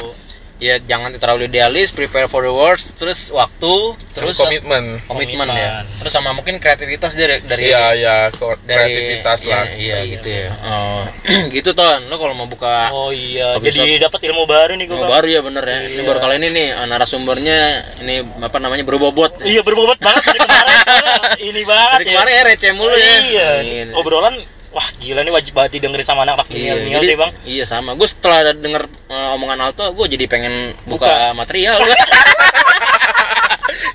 Ya 0.60 0.76
jangan 0.78 1.16
terlalu 1.16 1.48
idealis, 1.48 1.90
prepare 1.90 2.28
for 2.28 2.42
the 2.42 2.52
worst, 2.52 2.94
terus 2.94 3.32
waktu, 3.32 3.96
terus 4.12 4.36
komitmen. 4.36 5.00
komitmen 5.04 5.48
ya. 5.50 5.88
Terus 5.98 6.12
sama 6.12 6.32
mungkin 6.32 6.60
kreativitas 6.60 7.16
dari 7.16 7.40
dari 7.42 7.68
Iya, 7.68 7.96
iya, 7.96 8.16
ko- 8.30 8.60
dari 8.60 8.76
kreativitas 8.92 9.40
iya, 9.42 9.52
lah. 9.54 9.64
Iya, 9.72 9.98
gitu 10.10 10.28
ya. 10.28 10.48
Oh, 10.62 11.04
gitu 11.56 11.72
ton. 11.72 12.04
Lo 12.06 12.16
kalau 12.16 12.36
mau 12.36 12.44
buka 12.44 12.92
oh 12.92 13.08
iya 13.10 13.56
jadi 13.58 14.04
dapat 14.04 14.20
ilmu 14.22 14.44
baru 14.46 14.76
nih 14.76 14.86
gue 14.86 14.96
Oh, 14.96 15.08
baru 15.08 15.28
ya 15.28 15.40
bener 15.40 15.64
ya. 15.64 15.80
Ini 15.88 16.02
baru 16.04 16.20
kali 16.20 16.36
ini 16.38 16.48
nih 16.50 16.68
eh, 16.74 16.86
narasumbernya 16.86 17.58
ini 18.00 18.16
apa 18.38 18.58
namanya 18.58 18.84
berbobot. 18.84 19.40
iya 19.42 19.62
berbobot 19.62 19.96
banget 19.98 20.28
dari 20.28 20.40
kemarin 20.40 20.76
ini 21.50 21.62
banget 21.64 21.98
Dari 21.98 22.06
kemarin 22.06 22.32
ya 22.32 22.42
receh 22.46 22.72
mulu 22.74 22.92
ya. 22.92 23.14
iya 23.24 23.50
Ini. 23.62 23.96
obrolan 23.96 24.36
wah 24.70 24.86
gila 24.98 25.20
nih 25.22 25.32
wajib 25.32 25.52
banget 25.52 25.76
didengerin 25.76 26.04
sama 26.04 26.22
anak-anak 26.22 26.46
Iya, 26.50 26.74
milenial 26.78 27.02
sih 27.02 27.16
bang 27.16 27.32
Iya 27.44 27.64
sama. 27.66 27.94
Gue 27.94 28.06
setelah 28.06 28.52
denger 28.52 28.86
eh, 28.86 29.30
omongan 29.34 29.58
Alto, 29.64 29.90
gue 29.90 30.06
jadi 30.08 30.26
pengen 30.26 30.74
buka, 30.86 31.06
Buka. 31.06 31.34
material. 31.34 31.78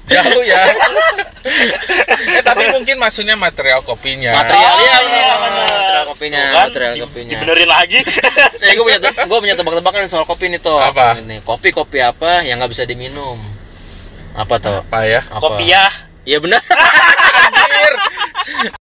Jauh 0.05 0.43
ya. 0.43 0.57
eh 2.31 2.41
tapi 2.41 2.62
mungkin 2.70 2.97
maksudnya 2.97 3.35
material 3.35 3.81
kopinya. 3.81 4.33
material 4.33 4.75
ya, 4.77 4.97
iya, 5.01 5.33
material 5.35 6.03
kopinya, 6.07 6.39
Tuh 6.39 6.53
kan, 6.53 6.64
material 6.68 6.93
di- 6.93 7.01
kopinya. 7.03 7.31
dibenerin 7.35 7.68
lagi 7.68 7.99
Eh, 8.64 8.72
gue 8.72 8.85
punya 8.85 8.99
gue 9.01 9.39
punya 9.41 9.55
tebak-tebakan 9.55 10.07
soal 10.07 10.25
kopi 10.25 10.49
nih 10.49 10.59
tuh. 10.59 10.77
Apa? 10.77 11.18
Ini 11.18 11.41
kopi 11.43 11.70
kopi 11.70 11.99
apa 12.01 12.43
yang 12.43 12.61
nggak 12.61 12.70
bisa 12.70 12.85
diminum? 12.85 13.39
Apa 14.35 14.55
tuh? 14.59 14.83
Apa 14.83 15.05
ya? 15.05 15.20
Apa? 15.27 15.41
kopiah 15.41 15.91
Iya 16.25 16.41
benar. 16.41 16.61